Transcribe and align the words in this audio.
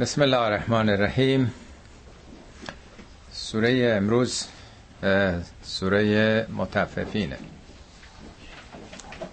بسم 0.00 0.22
الله 0.22 0.38
الرحمن 0.38 0.88
الرحیم. 0.88 1.54
سوره 3.32 3.94
امروز 3.96 4.44
سوره 5.62 6.46
متففینه 6.56 7.38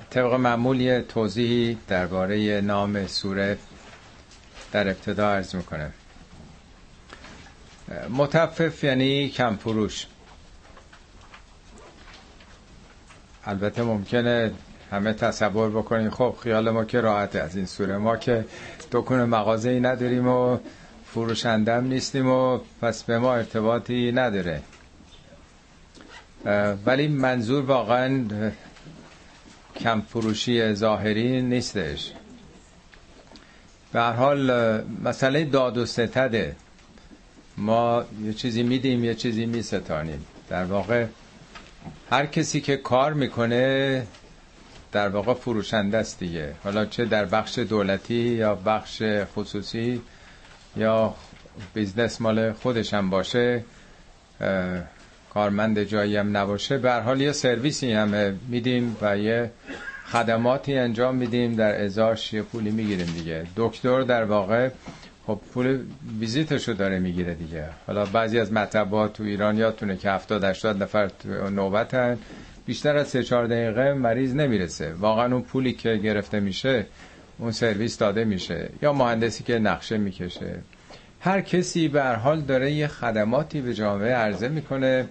طبق 0.09 0.33
معمول 0.33 0.81
یه 0.81 1.01
توضیحی 1.01 1.78
درباره 1.88 2.62
نام 2.62 3.07
سوره 3.07 3.57
در 4.71 4.88
ابتدا 4.88 5.31
عرض 5.36 5.56
می‌کنه 5.56 5.92
متفف 8.10 8.84
یعنی 8.84 9.29
کم 9.29 9.56
فروش 9.56 10.08
البته 13.46 13.84
ممکنه 13.84 14.52
همه 14.96 15.13
تصور 15.13 15.69
بکنین. 15.69 16.09
خب 16.09 16.35
خیال 16.43 16.70
ما 16.70 16.85
که 16.85 17.02
راحته 17.02 17.39
از 17.39 17.55
این 17.55 17.66
سوره. 17.66 17.98
ما 17.98 18.17
که 18.17 18.45
دکون 18.91 19.23
مغازه 19.23 19.70
ای 19.70 19.80
نداریم 19.80 20.27
و 20.27 20.57
فروشندم 21.05 21.88
نیستیم 21.88 22.27
و 22.27 22.59
پس 22.81 23.03
به 23.03 23.20
ما 23.20 23.36
ارتباطی 23.36 24.12
نداره. 24.12 24.62
ولی 26.86 27.08
منظور 27.08 27.66
واقعا 27.66 28.23
کم 29.80 30.02
فروشی 30.02 30.73
ظاهری 30.73 31.41
نیستش. 31.41 32.12
به 33.94 34.02
هر 34.02 34.12
حال 34.14 34.52
مسئله 35.03 35.45
داد 35.45 35.77
و 35.77 35.86
ستده. 35.86 36.55
ما 37.58 38.03
یه 38.23 38.34
چیزی 38.34 38.64
میدیم 38.64 39.03
یه 39.03 39.16
چیزی 39.16 39.45
میستانیم. 39.45 40.25
در 40.50 40.64
واقع 40.64 41.05
هر 42.12 42.25
کسی 42.25 42.62
که 42.62 42.77
کار 42.77 43.14
می‌کنه 43.14 44.08
در 44.95 45.09
واقع 45.09 45.34
فروشنده 45.34 45.98
است 45.98 46.20
دیگه. 46.20 46.54
حالا 46.63 46.85
چه 46.85 47.05
در 47.05 47.26
بخش 47.26 47.59
دولتی 47.59 48.13
یا 48.13 48.55
بخش 48.55 49.03
خصوصی 49.36 50.02
یا 50.77 51.13
business 51.73 52.22
مال 52.22 52.52
خودش 52.52 52.94
هم 52.94 53.09
باشه 53.09 53.64
کارمند 55.33 55.83
جایی 55.83 56.17
هم 56.17 56.38
نباشه 56.38 56.78
به 56.78 56.86
هر 56.86 56.94
حال 56.94 57.22
یه 57.22 57.31
سرویسی 57.31 57.94
هم 57.94 58.39
میدیم 58.47 58.97
و 59.02 59.17
یه 59.17 59.52
خدماتی 60.11 60.78
انجام 60.78 61.16
میدیم 61.16 61.55
در 61.55 61.83
ازاش 61.83 62.33
یه 62.33 62.42
پولی 62.42 62.72
می‌گیریم 62.72 63.14
دیگه. 63.17 63.45
دکتر 63.55 64.02
در 64.02 64.23
واقع 64.23 64.70
خب 65.27 65.39
پول 65.53 65.80
ویزیتشو 66.20 66.73
داره 66.73 67.00
می‌گیره 67.00 67.33
دیگه. 67.33 67.66
حالا 67.88 68.05
بعضی 68.05 68.39
از 68.39 68.52
مطبات 68.52 69.14
تو 69.14 69.23
ایران 69.23 69.58
یادتونه 69.58 69.98
که 69.98 70.09
70 70.09 70.44
80 70.44 70.83
نفر 70.83 71.09
نوبتن. 71.52 72.17
بیشتر 72.66 72.97
از 72.97 73.08
3 73.08 73.23
4 73.23 73.47
دقیقه 73.47 73.94
مریض 73.94 74.35
نمی‌رسه. 74.35 74.94
واقعا 74.94 75.33
اون 75.33 75.41
پولی 75.41 75.73
که 75.73 75.95
گرفته 75.95 76.39
میشه 76.39 76.85
اون 77.38 77.52
سرویس 77.52 77.97
داده 77.97 78.23
میشه. 78.23 78.69
یا 78.81 78.94
مهندسی 78.94 79.44
که 79.44 79.59
نقشه 79.59 79.97
می‌کشه. 79.97 80.59
هر 81.19 81.41
کسی 81.41 81.88
به 81.88 82.03
حال 82.03 82.41
داره 82.41 82.71
یه 82.71 82.88
خدماتی 82.88 83.61
به 83.61 83.73
جامعه 83.73 84.13
عرضه 84.13 84.47
می‌کنه 84.47 85.08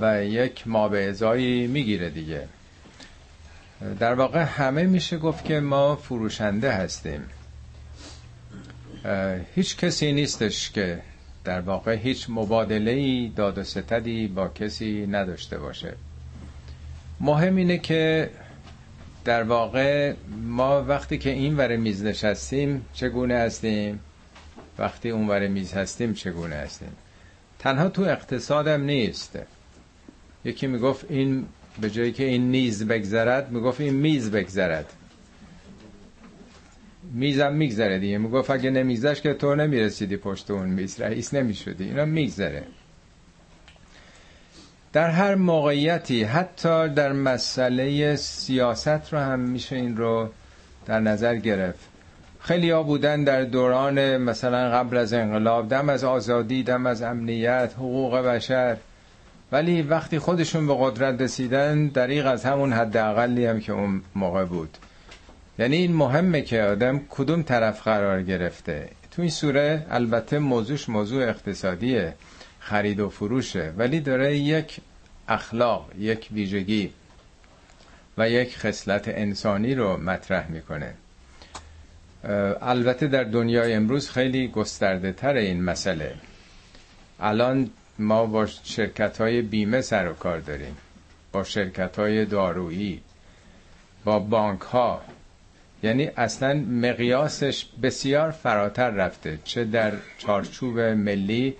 و 0.00 0.24
یک 0.24 0.68
ما 0.68 0.88
به 0.88 1.08
ازایی 1.08 1.66
می‌گیره 1.66 2.10
دیگه. 2.10 2.48
در 3.98 4.14
واقع 4.14 4.42
همه 4.42 4.82
میشه 4.82 5.18
گفت 5.18 5.44
که 5.44 5.60
ما 5.60 5.96
فروشنده 5.96 6.72
هستیم. 6.72 7.20
هیچ 9.54 9.76
کسی 9.76 10.12
نیستش 10.12 10.70
که 10.70 10.98
در 11.44 11.60
واقع 11.60 11.94
هیچ 11.94 12.26
مبادله 12.28 13.28
داد 13.28 13.58
و 13.58 13.64
ستدی 13.64 14.26
با 14.26 14.48
کسی 14.48 15.06
نداشته 15.06 15.58
باشه. 15.58 15.94
مهم 17.20 17.56
اینه 17.56 17.78
که 17.78 18.30
در 19.24 19.42
واقع 19.42 20.14
ما 20.42 20.82
وقتی 20.82 21.18
که 21.18 21.30
این 21.30 21.56
ور 21.56 21.76
میز 21.76 22.04
نشستیم 22.04 22.86
چگونه 22.92 23.34
هستیم؟ 23.34 24.00
وقتی 24.78 25.10
اون 25.10 25.28
ور 25.28 25.48
میز 25.48 25.72
هستیم 25.72 26.14
چگونه 26.14 26.54
هستیم؟ 26.54 26.92
تنها 27.58 27.88
تو 27.88 28.02
اقتصادم 28.02 28.82
نیست. 28.82 29.38
یکی 30.44 30.66
می‌گفت 30.66 31.06
این 31.08 31.46
به 31.80 31.90
جایی 31.90 32.12
که 32.12 32.24
این 32.24 32.50
نیز 32.50 32.86
بگذرد 32.86 33.50
می‌گفت 33.50 33.80
این 33.80 33.94
میز 33.94 34.30
بگذرد. 34.30 34.92
میزم 37.12 37.52
میگذره 37.52 37.98
دیگه. 37.98 38.18
می‌گفت 38.18 38.50
اگه 38.50 38.70
نمیگذشت 38.70 39.22
که 39.22 39.34
تو 39.34 39.54
نمی‌رسیدی 39.54 40.16
پشت 40.16 40.50
اون 40.50 40.68
میز 40.68 41.00
رئیس 41.00 41.34
نمی‌شدی. 41.34 41.84
اینا 41.84 42.04
میگذره. 42.04 42.64
در 44.96 45.10
هر 45.10 45.34
موقعیتی 45.34 46.24
حتی 46.24 46.88
در 46.88 47.12
مسئله 47.12 48.16
سیاست 48.16 49.12
رو 49.12 49.18
هم 49.18 49.40
میشه 49.40 49.76
این 49.76 49.96
رو 49.96 50.28
در 50.86 51.00
نظر 51.00 51.36
گرفت. 51.36 51.88
خیلی 52.40 52.70
ها 52.70 52.82
بودن 52.82 53.24
در 53.24 53.42
دوران 53.42 54.16
مثلا 54.16 54.70
قبل 54.70 54.96
از 54.96 55.12
انقلاب 55.12 55.68
دم 55.68 55.88
از 55.88 56.04
آزادی 56.04 56.62
دم 56.62 56.86
از 56.86 57.02
امنیت 57.02 57.72
حقوق 57.76 58.16
بشر. 58.16 58.76
ولی 59.52 59.82
وقتی 59.82 60.18
خودشون 60.18 60.66
به 60.66 60.76
قدرت 60.80 61.22
رسیدن 61.22 61.86
دریغ 61.86 62.26
از 62.26 62.44
همون 62.44 62.72
حداقلی 62.72 63.46
هم 63.46 63.60
که 63.60 63.72
اون 63.72 64.02
موقع 64.14 64.44
بود. 64.44 64.78
یعنی 65.58 65.76
این 65.76 65.92
مهمه 65.92 66.42
که 66.42 66.62
آدم 66.62 67.00
کدوم 67.10 67.42
طرف 67.42 67.82
قرار 67.82 68.22
گرفته. 68.22 68.88
تو 69.10 69.22
این 69.22 69.30
سوره 69.30 69.86
البته 69.90 70.38
موضوعش 70.38 70.88
موضوع 70.88 71.28
اقتصادیه. 71.28 72.14
خرید 72.66 73.00
و 73.00 73.08
فروشه 73.08 73.72
ولی 73.76 74.00
داره 74.00 74.36
یک 74.38 74.76
اخلاق 75.28 75.90
یک 75.98 76.28
ویژگی 76.32 76.90
و 78.18 78.30
یک 78.30 78.58
خصلت 78.58 79.08
انسانی 79.08 79.74
رو 79.74 79.96
مطرح 79.96 80.50
می‌کنه. 80.50 80.94
البته 82.62 83.06
در 83.06 83.24
دنیای 83.24 83.72
امروز 83.72 84.10
خیلی 84.10 84.48
گسترده 84.48 85.12
تر 85.12 85.34
این 85.34 85.62
مسئله. 85.62 86.14
الان 87.20 87.70
ما 87.98 88.26
با 88.26 88.46
شرکت 88.46 89.20
های 89.20 89.42
بیمه 89.42 89.80
سر 89.80 90.08
و 90.10 90.12
کار 90.12 90.38
داریم. 90.38 90.76
با 91.32 91.44
شرکت 91.44 91.98
های 91.98 92.24
دارویی 92.24 93.00
با 94.04 94.18
بانک 94.18 94.60
ها 94.60 95.00
یعنی 95.82 96.10
اصلا 96.16 96.54
مقیاسش 96.54 97.66
بسیار 97.82 98.30
فراتر 98.30 98.90
رفته. 98.90 99.38
چه 99.44 99.64
در 99.64 99.92
چارچوب 100.18 100.78
ملی 100.80 101.56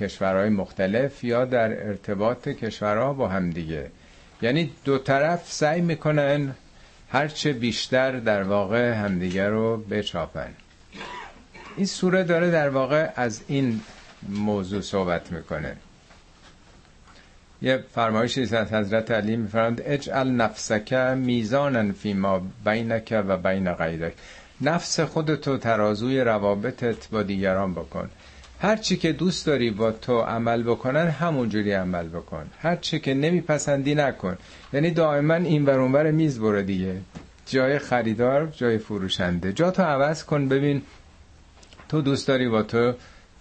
کشورهای 0.00 0.48
مختلف 0.48 1.24
یا 1.24 1.44
در 1.44 1.86
ارتباط 1.86 2.48
کشورها 2.48 3.12
با 3.12 3.28
هم 3.28 3.50
دیگه. 3.50 3.90
یعنی 4.42 4.70
دو 4.84 4.98
طرف 4.98 5.52
سعی 5.52 5.80
می‌کنن 5.80 6.54
هرچه 7.08 7.52
بیشتر 7.52 8.12
در 8.12 8.42
واقع 8.42 8.92
همدیگه 8.92 9.48
رو 9.48 9.76
بچاپن. 9.76 10.54
این 11.76 11.86
سوره 11.86 12.24
داره 12.24 12.50
در 12.50 12.68
واقع 12.68 13.10
از 13.16 13.42
این 13.46 13.80
موضوع 14.28 14.80
صحبت 14.80 15.32
می‌کنه. 15.32 15.76
یه 17.62 17.84
فرمایشی 17.94 18.42
از 18.42 18.54
حضرت 18.54 19.10
علی 19.10 19.36
میفرماند 19.36 19.82
اجعل 19.84 20.28
نفسک 20.28 20.92
میزانا 21.16 21.92
فیما 21.92 22.42
بینک 22.64 23.22
و 23.28 23.36
بین 23.36 23.72
غیرک. 23.72 24.12
نفس 24.60 25.00
خودتو 25.00 25.58
ترازوی 25.58 26.20
روابطت 26.20 27.08
با 27.08 27.22
دیگران 27.22 27.74
بکن. 27.74 28.10
هر 28.64 28.76
چی 28.76 28.96
که 28.96 29.12
دوست 29.12 29.46
داری 29.46 29.70
با 29.70 29.92
تو 29.92 30.20
عمل 30.20 30.62
بکنن 30.62 31.08
همونجوری 31.08 31.72
عمل 31.72 32.08
بکن. 32.08 32.46
هر 32.60 32.76
چی 32.76 33.00
که 33.00 33.14
نمیپسندی 33.14 33.94
نکن. 33.94 34.36
یعنی 34.72 34.90
دائما 34.90 35.34
این 35.34 35.64
ور 35.64 35.80
اونور 35.80 36.10
میز 36.10 36.40
برو 36.40 36.62
دیگه. 36.62 36.96
جای 37.46 37.78
خریدار 37.78 38.46
جای 38.46 38.78
فروشنده. 38.78 39.52
جا 39.52 39.70
تو 39.70 39.82
عوض 39.82 40.24
کن 40.24 40.48
ببین 40.48 40.82
تو 41.88 42.02
دوست 42.02 42.28
داری 42.28 42.48
با 42.48 42.62
تو 42.62 42.94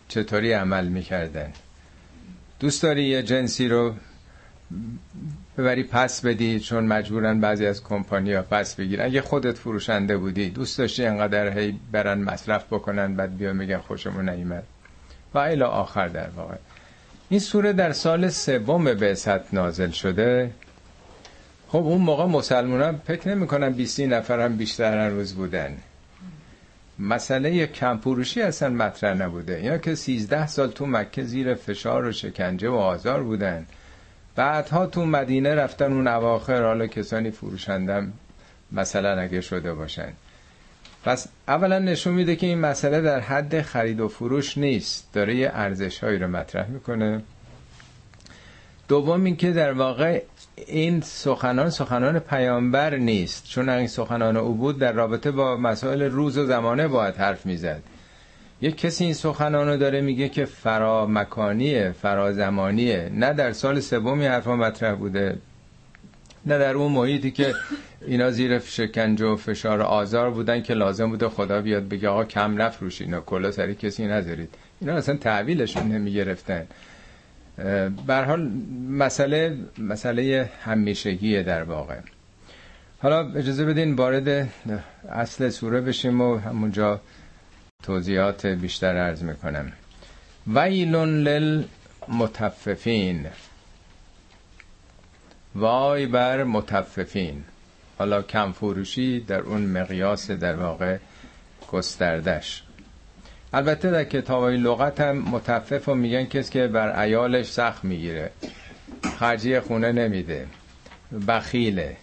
چطوری 0.08 0.52
عمل 0.52 0.88
می‌کردن. 0.88 1.52
دوست 2.60 2.84
داری 2.84 3.04
یه 3.04 3.24
جنسی 3.24 3.68
رو 3.68 3.94
ببری 5.58 5.84
پس 5.84 6.26
بدی 6.26 6.60
چون 6.60 6.86
مجبورن 6.86 7.40
بعضی 7.40 7.66
از 7.66 7.84
کمپانی 7.84 8.34
ها 8.34 8.42
پس 8.42 8.76
بگیرن. 8.76 9.06
اگه 9.06 9.22
خودت 9.22 9.58
فروشنده 9.58 10.18
بودی 10.18 10.50
دوست 10.50 10.78
داشتی 10.78 11.06
انقدر 11.06 11.60
هی 11.60 11.80
برن 11.92 12.22
مصرف 12.22 12.66
بکنن 12.74 13.16
بعد 13.16 13.38
بیا 13.38 13.54
میگن 13.54 13.78
خوشمون 13.78 14.30
نیمد 14.30 14.64
و 15.34 15.38
الی 15.38 15.64
آخر 15.64 16.08
در 16.08 16.30
واقع. 16.30 16.56
این 17.30 17.40
سوره 17.40 17.74
در 17.74 17.92
سال 17.92 18.30
سوم 18.30 18.94
بعثت 18.94 19.54
نازل 19.54 19.90
شده. 19.90 20.52
خب 21.68 21.78
اون 21.78 22.02
موقع 22.02 22.26
مسلمان 22.26 22.82
هم 22.82 23.02
فکر 23.08 23.30
نمی 23.30 23.48
کنن 23.48 23.70
20 23.70 24.00
نفر 24.00 24.40
هم 24.40 24.58
بیشتر 24.58 24.98
هر 24.98 25.10
روز 25.10 25.34
بودن. 25.34 25.78
مسئله 27.00 27.68
کمپوروشی 27.68 28.42
اصلا 28.42 28.70
مطرح 28.70 29.14
نبوده. 29.14 29.56
اینا 29.56 29.78
که 29.78 29.96
13 29.96 30.48
سال 30.48 30.72
تو 30.72 30.86
مکه 30.86 31.24
زیر 31.24 31.54
فشار 31.54 32.06
و 32.06 32.12
شکنجه 32.12 32.70
و 32.70 32.76
آزار 32.76 33.24
بودن. 33.24 33.66
بعدها 34.36 34.86
تو 34.86 35.06
مدینه 35.06 35.56
رفتن 35.56 35.94
اون 35.94 36.08
اواخر. 36.08 36.64
حالا 36.64 36.88
کسانی 36.88 37.32
فروشندم 37.32 38.14
مثلا 38.72 39.20
اگه 39.22 39.42
شده 39.42 39.74
باشن. 39.74 40.14
پس 41.04 41.28
اولا 41.48 41.80
نشون 41.80 42.14
میده 42.14 42.36
که 42.36 42.48
این 42.48 42.60
مسئله 42.60 43.02
در 43.02 43.20
حد 43.20 43.62
خرید 43.62 44.00
و 44.00 44.08
فروش 44.08 44.58
نیست. 44.58 45.10
داره 45.14 45.36
یه 45.36 45.52
ارزش 45.54 46.00
هایی 46.04 46.20
رو 46.20 46.28
مطرح 46.28 46.70
می‌کنه. 46.70 47.22
دوم 48.88 49.24
اینکه 49.24 49.52
در 49.52 49.74
واقع 49.74 50.22
این 50.68 51.02
سخنان 51.02 51.70
سخنان 51.70 52.20
پیامبر 52.20 52.96
نیست. 52.96 53.48
چون 53.48 53.70
این 53.70 53.88
سخنان 53.88 54.38
او 54.38 54.54
بود 54.54 54.80
در 54.80 54.92
رابطه 54.92 55.32
با 55.32 55.58
مسائل 55.58 56.02
روز 56.02 56.38
و 56.38 56.46
زمانه 56.46 56.88
باید 56.88 57.16
حرف 57.16 57.46
می‌زد. 57.46 57.82
یک 58.62 58.78
کسی 58.78 59.04
این 59.04 59.14
سخنان 59.14 59.68
رو 59.68 59.78
داره 59.78 60.02
میگه 60.02 60.30
که 60.30 60.46
فرا 60.46 61.06
مکانیه 61.06 61.96
فرا 62.02 62.34
زمانیه. 62.34 63.10
نه 63.14 63.34
در 63.34 63.54
سال 63.54 63.80
سومی 63.80 64.26
حرفا 64.26 64.56
مطرح 64.56 64.96
بوده 64.96 65.38
نه 66.46 66.58
در 66.58 66.74
اون 66.74 66.92
محیطی 66.92 67.32
که 67.32 67.54
اینا 68.08 68.32
زیر 68.32 68.60
شکنجه 68.60 69.26
و 69.26 69.36
فشار 69.36 69.82
آزار 69.82 70.32
بودن 70.32 70.62
که 70.62 70.74
لازم 70.74 71.10
بوده 71.10 71.30
خدا 71.30 71.62
بیاد 71.62 71.90
بگه 71.90 72.10
آقا 72.10 72.26
کم 72.26 72.62
نفروش 72.62 73.02
اینا 73.02 73.22
کلا 73.22 73.52
سری 73.52 73.76
کسی 73.76 74.06
نذارید. 74.06 74.50
اینا 74.82 74.94
اصلا 74.94 75.18
تحویلشون 75.18 75.92
نمی‌گرفتن. 75.92 76.68
بر 78.08 78.24
حال 78.24 78.52
مسئله 78.90 79.58
مسئله 79.78 80.50
همیشگیه 80.64 81.44
در 81.44 81.64
واقع. 81.64 82.00
حالا 83.00 83.34
اجازه 83.34 83.66
بدین 83.66 83.94
وارد 83.94 84.50
اصل 85.10 85.50
سوره 85.50 85.82
بشیم 85.82 86.22
و 86.22 86.38
همونجا 86.38 87.02
توضیحات 87.84 88.46
بیشتر 88.46 88.98
عرض 88.98 89.24
می‌کنم. 89.24 89.72
ویل 90.48 90.96
للمتففین. 90.96 93.26
وای 95.56 96.06
بر 96.06 96.44
متففین. 96.44 97.44
حالا 97.98 98.22
کم 98.22 98.52
فروشی 98.52 99.20
در 99.20 99.40
اون 99.40 99.62
مقیاس 99.62 100.32
در 100.32 100.56
واقع 100.56 100.98
گستردش 101.72 102.64
البته 103.54 103.92
در 103.92 104.04
کتاب 104.04 104.44
های 104.44 104.58
لغت 104.58 105.02
هم 105.02 105.18
متفف 105.18 105.90
و 105.90 105.96
میگن 105.96 106.26
کسی 106.26 106.52
که 106.52 106.68
بر 106.68 107.00
ایالش 107.00 107.46
سخت 107.46 107.84
می‌گیره 107.84 108.32
خرجی 109.20 109.60
خونه 109.60 109.92
نمیده 109.92 110.48
بخیله 111.28 111.98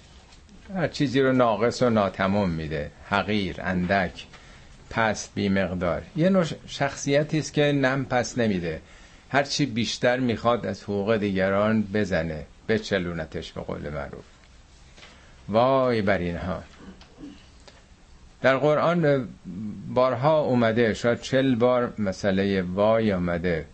هر 0.74 0.88
چیزی 0.88 1.20
رو 1.20 1.32
ناقص 1.32 1.82
و 1.82 1.90
ناتمام 1.90 2.50
میده 2.50 2.90
حقیر 3.08 3.56
اندک 3.58 4.24
پس 4.90 5.28
بی 5.34 5.48
مقدار 5.48 6.02
یه 6.16 6.28
نوع 6.28 6.44
شخصیتی 6.66 7.38
است 7.38 7.52
که 7.54 7.62
نم 7.62 8.04
پس 8.04 8.38
نمیده. 8.38 8.80
هرچی 9.30 9.66
بیشتر 9.66 10.20
می‌خواد 10.20 10.66
از 10.66 10.82
حقوق 10.82 11.16
دیگران 11.16 11.82
بزنه 11.82 12.46
بچلونتش 12.68 13.52
به 13.52 13.60
قول 13.60 13.90
معروف. 13.90 14.24
وای 15.50 16.02
بر 16.02 16.18
اینها. 16.18 16.62
در 18.42 18.56
قرآن 18.56 19.28
بارها 19.94 20.40
اومده 20.40 20.94
شاید 20.94 21.20
چل 21.20 21.54
بار 21.54 21.92
مسئله 21.98 22.62
وای 22.62 23.12
آمده. 23.12 23.66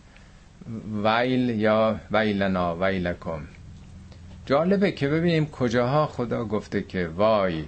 ویل 1.03 1.49
یا 1.49 1.99
ویلنا 2.11 2.75
ویلکم. 2.75 3.41
جالبه 4.45 4.91
که 4.91 5.07
ببینیم 5.07 5.45
کجاها 5.45 6.05
خدا 6.07 6.45
گفته 6.45 6.81
که 6.81 7.07
وای. 7.07 7.65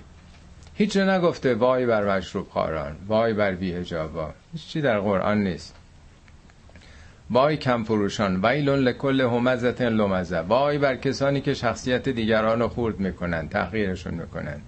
هیچ 0.75 0.97
نگفته 0.97 1.55
وای 1.55 1.85
بر 1.85 2.17
مشروب 2.17 2.50
خاران 2.50 2.95
وای 3.07 3.33
بر 3.33 3.51
بیهجابا. 3.51 4.33
هیچ 4.53 4.67
چی 4.67 4.81
در 4.81 5.00
قرآن 5.00 5.44
نیست. 5.44 5.75
وای 7.31 7.57
کم 7.57 7.83
فروشان 7.83 8.45
ویلون 8.45 8.79
لکل 8.79 9.21
همزت 9.21 9.81
لمزه. 9.81 10.39
وای 10.39 10.77
بر 10.77 10.95
کسانی 10.95 11.41
که 11.41 11.53
شخصیت 11.53 12.09
دیگران 12.09 12.59
رو 12.59 12.67
خورد 12.67 12.99
می‌کنن 12.99 13.49
تحقیرشون 13.49 14.13
می‌کنن. 14.13 14.61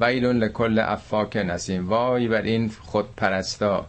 ویلون 0.00 0.36
لکل 0.36 0.78
افاک 0.78 1.36
نسیم. 1.36 1.88
وای 1.88 2.28
بر 2.28 2.42
این 2.42 2.70
خودپرستا 2.82 3.86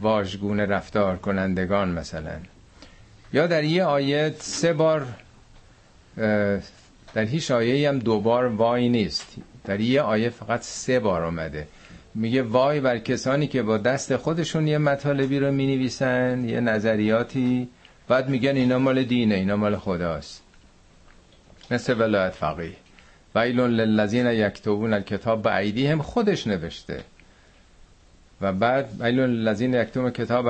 واژگونه 0.00 0.66
رفتار 0.66 1.16
کنندگان 1.16 1.88
مثلا. 1.88 2.36
یا 3.32 3.46
در 3.46 3.64
یه 3.64 3.84
آیه 3.84 4.34
سه 4.38 4.72
بار 4.72 5.06
در 7.14 7.24
هیچ 7.24 7.50
آیه 7.50 7.88
هم 7.88 7.98
دو 7.98 8.20
بار 8.20 8.46
وای 8.46 8.88
نیست. 8.88 9.26
در 9.64 9.80
یه 9.80 10.02
آیه 10.02 10.28
فقط 10.30 10.62
سه 10.62 11.00
بار 11.00 11.24
اومده. 11.24 11.66
میگه 12.14 12.42
وای 12.42 12.80
بر 12.80 12.98
کسانی 12.98 13.46
که 13.46 13.62
با 13.62 13.78
دست 13.78 14.16
خودشون 14.16 14.66
یه 14.66 14.78
مطالبی 14.78 15.38
رو 15.38 15.52
می‌نویسن 15.52 16.44
یه 16.48 16.60
نظریاتی. 16.60 17.68
بعد 18.08 18.28
میگن 18.28 18.56
اینا 18.56 18.78
مال 18.78 19.02
دینه 19.02 19.34
اینا 19.34 19.56
مال 19.56 19.76
خداست. 19.76 20.42
مثل 21.70 22.00
ولایت 22.00 22.32
فقیه. 22.32 22.76
ویلون 23.34 23.70
للذین 23.70 24.26
یکتبون 24.26 24.92
الکتاب 24.92 25.42
به 25.42 25.90
هم 25.90 26.02
خودش 26.02 26.46
نوشته. 26.46 27.00
و 28.40 28.52
بعد 28.52 28.88
ویلون 29.00 29.30
للذین 29.30 29.74
یکتبون 29.74 30.10
کتاب 30.10 30.44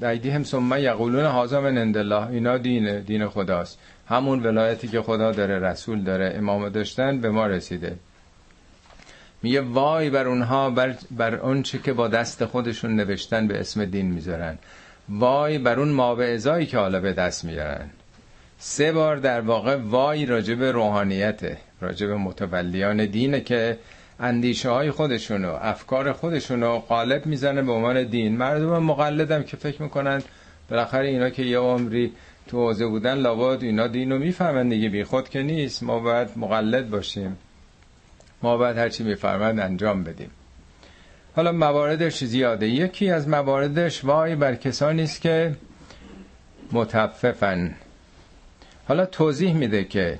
به 0.00 0.32
هم 0.32 0.44
ثم 0.44 0.74
یقولون 0.78 1.24
هذا 1.24 1.60
من 1.60 1.78
الله. 1.96 2.28
اینا 2.28 2.58
دین 2.58 3.00
دین 3.00 3.28
خداست. 3.28 3.78
همون 4.08 4.46
ولایتی 4.46 4.88
که 4.88 5.02
خدا 5.02 5.32
داره 5.32 5.58
رسول 5.58 6.02
داره 6.02 6.34
امام 6.36 6.68
داشتن 6.68 7.20
به 7.20 7.30
ما 7.30 7.46
رسیده. 7.46 7.96
میگه 9.44 9.60
وای 9.60 10.10
بر 10.10 10.26
اونها 10.26 10.70
بر, 10.70 10.94
بر 11.10 11.34
اون 11.34 11.62
چی 11.62 11.78
که 11.78 11.92
با 11.92 12.08
دست 12.08 12.44
خودشون 12.44 12.96
نوشتن 12.96 13.46
به 13.48 13.60
اسم 13.60 13.84
دین 13.84 14.06
می‌ذارن. 14.06 14.58
وای 15.08 15.58
بر 15.58 15.78
اون 15.80 15.88
ماوعظایی 15.88 16.66
که 16.66 16.78
حالا 16.78 17.00
به 17.00 17.12
دست 17.12 17.44
میارن. 17.44 17.90
سه 18.58 18.92
بار 18.92 19.16
در 19.16 19.40
واقع 19.40 19.76
وای 19.76 20.26
راجب 20.26 20.62
روحانیته 20.62 21.58
راجب 21.80 22.10
متولیان 22.10 23.06
دینه 23.06 23.40
که 23.40 23.78
اندیشه 24.20 24.70
های 24.70 24.90
خودشونو 24.90 25.58
افکار 25.62 26.12
خودشونو 26.12 26.78
قالب 26.78 27.26
می‌زنه 27.26 27.62
به 27.62 27.72
عنوان 27.72 28.02
دین. 28.02 28.36
مردم 28.36 28.82
مقلدم 28.82 29.42
که 29.42 29.56
فکر 29.56 29.82
می‌کنن 29.82 30.22
بالاخره 30.70 31.08
اینا 31.08 31.30
که 31.30 31.42
یه 31.42 31.58
عمری 31.58 32.12
تو 32.46 32.56
حوزه 32.56 32.86
بودن 32.86 33.14
لابد 33.14 33.62
اینا 33.62 33.86
دینو 33.86 34.18
می‌فهمن 34.18 34.68
دیگه. 34.68 34.88
بی 34.88 35.04
خود 35.04 35.28
که 35.28 35.42
نیست. 35.42 35.82
ما 35.82 35.98
باید 35.98 36.28
مقلد 36.36 36.90
باشیم. 36.90 37.36
ما 38.44 38.56
باید 38.56 38.78
هرچی 38.78 39.04
میفرمند 39.04 39.60
انجام 39.60 40.04
بدیم. 40.04 40.30
حالا 41.36 41.52
مواردش 41.52 42.24
زیاده. 42.24 42.68
یکی 42.68 43.10
از 43.10 43.28
مواردش 43.28 44.04
وای 44.04 44.36
بر 44.36 44.54
کسانی 44.54 45.02
است 45.02 45.20
که 45.20 45.54
متففن. 46.72 47.74
حالا 48.88 49.06
توضیح 49.06 49.54
میده 49.54 49.84
که 49.84 50.18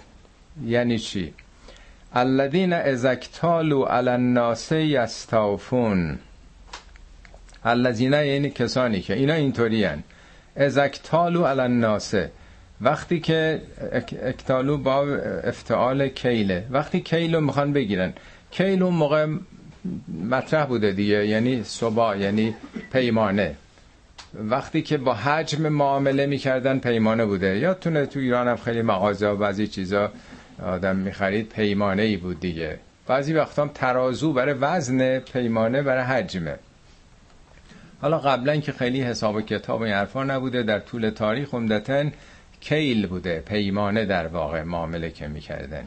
یعنی 0.66 0.98
چی؟ 0.98 1.34
الذین 2.14 2.72
ازکتالو 2.72 3.82
علی 3.82 4.08
الناس 4.08 4.72
یستوفون. 4.72 6.18
الذین 7.64 8.12
یعنی 8.12 8.50
کسانی 8.50 9.00
که 9.00 9.14
اینا 9.14 9.34
اینطوری 9.34 9.84
هن. 9.84 10.02
ازکتالو 10.56 11.44
علی 11.44 11.60
الناس. 11.60 12.14
وقتی 12.80 13.20
که 13.20 13.60
اکتالو 14.22 14.76
با 14.76 15.06
افتعال 15.44 16.08
کیله. 16.08 16.66
وقتی 16.70 17.00
کیلو 17.00 17.40
می‌خوان 17.40 17.72
بگیرن. 17.72 18.12
کیلو 18.50 18.90
موقع 18.90 19.26
مطرح 20.30 20.64
بوده 20.64 20.92
دیگه 20.92 21.26
یعنی 21.26 21.62
صبا 21.64 22.16
یعنی 22.16 22.54
پیمانه. 22.92 23.54
وقتی 24.34 24.82
که 24.82 24.96
با 24.98 25.14
حجم 25.14 25.68
معامله 25.68 26.26
می‌کردن 26.26 26.78
پیمانه 26.78 27.24
بوده. 27.24 27.58
یادتونه 27.58 28.06
تو 28.06 28.20
ایران 28.20 28.48
هم 28.48 28.56
خیلی 28.56 28.82
مغازه 28.82 29.28
و 29.28 29.36
بعضی 29.36 29.66
چیزا 29.66 30.12
آدم 30.62 30.96
می‌خرید 30.96 31.48
پیمانه 31.48 32.02
ای 32.02 32.16
بود 32.16 32.40
دیگه. 32.40 32.78
بعضی 33.06 33.34
وقتا 33.34 33.62
هم 33.62 33.70
ترازو 33.74 34.32
برای 34.32 34.54
وزن 34.54 35.18
پیمانه 35.18 35.82
برای 35.82 36.04
حجمه. 36.04 36.54
حالا 38.00 38.18
قبلا 38.18 38.56
که 38.56 38.72
خیلی 38.72 39.02
حساب 39.02 39.34
و 39.34 39.40
کتاب 39.40 39.82
این 39.82 39.94
حرفا 39.94 40.24
نبوده 40.24 40.62
در 40.62 40.78
طول 40.78 41.10
تاریخ 41.10 41.54
عمدتا 41.54 42.04
کیل 42.64 43.06
بوده 43.06 43.40
پیمانه 43.46 44.04
در 44.04 44.26
واقع 44.26 44.62
معامله 44.62 45.10
که 45.10 45.28
می‌کردن. 45.28 45.84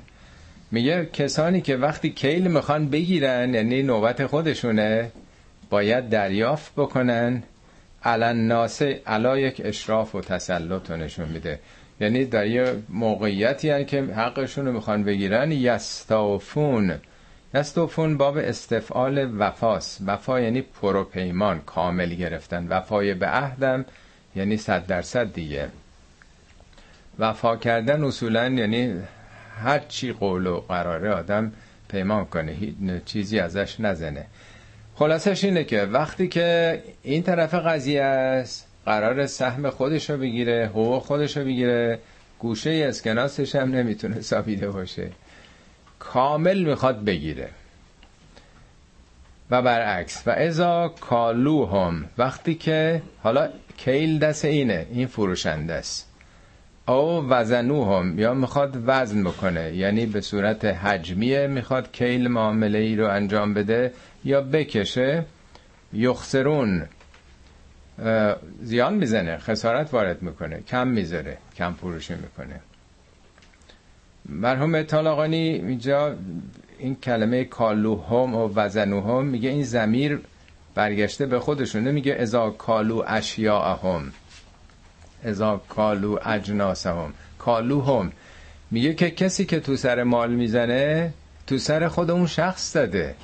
میگه 0.72 1.06
کسانی 1.14 1.62
که 1.62 1.78
وقتی 1.78 2.10
کیل 2.10 2.48
می‌خوان 2.48 2.90
بگیرن 2.90 3.54
یعنی 3.54 3.84
نوبت 3.84 4.26
خودشونه 4.26 5.12
باید 5.70 6.10
دریافت 6.10 6.72
بکنن. 6.76 7.44
علن 8.04 8.48
ناسه 8.48 9.02
علا 9.06 9.38
یک 9.38 9.62
اشراف 9.66 10.16
و 10.16 10.22
تسلط 10.22 10.92
نشون 10.92 11.30
میده. 11.30 11.60
یعنی 12.02 12.26
در 12.26 12.48
یه 12.48 12.76
موقعیتی 12.90 13.70
هن 13.70 13.86
که 13.86 14.02
حقشون 14.02 14.66
رو 14.66 14.74
می‌خوان 14.74 15.04
بگیرن 15.04 15.52
یستافون 15.52 16.96
یستافون 17.54 18.18
باب 18.18 18.38
استفعال 18.38 19.30
وفاس 19.40 20.00
وفا 20.06 20.40
یعنی 20.40 20.62
پروپیمان 20.62 21.62
کامل 21.66 22.10
گرفتن. 22.14 22.68
وفای 22.68 23.14
به 23.14 23.28
عهدم 23.28 23.86
یعنی 24.36 24.58
صد 24.58 24.86
درصد 24.86 25.34
دیگه. 25.34 25.70
وفا 27.20 27.56
کردن 27.56 28.04
اصولا 28.04 28.50
یعنی 28.50 28.94
هر 29.64 29.80
چی 29.80 30.12
قول 30.12 30.48
و 30.48 30.60
قراره 30.60 31.12
آدم 31.12 31.52
پیمان 31.90 32.26
کنه 32.26 32.56
چیزی 33.06 33.40
ازش 33.40 33.80
نزنه. 33.80 34.26
خلاصش 34.96 35.44
اینه 35.44 35.64
که 35.64 35.82
وقتی 35.82 36.28
که 36.28 36.82
این 37.04 37.24
طرف 37.24 37.54
قضیه 37.54 38.04
است 38.04 38.68
قرار 38.86 39.26
سهم 39.26 39.70
خودش 39.70 40.10
رو 40.10 40.18
بگیره 40.18 40.66
حقوق 40.66 41.04
خودش 41.04 41.38
رو 41.38 41.44
بگیره 41.44 42.00
گوشه 42.40 42.86
اسکناسش 42.90 43.56
هم 43.56 43.72
نمی‌تونه 43.72 44.22
سابیده 44.22 44.70
باشه. 44.70 45.10
کامل 46.00 46.64
می‌خواد 46.64 47.04
بگیره. 47.04 47.50
و 49.52 49.62
برعکس 49.62 50.24
و 50.28 50.30
ازا 50.30 50.88
کالو 50.88 51.66
هم 51.66 52.06
وقتی 52.18 52.56
که 52.56 53.02
حالا 53.24 53.50
کیل 53.78 54.20
دست 54.20 54.46
اینه 54.46 54.88
این 54.92 55.08
فروشنده 55.08 55.74
است. 55.74 56.07
او 56.88 57.27
وزنوهم 57.29 58.20
یا 58.20 58.34
می‌خواد 58.34 58.84
وزن 58.86 59.24
بکنه 59.24 59.75
یعنی 59.75 60.06
به 60.06 60.22
صورت 60.22 60.65
حجمیه 60.65 61.48
می‌خواد 61.48 61.91
کیل 61.91 62.27
معامله 62.27 62.77
ای 62.77 62.96
رو 62.96 63.08
انجام 63.10 63.53
بده 63.53 63.94
یا 64.25 64.41
بکشه. 64.41 65.25
یخسرون 65.94 66.86
زیان 68.62 68.94
می‌زنه 68.94 69.38
خسارت 69.38 69.94
وارد 69.94 70.22
می‌کنه 70.22 70.62
کم 70.62 70.88
می‌ذاره 70.88 71.38
کم 71.56 71.74
فروشی 71.74 72.13
می‌کنه. 72.13 72.60
مرحوم 74.29 74.84
طالاقانی 74.84 75.38
اینجا 75.38 76.15
این 76.79 76.96
کلمه 76.96 77.44
کالوهم 77.44 78.36
و 78.36 78.50
وزنوهم 78.56 79.25
میگه 79.25 79.50
این 79.50 79.63
زمیر 79.63 80.20
برگشته 80.75 81.25
به 81.25 81.39
خودشونه 81.39 81.91
میگه 81.91 82.13
ازا 82.13 82.50
کالو 82.50 83.03
اشیاءهم. 83.08 84.12
ازا 85.24 85.62
کالو 85.70 86.18
اجناسهم. 86.26 87.14
کالوهم 87.40 88.12
میگه 88.72 88.94
که 88.94 89.12
کسی 89.12 89.46
که 89.46 89.60
تو 89.60 89.76
سر 89.76 90.04
مال 90.04 90.32
می‌زنه 90.34 91.14
تو 91.48 91.58
سر 91.58 91.88
خود 91.88 92.12
اون 92.12 92.28
شخص 92.28 92.76
داده 92.76 93.16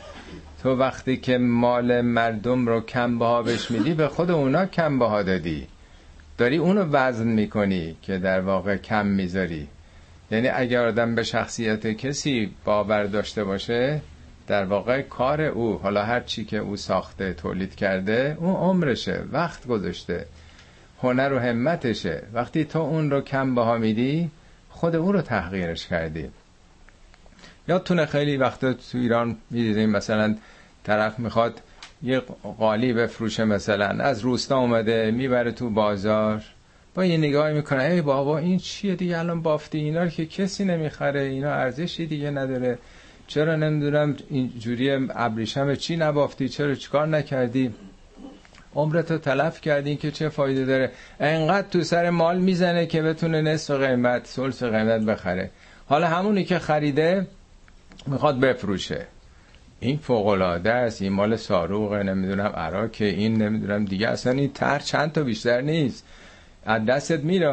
تو 0.63 0.75
وقتی 0.75 1.17
که 1.17 1.37
مال 1.37 2.01
مردم 2.01 2.67
رو 2.67 2.81
کم 2.81 3.19
بها 3.19 3.43
بهش 3.43 3.71
میدی 3.71 3.93
به 3.93 4.07
خود 4.07 4.31
اونا 4.31 4.65
کم 4.65 4.99
بها 4.99 5.23
دادی. 5.23 5.67
داری 6.37 6.57
اونو 6.57 6.83
وزن 6.91 7.27
می‌کنی 7.27 7.95
که 8.01 8.17
در 8.17 8.41
واقع 8.41 8.77
کم 8.77 9.05
می‌ذاری. 9.05 9.67
یعنی 10.31 10.47
اگر 10.47 10.87
آدم 10.87 11.15
به 11.15 11.23
شخصیت 11.23 11.87
کسی 11.87 12.51
باور 12.65 13.03
داشته 13.03 13.43
باشه 13.43 14.01
در 14.47 14.65
واقع 14.65 15.01
کار 15.01 15.41
او 15.41 15.77
حالا 15.77 16.03
هر 16.03 16.19
چی 16.19 16.45
که 16.45 16.57
او 16.57 16.77
ساخته 16.77 17.33
تولید 17.33 17.75
کرده 17.75 18.37
اون 18.39 18.55
عمرشه 18.55 19.23
وقت 19.31 19.67
گذاشته. 19.67 20.25
هنر 21.03 21.33
و 21.33 21.39
همتشه. 21.39 22.23
وقتی 22.33 22.65
تو 22.65 22.79
اون 22.79 23.11
رو 23.11 23.21
کم 23.21 23.55
بها 23.55 23.77
میدی 23.77 24.29
خود 24.69 24.95
اون 24.95 25.13
رو 25.13 25.21
تحقیرش 25.21 25.87
کردی. 25.87 26.29
یادتونه 27.67 28.05
خیلی 28.05 28.37
وقتا 28.37 28.73
تو 28.73 28.97
ایران 28.97 29.37
می‌دیدیم 29.49 29.89
مثلا 29.89 30.35
طرف 30.83 31.19
می‌خواد 31.19 31.61
یه 32.03 32.21
قالی 32.59 32.93
بفروشه 32.93 33.45
مثلا 33.45 34.03
از 34.03 34.21
روستا 34.21 34.57
اومده 34.57 35.11
می‌بره 35.11 35.51
تو 35.51 35.69
بازار 35.69 36.43
با 36.95 37.05
یه 37.05 37.17
نگاهی 37.17 37.53
می‌کنه. 37.53 37.83
ای 37.83 38.01
بابا 38.01 38.37
این 38.37 38.59
چیه 38.59 38.95
دیگه؟ 38.95 39.19
الان 39.19 39.41
بافتی 39.41 39.77
اینا 39.77 40.03
رو 40.03 40.09
که 40.09 40.25
کسی 40.25 40.65
نمی‌خره 40.65 41.21
اینا 41.21 41.51
ارزشی 41.51 42.05
دیگه 42.05 42.31
نداره. 42.31 42.77
چرا 43.27 43.55
نمی‌دونم 43.55 44.15
اینجوری 44.29 44.91
ابریشم 45.15 45.75
چی 45.75 45.95
نبافتی؟ 45.95 46.49
چرا 46.49 46.75
چیکار 46.75 47.07
نکردی؟ 47.07 47.73
عمرتو 48.75 49.17
تلف 49.17 49.61
کردین 49.61 49.97
که 49.97 50.11
چه 50.11 50.29
فایده 50.29 50.65
داره. 50.65 50.91
انقدر 51.19 51.67
تو 51.67 51.83
سر 51.83 52.09
مال 52.09 52.37
می‌زنه 52.37 52.85
که 52.85 53.01
بتونه 53.01 53.41
نصف 53.41 53.73
قیمت 53.73 54.27
سلس 54.27 54.63
قیمت 54.63 55.01
بخره. 55.01 55.49
حالا 55.85 56.07
همونی 56.07 56.43
که 56.43 56.59
خریده 56.59 57.27
می‌خواد 58.07 58.39
بفروشه. 58.39 59.05
این 59.79 59.97
فوق 59.97 60.27
العاده 60.27 60.71
است 60.71 61.01
این 61.01 61.13
مال 61.13 61.35
ساروغه 61.35 62.03
نمی‌دونم 62.03 62.51
عراق 62.55 62.89
این 62.99 63.41
نمی‌دونم 63.41 63.85
دیگه 63.85 64.07
اصلا 64.07 64.31
این 64.33 64.53
تر 64.53 64.79
چند 64.79 65.11
تا 65.11 65.23
بیشتر 65.23 65.61
نیست. 65.61 66.05
از 66.65 66.85
دستت 66.85 67.19
میره 67.19 67.51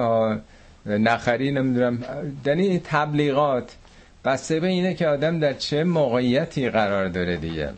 نخری 0.86 1.52
نمی‌دونم. 1.52 2.04
یعنی 2.46 2.80
تبلیغات. 2.84 3.76
بسته 4.24 4.60
به 4.60 4.66
اینه 4.66 4.94
که 4.94 5.08
آدم 5.08 5.38
در 5.38 5.52
چه 5.52 5.84
موقعیتی 5.84 6.70
قرار 6.70 7.08
داره 7.08 7.36
دیگه. 7.36 7.70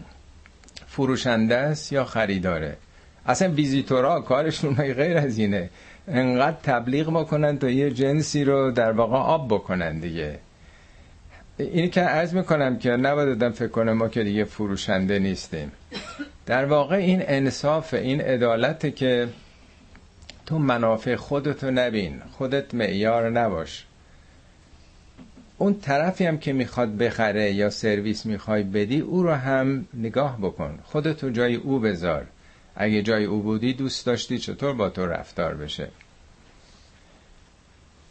فروشنده 0.86 1.56
است 1.56 1.92
یا 1.92 2.04
خریداره؟ 2.04 2.76
اصلا 3.26 3.48
ویزیتورا 3.48 4.20
کارشون 4.20 4.74
غیر 4.74 5.16
از 5.18 5.38
اینه. 5.38 5.70
انقدر 6.08 6.56
تبلیغ 6.62 7.10
بکنن 7.10 7.58
تا 7.58 7.70
یه 7.70 7.90
جنسی 7.90 8.44
رو 8.44 8.70
در 8.70 8.92
واقع 8.92 9.16
آب 9.16 9.48
بکنن 9.48 9.98
دیگه. 9.98 10.38
اینی 11.58 11.88
که 11.88 12.00
عرض 12.00 12.34
می‌کنم 12.34 12.78
که 12.78 12.90
نباید 12.90 13.28
آدم 13.28 13.50
فکر 13.50 13.68
کنه 13.68 13.92
ما 13.92 14.08
که 14.08 14.24
دیگه 14.24 14.44
فروشنده 14.44 15.18
نیستیم. 15.18 15.72
در 16.46 16.64
واقع 16.64 16.96
این 16.96 17.22
انصاف 17.26 17.94
این 17.94 18.20
عدالته 18.20 18.90
که 18.90 19.28
تو 20.46 20.58
منافع 20.58 21.16
خودتو 21.16 21.70
نبین 21.70 22.22
خودت 22.30 22.74
معیار 22.74 23.30
نباش. 23.30 23.86
اون 25.58 25.80
طرفی 25.80 26.26
هم 26.26 26.38
که 26.38 26.52
می‌خواد 26.52 26.96
بخره 26.96 27.52
یا 27.52 27.70
سرویس 27.70 28.26
می‌خوای 28.26 28.62
بدی 28.62 29.00
او 29.00 29.22
رو 29.22 29.32
هم 29.32 29.86
نگاه 29.94 30.38
بکن. 30.40 30.78
خودتو 30.84 31.30
جای 31.30 31.54
او 31.54 31.78
بذار. 31.78 32.26
اگه 32.76 33.02
جای 33.02 33.24
او 33.24 33.42
بودی 33.42 33.72
دوست 33.72 34.06
داشتی 34.06 34.38
چطور 34.38 34.72
با 34.72 34.90
تو 34.90 35.06
رفتار 35.06 35.54
بشه؟ 35.54 35.88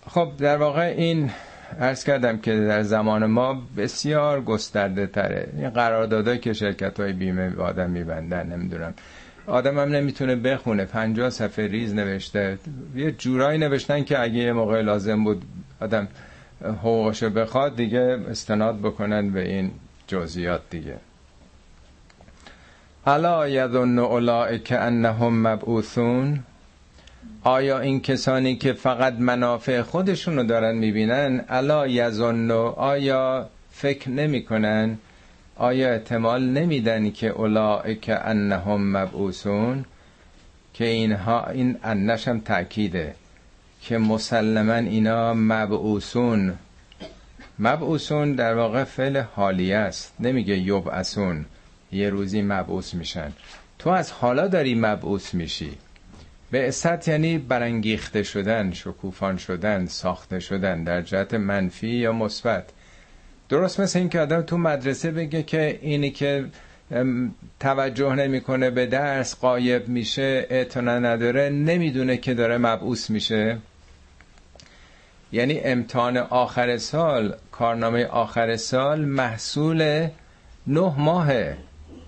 خب 0.07 0.31
در 0.37 0.57
واقع 0.57 0.93
این 0.97 1.31
ارز 1.79 2.03
کردم 2.03 2.37
که 2.37 2.55
در 2.59 2.83
زمان 2.83 3.25
ما 3.25 3.61
بسیار 3.77 4.41
گسترده 4.41 5.07
تره. 5.07 5.49
این 5.57 5.69
قراردادهایی 5.69 6.39
که 6.39 6.53
شرکت 6.53 6.99
های 6.99 7.13
بیمه 7.13 7.49
به 7.49 7.63
آدم 7.63 7.89
میبندن 7.89 8.47
نمی‌دونم. 8.47 8.93
آدم 9.47 9.79
هم 9.79 9.89
نمی‌تونه 9.89 10.35
بخونه. 10.35 10.85
پنجاه 10.85 11.29
صفحه 11.29 11.67
ریز 11.67 11.93
نوشته. 11.95 12.57
یه 12.95 13.11
جورایی 13.11 13.59
نوشتن 13.59 14.03
که 14.03 14.21
اگه 14.21 14.33
یه 14.35 14.53
موقع 14.53 14.81
لازم 14.81 15.23
بود 15.23 15.41
آدم 15.81 16.07
حقوقشو 16.63 17.29
بخواد 17.29 17.75
دیگه 17.75 18.19
استناد 18.29 18.79
بکنن 18.79 19.29
به 19.29 19.49
این 19.49 19.71
جزئیات 20.07 20.61
دیگه. 20.69 20.97
الا 23.05 23.47
یظن 23.49 23.99
اولئک 23.99 24.73
انهم 24.77 25.47
مبعوثون؟ 25.47 26.39
آیا 27.43 27.79
این 27.79 28.01
کسانی 28.01 28.55
که 28.55 28.73
فقط 28.73 29.13
منافع 29.13 29.81
خودشون 29.81 30.35
رو 30.35 30.43
دارن 30.43 30.75
می‌بینن 30.75 31.45
الا 31.49 31.87
یظن؟ 31.87 32.51
آیا 32.77 33.49
فکر 33.71 34.09
نمی‌کنن؟ 34.09 34.97
آیا 35.55 35.93
احتمال 35.93 36.43
نمیدن 36.43 37.11
که 37.11 37.27
اولئک 37.27 38.11
انهم 38.25 38.97
مبعوثون؟ 38.97 39.85
که 40.73 40.85
اینها 40.85 41.45
این 41.45 41.77
انش 41.83 42.27
هم 42.27 42.39
تأکیده 42.39 43.15
که 43.81 43.97
مسلما 43.97 44.73
اینا 44.73 45.33
مبعوثون. 45.33 46.53
مبعوثون 47.59 48.33
در 48.33 48.55
واقع 48.55 48.83
فعل 48.83 49.23
حالی 49.35 49.73
است. 49.73 50.13
نمیگه 50.19 50.57
یبعثون. 50.57 51.45
یه 51.91 52.09
روزی 52.09 52.41
مبعوث 52.41 52.93
میشن. 52.93 53.31
تو 53.79 53.89
از 53.89 54.11
حالا 54.11 54.47
داری 54.47 54.75
مبعوث 54.75 55.33
میشی. 55.33 55.77
به 56.51 56.73
یعنی 57.07 57.37
برانگیخته 57.37 58.23
شدن 58.23 58.71
شکوفان 58.71 59.37
شدن 59.37 59.85
ساخته 59.85 60.39
شدن 60.39 60.83
در 60.83 61.01
جهت 61.01 61.33
منفی 61.33 61.87
یا 61.87 62.11
مثبت. 62.11 62.69
درست 63.49 63.79
مثل 63.79 63.99
این 63.99 64.09
که 64.09 64.19
آدم 64.19 64.41
تو 64.41 64.57
مدرسه 64.57 65.11
بگه 65.11 65.43
که 65.43 65.79
اینی 65.81 66.11
که 66.11 66.45
توجه 67.59 68.15
نمی‌کنه 68.15 68.69
به 68.69 68.85
درس 68.85 69.35
قایب 69.35 69.87
میشه 69.87 70.47
اعتنا 70.49 70.99
نداره 70.99 71.49
نمی‌دونه 71.49 72.17
که 72.17 72.33
داره 72.33 72.57
مبعوث 72.57 73.09
میشه. 73.09 73.57
یعنی 75.31 75.59
امتحان 75.59 76.17
آخر 76.17 76.77
سال 76.77 77.35
کارنامه 77.51 78.05
آخر 78.05 78.55
سال 78.55 79.05
محصول 79.05 80.07
نه 80.67 80.93
ماهه. 80.97 81.57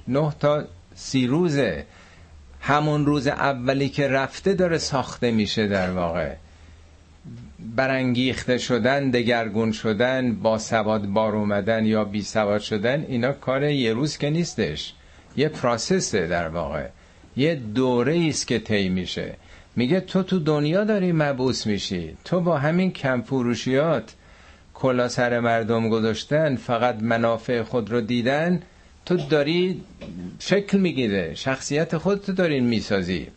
نه 0.08 0.34
تا 0.40 0.64
سی 0.96 1.28
روزه 1.28 1.86
همون 2.62 3.06
روز 3.06 3.28
اولی 3.28 3.90
که 3.90 4.08
رفته 4.08 4.54
داره 4.54 4.78
ساخته 4.78 5.32
میشه 5.32 5.68
در 5.68 5.92
واقع. 5.92 6.34
برانگیخته 7.76 8.58
شدن 8.58 9.10
دگرگون 9.10 9.72
شدن 9.72 10.36
با 10.36 10.58
سواد 10.58 11.06
بار 11.06 11.36
اومدن 11.36 11.86
یا 11.86 12.04
بی 12.04 12.22
سواد 12.22 12.62
شدن 12.62 13.06
اینا 13.08 13.32
کار 13.32 13.64
یه 13.64 13.94
روز 13.94 14.18
که 14.18 14.30
نیستش. 14.30 14.94
یه 15.36 15.50
پراسسه 15.50 16.28
در 16.28 16.48
واقع. 16.48 16.88
یه 17.38 17.56
دوره 17.56 18.26
است 18.30 18.48
که 18.48 18.60
طی 18.60 18.90
میشه. 18.90 19.36
میگه 19.76 20.00
تو 20.00 20.24
تو 20.24 20.40
دنیا 20.40 20.84
داری 20.84 21.12
مبعوث 21.12 21.68
میشی. 21.68 22.18
تو 22.26 22.40
با 22.40 22.58
همین 22.58 22.92
کم 22.92 23.22
فروشیات 23.22 24.14
کلا 24.74 25.08
سر 25.08 25.40
مردم 25.40 25.90
گذاشتن 25.90 26.56
فقط 26.56 26.96
منافع 27.02 27.64
خود 27.64 27.92
رو 27.92 28.02
دیدن 28.02 28.62
تو 29.06 29.18
داری 29.18 29.82
شکل 30.40 30.78
می‌گیره 30.78 31.36
شخصیت 31.36 31.98
خودتو 31.98 32.32
دارین 32.32 32.64
می‌سازی. 32.64 33.28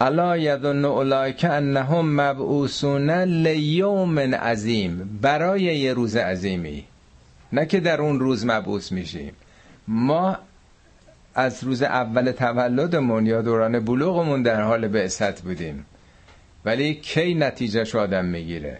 الا 0.00 0.36
یظن 0.36 0.84
اولئک 0.84 1.46
انهم 1.50 2.20
مبعوثون 2.20 3.10
لیوم 3.10 4.18
عظیم 4.18 5.18
برای 5.22 5.62
یه 5.62 5.92
روز 5.92 6.16
عظیمی. 6.16 6.84
نه 7.52 7.66
که 7.66 7.80
در 7.80 8.00
اون 8.00 8.20
روز 8.20 8.46
مبعوث 8.46 8.92
میشیم. 8.92 9.32
ما 9.88 10.38
از 11.34 11.64
روز 11.64 11.82
اول 11.82 12.32
تولدمون 12.32 13.26
یا 13.26 13.42
دوران 13.42 13.80
بلوغمون 13.80 14.42
در 14.42 14.62
حال 14.62 14.88
بعثت 14.88 15.42
بودیم. 15.42 15.86
ولی 16.64 16.94
کی 16.94 17.34
نتیجهش 17.34 17.94
آدم 17.94 18.24
می‌گیره؟ 18.24 18.78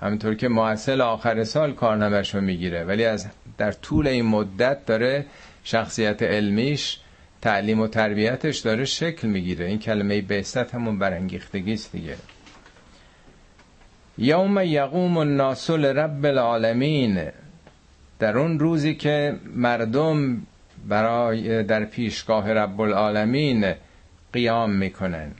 همینطور 0.00 0.34
که 0.34 0.48
معسل 0.48 1.00
آخر 1.00 1.44
سال 1.44 1.72
کارنامش 1.72 2.34
رو 2.34 2.40
می‌گیره. 2.40 2.84
ولی 2.84 3.04
از 3.04 3.26
در 3.58 3.72
طول 3.72 4.06
این 4.06 4.24
مدت 4.24 4.86
داره 4.86 5.26
شخصیت 5.64 6.22
علمیش 6.22 6.98
تعلیم 7.42 7.80
و 7.80 7.86
تربیتش 7.86 8.58
داره 8.58 8.84
شکل 8.84 9.28
می‌گیره. 9.28 9.66
این 9.66 9.78
کلمه 9.78 10.20
بیست 10.20 10.56
همون 10.56 10.98
برانگیختگی 10.98 11.72
است 11.72 11.92
دیگه. 11.92 12.16
یوم 14.18 14.60
یقوم 14.64 15.16
الناس 15.16 15.70
لرب 15.70 16.26
العالمین. 16.26 17.28
در 18.18 18.38
اون 18.38 18.58
روزی 18.58 18.94
که 18.94 19.36
مردم 19.54 20.42
برای 20.88 21.62
در 21.62 21.84
پیشگاه 21.84 22.52
رب 22.52 22.80
العالمین 22.80 23.74
قیام 24.32 24.70
می‌کنن. 24.70 25.30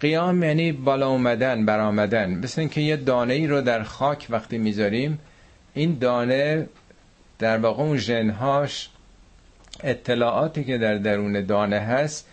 قیام 0.00 0.42
یعنی 0.42 0.72
بالا 0.72 1.08
اومدن 1.08 1.66
برآمدن. 1.66 2.34
مثل 2.34 2.60
اینکه 2.60 2.80
یه 2.80 2.96
دانه 2.96 3.34
ای 3.34 3.46
رو 3.46 3.60
در 3.60 3.82
خاک 3.82 4.26
وقتی 4.30 4.58
می‌ذاریم 4.58 5.18
این 5.74 5.98
دانه 5.98 6.68
در 7.38 7.58
واقع 7.58 7.82
اون 7.82 7.96
ژنهاش 7.96 8.88
اطلاعاتی 9.84 10.64
که 10.64 10.78
در 10.78 10.94
درون 10.94 11.46
دانه 11.46 11.78
هست 11.78 12.28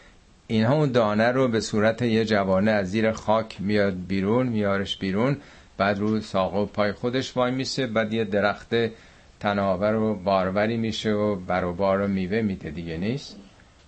اینها 0.47 0.75
اون 0.75 0.91
دانه 0.91 1.31
رو 1.31 1.47
به 1.47 1.59
صورت 1.59 2.01
یه 2.01 2.25
جوانه 2.25 2.71
از 2.71 2.91
زیر 2.91 3.11
خاک 3.11 3.61
میاد 3.61 3.95
بیرون 4.07 4.47
میارش 4.47 4.97
بیرون 4.97 5.37
بعد 5.77 5.99
رو 5.99 6.21
ساق 6.21 6.55
و 6.55 6.65
پای 6.65 6.91
خودش 6.91 7.37
وای 7.37 7.51
میسه 7.51 7.87
بعد 7.87 8.13
یه 8.13 8.23
درخت 8.23 8.75
تناور 9.39 9.95
و 9.95 10.15
باروری 10.15 10.77
میشه 10.77 11.11
و 11.11 11.35
بر 11.35 11.63
و 11.63 11.73
بار 11.73 12.01
و 12.01 12.07
میوه 12.07 12.41
میده 12.41 12.69
دیگه 12.69 12.97
نیست. 12.97 13.35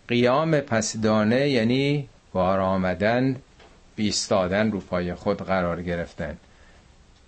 قیام 0.07 0.59
پس 0.59 0.97
دانه 0.97 1.49
یعنی 1.49 2.09
بار 2.33 2.59
آمدن 2.59 3.35
بیستادن 3.95 4.71
رو 4.71 4.79
پای 4.79 5.13
خود 5.13 5.41
قرار 5.41 5.81
گرفتن. 5.81 6.37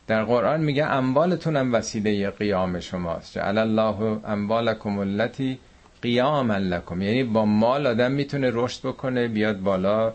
در 0.07 0.23
قرآن 0.23 0.61
میگه 0.61 0.85
اموالتون 0.85 1.55
هم 1.55 1.73
وسیله 1.73 2.29
قیام 2.29 2.79
شماست. 2.79 3.33
جعل 3.33 3.57
الله 3.57 4.19
اموالکم 4.25 4.99
التي 4.99 5.59
قیام 6.01 6.51
لکم. 6.51 7.01
یعنی 7.01 7.23
با 7.23 7.45
مال 7.45 7.87
آدم 7.87 8.11
می‌تونه 8.11 8.51
رشد 8.53 8.87
بکنه 8.87 9.27
بیاد 9.27 9.59
بالا 9.59 10.13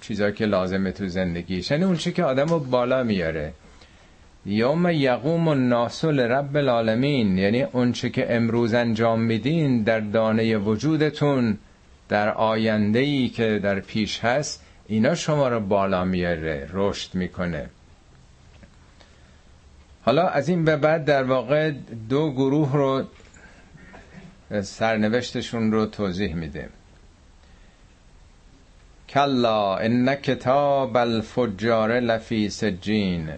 چیزایی 0.00 0.32
که 0.32 0.46
لازمه 0.46 0.92
تو 0.92 1.08
زندگیش. 1.08 1.70
یعنی 1.70 1.84
اون 1.84 1.96
چی 1.96 2.12
که 2.12 2.24
آدم 2.24 2.46
رو 2.46 2.58
بالا 2.58 3.02
میاره. 3.02 3.52
یوم 4.46 4.90
یقوم 4.90 5.48
الناس 5.48 6.04
لرب 6.04 6.56
العالمین. 6.56 7.38
یعنی 7.38 7.62
اون 7.62 7.92
چی 7.92 8.10
که 8.10 8.34
امروز 8.34 8.74
انجام 8.74 9.20
میدین 9.20 9.82
در 9.82 10.00
دانه 10.00 10.56
وجودتون 10.56 11.58
در 12.08 12.28
آینده 12.28 12.98
ای 12.98 13.28
که 13.28 13.60
در 13.62 13.80
پیش 13.80 14.20
هست 14.20 14.61
اینا 14.86 15.14
شما 15.14 15.48
رو 15.48 15.60
بالا 15.60 16.04
میاره 16.04 16.68
رشد 16.72 17.14
می‌کنه. 17.14 17.70
حالا 20.04 20.28
از 20.28 20.48
این 20.48 20.64
به 20.64 20.76
بعد 20.76 21.04
در 21.04 21.22
واقع 21.22 21.70
دو 22.08 22.32
گروه 22.32 22.72
رو 22.72 23.02
سرنوشتشون 24.62 25.72
رو 25.72 25.86
توضیح 25.86 26.34
میده 26.34 26.68
کلا 29.08 29.76
ان 29.76 30.14
کتاب 30.14 30.96
الفجار 30.96 32.00
لفی 32.00 32.50
سجین. 32.50 33.30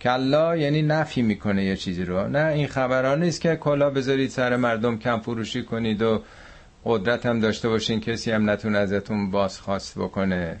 کلا 0.00 0.56
یعنی 0.56 0.82
نفی 0.82 1.22
می‌کنه 1.22 1.64
یه 1.64 1.76
چیزی 1.76 2.04
رو. 2.04 2.28
نه 2.28 2.46
این 2.46 2.66
خبران 2.66 3.22
نیست 3.22 3.40
که 3.40 3.56
کلا 3.56 3.90
بذارید 3.90 4.30
سر 4.30 4.56
مردم 4.56 4.98
کم 4.98 5.20
فروشی 5.20 5.62
کنید 5.62 6.02
و 6.02 6.22
قدرت 6.88 7.26
هم 7.26 7.40
داشته 7.40 7.68
باشین 7.68 8.00
کسی 8.00 8.30
هم 8.30 8.50
نتونه 8.50 8.78
ازتون 8.78 9.30
بازخواست 9.30 9.98
بکنه. 9.98 10.56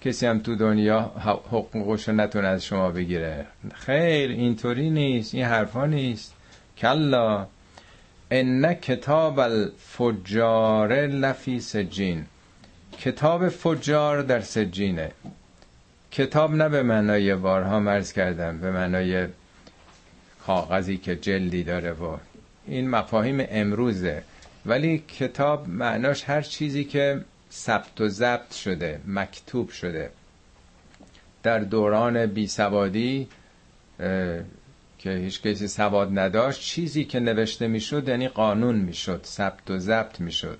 کسی 0.00 0.26
هم 0.26 0.38
تو 0.38 0.54
دنیا 0.54 1.00
حقوقش 1.00 2.08
رو 2.08 2.14
نتونه 2.14 2.48
از 2.48 2.64
شما 2.64 2.90
بگیره. 2.90 3.46
خیر 3.74 4.30
اینطوری 4.30 4.90
نیست 4.90 5.34
این 5.34 5.44
حرفا 5.44 5.86
نیست. 5.86 6.34
کلا 6.78 7.46
ان 8.30 8.74
کتاب 8.74 9.38
الفجار 9.38 11.06
لفی 11.06 11.60
سجین. 11.60 12.24
کتاب 12.98 13.48
فجار 13.48 14.22
در 14.22 14.40
سجینه. 14.40 15.10
کتاب 16.10 16.54
نه 16.54 16.68
به 16.68 16.82
معنای 16.82 17.34
بارها 17.34 17.80
مرز 17.80 18.12
کردم 18.12 18.58
به 18.58 18.70
معنای 18.70 19.26
کاغذی 20.46 20.96
که 20.96 21.16
جلدی 21.16 21.62
داره 21.62 21.92
و 21.92 22.16
این 22.66 22.90
مفاهیم 22.90 23.46
امروزه. 23.50 24.22
ولی 24.66 24.98
کتاب 24.98 25.68
معناش 25.68 26.24
هر 26.24 26.42
چیزی 26.42 26.84
که 26.84 27.24
ثبت 27.52 28.00
و 28.00 28.08
ضبط 28.08 28.54
شده 28.54 29.00
مکتوب 29.06 29.70
شده. 29.70 30.10
در 31.42 31.58
دوران 31.58 32.26
بی 32.26 32.46
سوادی 32.46 33.28
که 34.98 35.10
هیچ 35.10 35.42
کسی 35.42 35.68
سواد 35.68 36.18
نداشت 36.18 36.60
چیزی 36.60 37.04
که 37.04 37.20
نوشته 37.20 37.66
می‌شد 37.66 38.08
یعنی 38.08 38.28
قانون 38.28 38.74
می‌شد 38.74 39.20
ثبت 39.24 39.70
و 39.70 39.78
ضبط 39.78 40.20
می‌شد. 40.20 40.58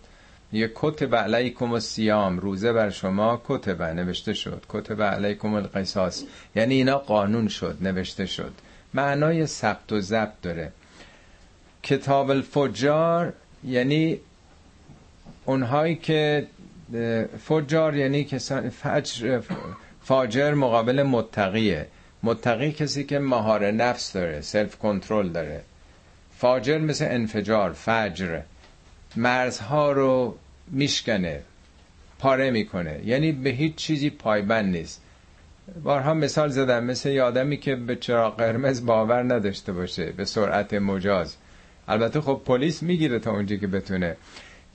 یه 0.52 0.72
کتب 0.74 1.14
علیکم 1.14 1.72
السیام 1.72 2.38
روزه 2.38 2.72
بر 2.72 2.90
شما 2.90 3.42
کتب 3.48 3.82
نوشته 3.82 4.32
شد. 4.32 4.64
کتب 4.68 5.02
علیکم 5.02 5.54
القصاص 5.54 6.24
یعنی 6.56 6.74
اینا 6.74 6.98
قانون 6.98 7.48
شد 7.48 7.78
نوشته 7.80 8.26
شد. 8.26 8.52
معنای 8.94 9.46
ثبت 9.46 9.92
و 9.92 10.00
ضبط 10.00 10.40
داره. 10.42 10.72
کتاب 11.82 12.30
الفجار 12.30 13.32
یعنی 13.64 14.20
اونهایی 15.44 15.94
که 15.96 16.46
فجار 17.44 17.96
یعنی 17.96 18.24
کسان 18.24 18.68
فجر 18.68 19.40
فاجر 20.02 20.54
مقابل 20.54 21.02
متقیه. 21.02 21.86
متقی 22.22 22.72
کسی 22.72 23.04
که 23.04 23.18
مهار 23.18 23.70
نفس 23.70 24.12
داره 24.12 24.40
سلف 24.40 24.76
کنترل 24.76 25.28
داره. 25.28 25.60
فاجر 26.38 26.78
مثل 26.78 27.06
انفجار 27.10 27.72
فجر. 27.72 28.40
مرزها 29.16 29.92
رو 29.92 30.36
میشکنه 30.70 31.40
پاره 32.18 32.50
می‌کنه. 32.50 33.00
یعنی 33.04 33.32
به 33.32 33.50
هیچ 33.50 33.74
چیزی 33.74 34.10
پایبند 34.10 34.76
نیست. 34.76 35.02
بارها 35.82 36.14
مثال 36.14 36.48
زدم 36.48 36.84
مثل 36.84 37.08
یه 37.10 37.22
آدمی 37.22 37.56
که 37.56 37.76
به 37.76 37.96
چراغ 37.96 38.36
قرمز 38.36 38.86
باور 38.86 39.22
نداشته 39.22 39.72
باشه 39.72 40.12
به 40.12 40.24
سرعت 40.24 40.74
مجاز. 40.74 41.36
البته 41.90 42.20
خب 42.20 42.42
پلیس 42.44 42.82
می‌گیره 42.82 43.18
تا 43.18 43.30
اونجا 43.30 43.56
که 43.56 43.66
بتونه. 43.66 44.16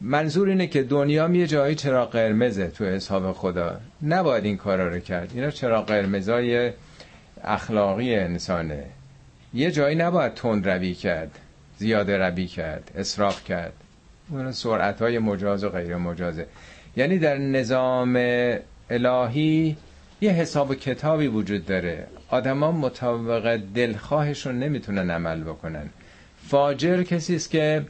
منظور 0.01 0.49
اینه 0.49 0.67
که 0.67 0.83
دنیا 0.83 1.29
یه 1.29 1.47
جایی 1.47 1.75
چراغ 1.75 2.11
قرمزه 2.11 2.67
تو 2.67 2.85
حساب 2.85 3.33
خدا. 3.33 3.79
نباید 4.03 4.45
این 4.45 4.57
کارا 4.57 4.87
رو 4.87 4.99
کرد. 4.99 5.31
اینا 5.35 5.51
چراغ 5.51 5.85
قرمزای 5.85 6.71
اخلاقی 7.43 8.15
انسانه. 8.15 8.83
یه 9.53 9.71
جایی 9.71 9.95
نباید 9.95 10.33
تند 10.33 10.69
روی 10.69 10.93
کرد 10.93 11.39
زیاده 11.77 12.17
روی 12.17 12.47
کرد 12.47 12.91
اصراف 12.95 13.43
کرد. 13.43 13.73
اون 14.29 14.51
سرعت 14.51 15.01
های 15.01 15.19
مجاز 15.19 15.63
و 15.63 15.69
غیر 15.69 15.95
مجازه. 15.95 16.45
یعنی 16.97 17.19
در 17.19 17.37
نظام 17.37 18.15
الهی 18.89 19.77
یه 20.21 20.31
حساب 20.31 20.69
و 20.69 20.75
کتابی 20.75 21.27
وجود 21.27 21.65
داره. 21.65 22.07
آدما 22.29 22.71
مطابق 22.71 23.59
دلخواهشون 23.75 24.59
نمی‌تونن 24.59 25.11
عمل 25.11 25.43
بکنن. 25.43 25.89
فاجر 26.49 27.03
کسی 27.03 27.35
است 27.35 27.49
که 27.49 27.85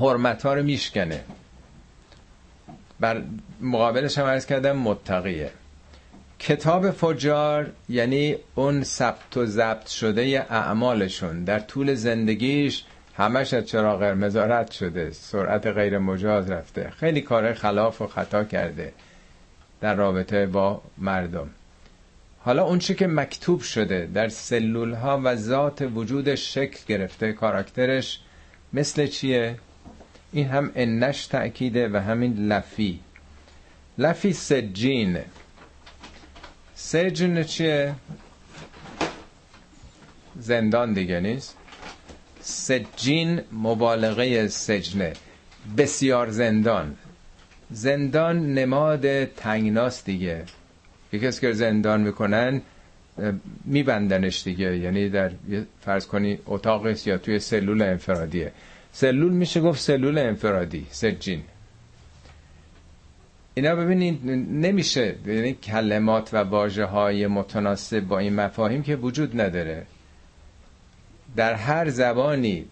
حرمت 0.00 0.42
ها 0.42 0.54
رو 0.54 0.62
میشکنه. 0.62 1.24
بر 3.00 3.22
مقابلش 3.60 4.18
هم 4.18 4.24
عرض 4.24 4.46
کردم 4.46 4.76
متقیه. 4.76 5.50
کتاب 6.38 6.90
فجار 6.90 7.70
یعنی 7.88 8.36
اون 8.54 8.82
ثبت 8.82 9.36
و 9.36 9.46
ضبط 9.46 9.88
شده 9.88 10.46
اعمالشون. 10.50 11.44
در 11.44 11.60
طول 11.60 11.94
زندگیش 11.94 12.84
همش 13.16 13.54
از 13.54 13.66
چرا 13.66 13.96
قرمز 13.96 14.36
رد 14.36 14.70
شده. 14.70 15.10
سرعت 15.10 15.66
غیر 15.66 15.98
مجاز 15.98 16.50
رفته. 16.50 16.90
خیلی 16.90 17.20
کار 17.20 17.52
خلاف 17.52 18.02
و 18.02 18.06
خطا 18.06 18.44
کرده 18.44 18.92
در 19.80 19.94
رابطه 19.94 20.46
با 20.46 20.82
مردم. 20.98 21.50
حالا 22.46 22.64
اون 22.64 22.78
چی 22.78 22.94
که 22.94 23.06
مکتوب 23.06 23.60
شده 23.60 24.08
در 24.14 24.28
سلول 24.28 24.92
ها 24.92 25.20
و 25.24 25.36
ذات 25.36 25.82
وجودش 25.94 26.54
شکل 26.54 26.78
گرفته 26.88 27.32
کاراکترش 27.32 28.20
مثل 28.72 29.06
چیه؟ 29.06 29.58
این 30.32 30.46
هم 30.48 30.72
انش 30.74 31.26
تأکیده 31.26 31.88
و 31.88 31.96
همین 31.96 32.48
لفی. 32.48 33.00
لفی 33.98 34.32
سجین. 34.32 35.18
سجن 36.74 37.42
چیه؟ 37.42 37.94
زندان 40.38 40.92
دیگه 40.92 41.20
نیست. 41.20 41.56
سجین 42.40 43.40
مبالغه 43.52 44.48
سجنه. 44.48 45.12
بسیار 45.78 46.30
زندان. 46.30 46.96
زندان 47.70 48.54
نماد 48.54 49.24
تنگناست 49.24 50.04
دیگه. 50.04 50.44
یکی 51.12 51.26
کسی 51.26 51.40
که 51.40 51.52
زندان 51.52 52.00
می‌کنن 52.00 52.62
میبندنش 53.64 54.42
دیگه. 54.42 54.76
یعنی 54.76 55.08
در 55.08 55.32
فرض 55.80 56.06
کنی 56.06 56.38
اتاق 56.46 57.06
یا 57.06 57.18
توی 57.18 57.38
سلول 57.38 57.82
انفرادیه. 57.82 58.52
سلول 58.92 59.32
میشه 59.32 59.60
گفت 59.60 59.80
سلول 59.80 60.18
انفرادی 60.18 60.86
سجین. 60.90 61.42
اینا 63.54 63.76
ببینید 63.76 64.26
نمیشه. 64.50 65.14
یعنی 65.26 65.52
کلمات 65.52 66.34
و 66.34 66.36
واجه 66.36 66.84
های 66.84 67.26
متناسب 67.26 68.00
با 68.00 68.18
این 68.18 68.34
مفاهیم 68.34 68.82
که 68.82 68.96
وجود 68.96 69.40
نداره. 69.40 69.86
در 71.36 71.54
هر 71.54 71.88
زبانی 71.88 72.64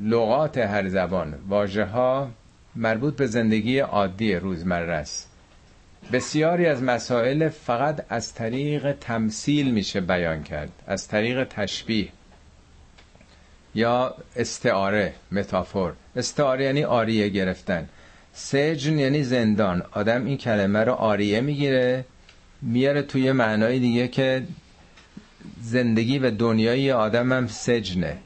لغات 0.00 0.58
هر 0.58 0.88
زبان 0.88 1.34
واژه 1.48 1.84
ها 1.84 2.30
مربوط 2.76 3.16
به 3.16 3.26
زندگی 3.26 3.78
عادی 3.78 4.34
روزمره 4.34 4.92
است. 4.92 5.33
بسیاری 6.12 6.66
از 6.66 6.82
مسائل 6.82 7.48
فقط 7.48 8.04
از 8.08 8.34
طریق 8.34 8.92
تمثیل 8.92 9.70
میشه 9.70 10.00
بیان 10.00 10.42
کرد 10.42 10.70
از 10.86 11.08
طریق 11.08 11.44
تشبیه 11.44 12.08
یا 13.74 14.14
استعاره 14.36 15.14
متافور. 15.32 15.92
استعاره 16.16 16.64
یعنی 16.64 16.84
آریه 16.84 17.28
گرفتن. 17.28 17.88
سجن 18.32 18.98
یعنی 18.98 19.22
زندان. 19.22 19.82
آدم 19.92 20.24
این 20.24 20.36
کلمه 20.36 20.84
رو 20.84 20.92
آریه 20.92 21.40
می‌گیره 21.40 22.04
میاره 22.62 23.02
توی 23.02 23.32
معنای 23.32 23.78
دیگه 23.78 24.08
که 24.08 24.42
زندگی 25.60 26.18
و 26.18 26.30
دنیای 26.30 26.92
آدم 26.92 27.32
هم 27.32 27.46
سجنه. 27.46 28.16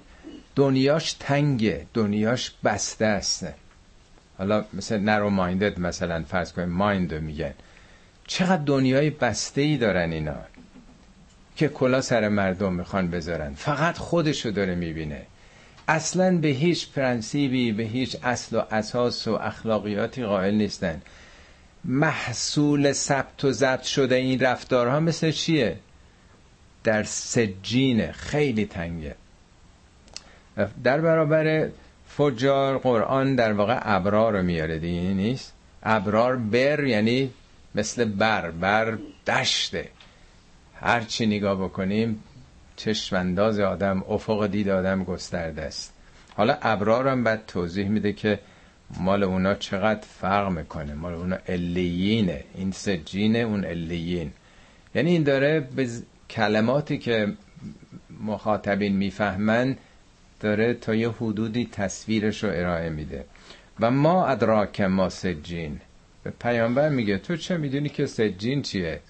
دنیاش 0.57 1.13
تنگه 1.13 1.87
دنیاش 1.95 2.53
بسته 2.65 3.07
است. 3.07 3.47
حالا 4.39 4.65
مثل 4.73 4.99
نرو 4.99 5.31
مایندد 5.31 5.81
مثلا 5.81 6.25
فرض 6.29 6.53
کنیم 6.53 6.69
مایند 6.69 7.15
میگن. 7.15 7.55
چقدر 8.29 8.63
دنیای 8.63 9.11
بسته 9.11 9.61
ای 9.61 9.77
دارن 9.77 10.13
اینا 10.13 10.37
که 11.57 11.69
کلا 11.69 12.01
سر 12.01 12.29
مردم 12.29 12.73
می‌خوان 12.73 13.11
بذارن. 13.11 13.55
فقط 13.55 13.99
خودشو 13.99 14.51
داره 14.51 14.75
می‌بینه. 14.75 15.23
اصلا 15.89 16.39
به 16.39 16.49
هیچ 16.49 16.93
پرنسیبی 16.93 17.73
به 17.73 17.83
هیچ 17.83 18.17
اصل 18.23 18.57
و 18.57 18.63
اساس 18.71 19.29
و 19.29 19.33
اخلاقیاتی 19.33 20.25
قائل 20.25 20.55
نیستن. 20.55 21.03
محصول 21.85 22.93
ثبت 22.93 23.45
و 23.45 23.53
ضبط 23.53 23.83
شده 23.83 24.15
این 24.15 24.41
رفتارها 24.41 25.01
مثل 25.01 25.31
چیه؟ 25.31 25.77
در 26.85 27.03
سجینه 27.03 28.13
خیلی 28.13 28.67
تنگه. 28.67 29.15
در 30.85 31.01
برابر 31.01 31.69
فجار 32.09 32.79
قرآن 32.79 33.35
در 33.35 33.53
واقع 33.53 33.79
ابرار 33.83 34.33
رو 34.37 34.43
میاره 34.43 34.79
دیگه 34.79 35.01
نیست. 35.01 35.53
ابرار 35.83 36.37
بر 36.37 36.85
یعنی 36.85 37.31
مثل 37.79 38.05
بر 38.05 38.51
بر 38.51 38.99
دشته. 39.27 39.89
هر 40.75 41.01
چی 41.01 41.27
نگاه 41.27 41.65
بکنیم 41.65 42.23
چشم 42.77 43.17
انداز 43.17 43.61
آدم 43.61 44.05
افق 44.09 44.47
دید 44.47 44.69
آدم 44.69 45.05
گسترده 45.05 45.63
است. 45.63 45.93
حالا 46.37 46.59
ابرار 46.63 47.09
هم 47.09 47.25
بعد 47.25 47.47
توضیح 47.47 47.89
میده 47.89 48.13
که 48.13 48.39
مال 49.01 49.23
اونا 49.23 49.55
چقدر 49.55 50.07
فرق 50.21 50.49
می‌کنه. 50.49 50.95
مال 50.95 51.15
اونا 51.15 51.37
الیینه 51.49 52.45
این 52.55 52.73
سجینه 52.73 53.39
اون 53.39 53.65
الیین 53.65 54.33
یعنی 54.95 55.11
این 55.11 55.23
داره 55.23 55.61
به 55.61 55.89
کلماتی 56.31 56.99
که 56.99 57.33
مخاطبین 58.21 58.97
می‌فهمن 58.97 59.77
داره 60.41 60.75
تا 60.75 60.95
یه 60.95 61.11
حدودی 61.11 61.69
تصویرش 61.73 62.45
رو 62.45 62.51
ارائه 62.53 62.91
میده. 62.91 63.25
و 63.81 63.91
ما 63.91 64.27
ادراک 64.27 64.81
ما 64.81 65.09
سجین 65.09 65.81
پیامبر 66.41 66.89
میگه 66.89 67.19
تو 67.19 67.37
چه 67.37 67.57
می‌دونی 67.57 67.89
که 67.89 68.07
سجین 68.07 68.63
چیه؟ 68.63 69.01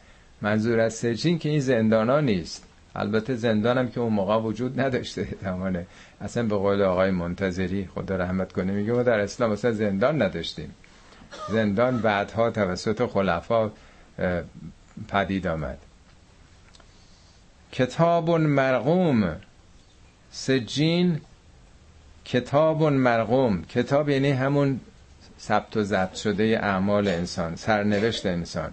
منظور 0.43 0.81
از 0.81 0.95
سجین 0.95 1.39
که 1.39 1.49
این 1.49 1.61
زندان 1.61 2.25
نیست. 2.25 2.65
البته 2.97 3.35
زندانم 3.35 3.89
که 3.89 4.01
اون 4.01 4.13
موقع 4.13 4.37
وجود 4.37 4.81
نداشته. 4.81 5.29
زمانه 5.45 5.87
اصلا 6.21 6.43
به 6.43 6.57
قول 6.57 6.83
آقای 6.83 7.11
منتظری 7.11 7.89
خدا 7.95 8.17
رحمت 8.17 8.53
کنه 8.53 8.73
میگه 8.73 8.93
ما 8.93 9.03
در 9.03 9.21
اسلام 9.21 9.51
اصلا 9.51 9.73
زندان 9.73 10.23
نداشتیم. 10.23 10.75
زندان 11.51 11.99
بعدها 12.01 12.51
توسط 12.51 13.07
خلفا 13.07 13.71
پدید 15.09 15.47
آمد. 15.47 15.79
کتاب 17.73 18.31
مرقوم 18.31 19.37
سجین 20.31 21.21
کتاب 22.25 22.83
مرقوم 22.83 23.63
کتاب 23.65 24.09
یعنی 24.09 24.31
همون 24.31 24.81
ثبت 25.41 25.77
و 25.77 25.83
ضبط 25.83 26.15
شده 26.15 26.59
اعمال 26.63 27.09
انسان 27.09 27.57
سرنوشت 27.57 28.27
انسان. 28.27 28.73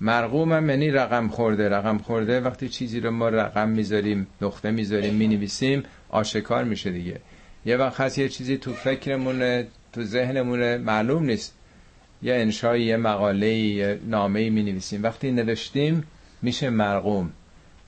مرقوم 0.00 0.52
هم 0.52 0.70
یعنی 0.70 0.90
رقم 0.90 1.28
خورده 1.28 1.68
رقم 1.68 1.98
خورده. 1.98 2.40
وقتی 2.40 2.68
چیزی 2.68 3.00
رو 3.00 3.10
ما 3.10 3.28
رقم 3.28 3.68
می‌ذاریم 3.68 4.26
نقطه 4.40 4.70
می‌ذاریم 4.70 5.14
می‌نویسیم 5.14 5.82
آشکار 6.08 6.64
میشه 6.64 6.90
دیگه. 6.90 7.20
یه 7.66 7.76
وقت 7.76 8.00
هست 8.00 8.18
یه 8.18 8.28
چیزی 8.28 8.56
تو 8.58 8.72
فکرمونه 8.72 9.66
تو 9.92 10.04
ذهنمونه 10.04 10.78
معلوم 10.78 11.24
نیست. 11.24 11.54
یه 12.22 12.34
انشای 12.34 12.82
یه 12.82 12.96
مقاله 12.96 13.54
یه 13.54 14.00
نامه 14.06 14.50
می 14.50 14.62
نویسیم 14.62 15.02
وقتی 15.02 15.30
نوشتیم 15.30 16.04
میشه 16.42 16.70
مرقوم 16.70 17.32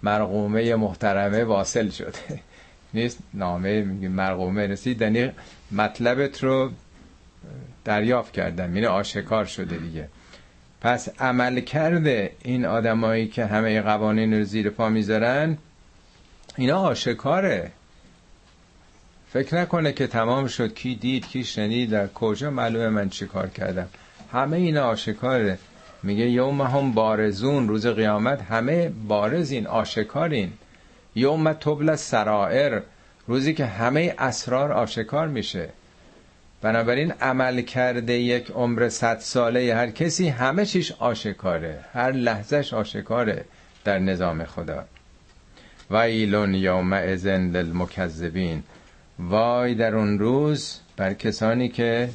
مرقومه 0.03 0.75
محترمه 0.75 1.45
واصل 1.45 1.91
شده. 1.91 2.19
نیست؟ 2.95 3.19
نامه 3.35 3.83
مرقومه 4.09 4.67
رسید؟ 4.67 5.03
یعنی 5.03 5.31
مطلبت 5.73 6.45
رو 6.45 6.71
دریافت 7.89 8.33
کردم 8.33 8.75
یعنی 8.75 8.87
آشکار 8.87 9.45
شده 9.45 9.77
دیگه. 9.77 10.09
پس 10.81 11.09
عمل 11.21 11.61
کرده 11.61 12.33
این 12.43 12.65
آدمایی 12.65 13.29
که 13.29 13.47
همه 13.47 13.81
قوانین 13.81 14.35
رو 14.35 14.45
زیر 14.45 14.71
پا 14.71 14.89
می‌ذارن 14.89 15.59
اینا 16.57 16.81
آشکاره. 16.81 17.71
فکر 19.33 19.61
نکنه 19.61 19.93
که 19.93 20.07
تمام 20.07 20.47
شد. 20.47 20.75
کی 20.75 20.95
دید 20.95 21.27
کی 21.27 21.45
شنید 21.45 21.91
در 21.91 22.07
کجا 22.07 22.51
معلومه 22.51 22.89
من 22.89 23.09
چی 23.09 23.27
کار 23.27 23.49
کردم. 23.49 23.89
همه 24.33 24.57
اینا 24.57 24.85
آشکاره. 24.85 25.59
میگه 26.03 26.31
یوم 26.31 26.63
هم 26.63 26.93
بارزون 26.93 27.69
روز 27.69 27.87
قیامت 27.87 28.43
همه 28.43 28.89
بارزین 28.89 29.67
آشکارین. 29.67 30.53
یوم 31.15 31.53
تبل 31.53 31.97
سرائر 31.97 32.81
روزی 33.27 33.55
که 33.55 33.67
همه 33.67 34.15
اسرار 34.19 34.73
آشکار 34.73 35.29
میشه. 35.29 35.69
بنابراین 36.63 37.13
عمل 37.13 37.61
کرده 37.61 38.13
یک 38.13 38.51
عمر 38.51 38.89
صد 38.89 39.19
ساله 39.19 39.75
هر 39.75 39.91
کسی 39.91 40.29
همه 40.29 40.67
چیش 40.67 40.93
آشکاره 40.93 41.85
هر 41.93 42.13
لحظهش 42.13 42.75
آشکاره 42.75 43.45
در 43.85 43.99
نظام 43.99 44.45
خدا. 44.45 44.85
ویلون 45.91 46.55
یوم 46.55 46.93
ازن 46.93 47.51
للمکذبین. 47.51 48.63
وای 49.19 49.75
در 49.75 49.95
اون 49.95 50.19
روز 50.19 50.81
بر 50.97 51.15
کسانی 51.15 51.69
که 51.69 52.09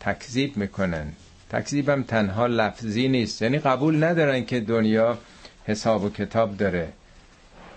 تکذیب 0.00 0.56
می‌کنن. 0.56 1.06
تکذیبم 1.50 2.02
تنها 2.02 2.46
لفظی 2.46 3.08
نیست 3.08 3.42
یعنی 3.42 3.58
قبول 3.58 4.04
ندارن 4.04 4.44
که 4.44 4.60
دنیا 4.60 5.18
حساب 5.64 6.04
و 6.04 6.10
کتاب 6.10 6.56
داره. 6.56 6.88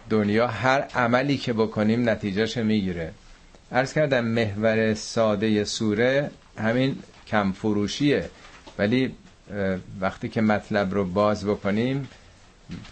دنیا 0.09 0.47
هر 0.47 0.79
عملی 0.81 1.37
که 1.37 1.53
بکنیم 1.53 2.09
نتیجهش 2.09 2.57
می‌گیره. 2.57 3.11
ارز 3.71 3.93
کردم 3.93 4.25
محور 4.25 4.93
ساده 4.93 5.63
سوره 5.63 6.31
همین 6.59 6.95
کم 7.27 7.51
فروشیه 7.51 8.29
ولی 8.77 9.15
وقتی 10.01 10.29
که 10.29 10.41
مطلب 10.41 10.93
رو 10.93 11.05
باز 11.05 11.45
بکنیم 11.45 12.07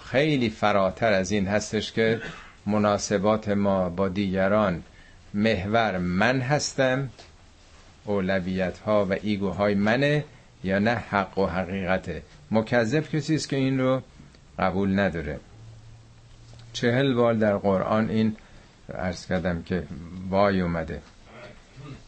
خیلی 0.05 0.49
فراتر 0.49 1.13
از 1.13 1.31
این 1.31 1.47
هستش 1.47 1.91
که 1.91 2.21
مناسبات 2.65 3.49
ما 3.49 3.89
با 3.89 4.07
دیگران. 4.09 4.83
محور 5.33 5.97
من 5.97 6.41
هستم 6.41 7.09
اولویت 8.05 8.77
ها 8.79 9.05
و 9.05 9.13
ایگوهای 9.21 9.75
منه 9.75 10.25
یا 10.63 10.79
نه 10.79 10.91
حق 10.91 11.37
و 11.37 11.45
حقیقته. 11.45 12.21
مکذب 12.51 13.09
کسی 13.09 13.35
است 13.35 13.49
که 13.49 13.55
این 13.55 13.79
رو 13.79 14.01
قبول 14.59 14.99
نداره. 14.99 15.39
چهل 16.73 17.13
بار 17.13 17.33
در 17.33 17.57
قرآن 17.57 18.09
این 18.09 18.35
ارز 18.93 19.25
کردم 19.25 19.63
که 19.63 19.83
وای 20.29 20.61
اومده. 20.61 21.01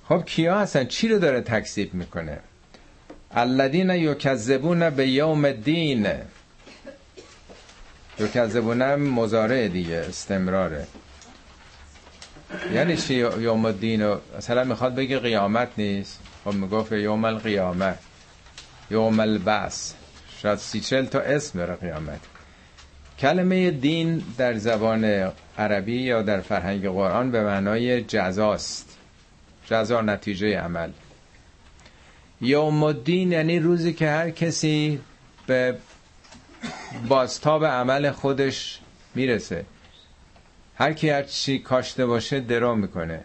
خب 0.08 0.24
کیا 0.26 0.60
هستن؟ 0.60 0.86
چی 0.86 1.08
رو 1.08 1.20
داره 1.20 1.42
تکذیب 1.42 1.94
می‌کنه؟ 1.94 2.40
الذین 3.32 3.90
یکذبون 3.90 4.90
به 4.90 5.08
یوم 5.08 5.46
الدین. 5.46 6.08
یکذبون 8.20 8.96
مزارع 8.96 9.68
دیگه 9.68 9.96
استمراره. 9.96 10.88
یعنی 12.74 12.98
چی 12.98 13.14
یوم 13.14 13.66
الدین 13.66 14.16
مثلا 14.38 14.64
می‌خواد 14.64 14.96
بگه 14.96 15.20
قیامت 15.20 15.70
نیست. 15.78 16.20
خب 16.44 16.54
می‌گفت 16.54 16.92
یوم 16.92 17.26
القیامه 17.26 17.96
یوم 18.92 19.20
البعث. 19.20 19.94
شاید 20.42 20.60
سی 20.60 20.80
چل 20.80 21.06
تا 21.06 21.20
اسم 21.20 21.60
داره 21.60 21.76
قیامت. 21.76 22.20
کلمه 23.20 23.72
دین 23.72 24.24
در 24.38 24.58
زبان 24.58 25.32
عربی 25.58 26.02
یا 26.02 26.22
در 26.22 26.42
فرهنگ 26.42 26.88
قرآن 26.88 27.32
به 27.32 27.44
معنای 27.44 28.02
جزاست. 28.02 28.98
جزا 29.66 30.02
نتیجه 30.02 30.58
عمل. 30.60 30.90
یوم 32.42 32.84
الدین 32.84 33.32
یعنی 33.32 33.60
روزی 33.60 33.94
که 33.94 34.10
هر 34.10 34.30
کسی 34.30 35.00
به 35.48 35.78
بازتاب 37.08 37.66
عمل 37.66 38.12
خودش 38.12 38.80
می‌رسه. 39.16 39.66
هر 40.76 40.94
کی 40.94 41.10
هر 41.10 41.24
چی 41.24 41.60
کاشته 41.60 42.06
باشه 42.06 42.40
درو 42.40 42.76
می‌کنه. 42.76 43.20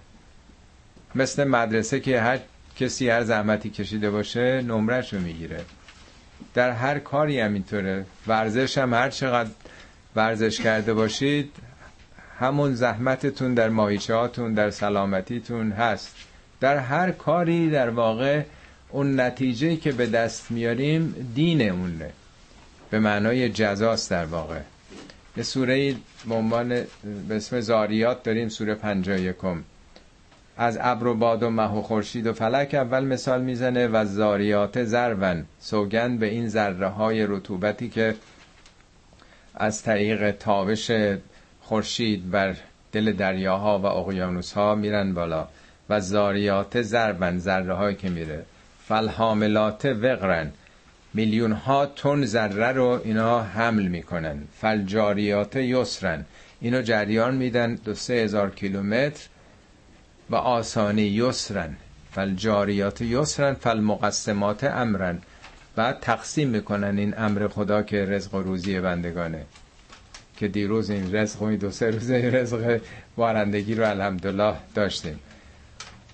مثل 1.15 1.45
مدرسه 1.45 2.01
که 2.01 2.21
هر 2.21 2.39
کسی 2.77 3.09
هر 3.09 3.25
زحمتی 3.25 3.71
کشیده 3.71 4.11
باشه 4.11 4.63
نمرش 4.63 5.13
رو 5.13 5.21
می‌گیره. 5.21 5.65
در 6.55 6.71
هر 6.71 6.99
کاری 6.99 7.41
همینطوره 7.41 8.05
ورزش 8.27 8.79
هم 8.79 8.95
هر 8.95 9.11
چقدر 9.11 9.51
ورزش 10.17 10.61
کرده 10.61 10.95
باشید 10.95 11.51
همون 12.39 12.75
زحمتتون 12.75 13.55
در 13.55 13.69
ماهیچه 13.69 14.15
هاتون 14.15 14.55
در 14.55 14.71
سلامتیتون 14.71 15.73
هست. 15.73 16.15
در 16.61 16.77
هر 16.77 17.11
کاری 17.11 17.71
در 17.71 17.91
واقع 17.91 18.43
اون 18.91 19.21
نتیجه 19.21 19.77
که 19.77 19.93
به 19.93 20.07
دست 20.07 20.51
میاریم 20.51 21.33
دین 21.35 21.71
اونه. 21.71 22.11
به 22.91 22.99
معنای 22.99 23.49
جزاست 23.49 24.11
در 24.11 24.25
واقع. 24.25 24.61
یه 25.37 25.43
سوره 25.43 25.95
به 26.29 26.35
عنوان 26.35 26.69
به 27.29 27.37
اسم 27.37 27.61
زاریات 27.61 28.23
داریم 28.23 28.49
سوره 28.49 28.75
51 28.75 29.37
از 30.57 30.79
ابر 30.81 31.07
و 31.07 31.15
باد 31.15 31.43
و 31.43 31.51
مه 31.51 31.73
و 31.79 31.83
خورشید 31.83 32.27
و 32.27 32.33
فلک 32.33 32.75
اول 32.75 33.05
مثال 33.05 33.43
می‌زنه 33.43 33.87
و 33.87 34.05
زاریات 34.05 34.85
زرون 34.85 35.45
سوگند 35.61 36.19
به 36.19 36.27
این 36.27 36.49
ذره 36.49 36.89
های 36.89 37.27
رطوبتی 37.27 37.89
که 37.89 38.15
از 39.55 39.83
طریق 39.83 40.31
تابش 40.31 40.91
خورشید 41.61 42.31
بر 42.31 42.57
دل 42.93 43.13
دریاها 43.13 43.79
و 43.79 43.87
اقیانوس 43.87 44.53
ها 44.53 44.75
میرن 44.75 45.15
بالا 45.15 45.49
و 45.89 46.01
زاریات 46.01 46.83
زربن 46.83 47.39
ذره 47.39 47.75
هایی 47.75 47.97
که 47.97 48.09
میره. 48.09 48.45
فالحاملات 48.89 49.85
وقرن. 49.85 50.53
میلیون 51.15 51.53
ها 51.53 51.87
تن 51.87 52.25
ذره 52.25 52.73
رو 52.73 53.01
اینا 53.05 53.43
حمل 53.43 53.83
می‌کنن. 53.83 54.39
فالجاریات 54.61 55.57
یسرن. 55.57 56.25
اینو 56.61 56.83
جریان 56.83 57.35
میدن 57.35 57.75
دو 57.75 57.95
سه 57.95 58.15
هزار 58.15 58.51
کیلومتر 58.51 59.27
و 60.31 60.35
آسانی 60.37 61.03
یسرن. 61.03 61.77
فالجاریات 62.13 63.01
یسرن 63.01 63.55
فالمقسمات 63.55 64.65
امرن. 64.65 65.19
بعد 65.77 65.99
تقسیم 66.01 66.49
می‌کنن 66.49 66.99
این 66.99 67.15
امر 67.19 67.49
خدا 67.49 67.83
که 67.83 68.05
رزق 68.05 68.35
و 68.35 68.43
روزی 68.43 68.81
بندگانه. 68.81 69.45
که 70.37 70.49
دیروز 70.49 70.91
این 70.91 71.15
رزق 71.15 71.43
و 71.43 71.57
دو 71.57 71.71
سه 71.71 71.91
روزه 71.91 72.31
رزق 72.33 72.81
بارندگی 73.17 73.75
رو 73.75 73.91
الحمدلله 73.91 74.55
داشتیم. 74.75 75.19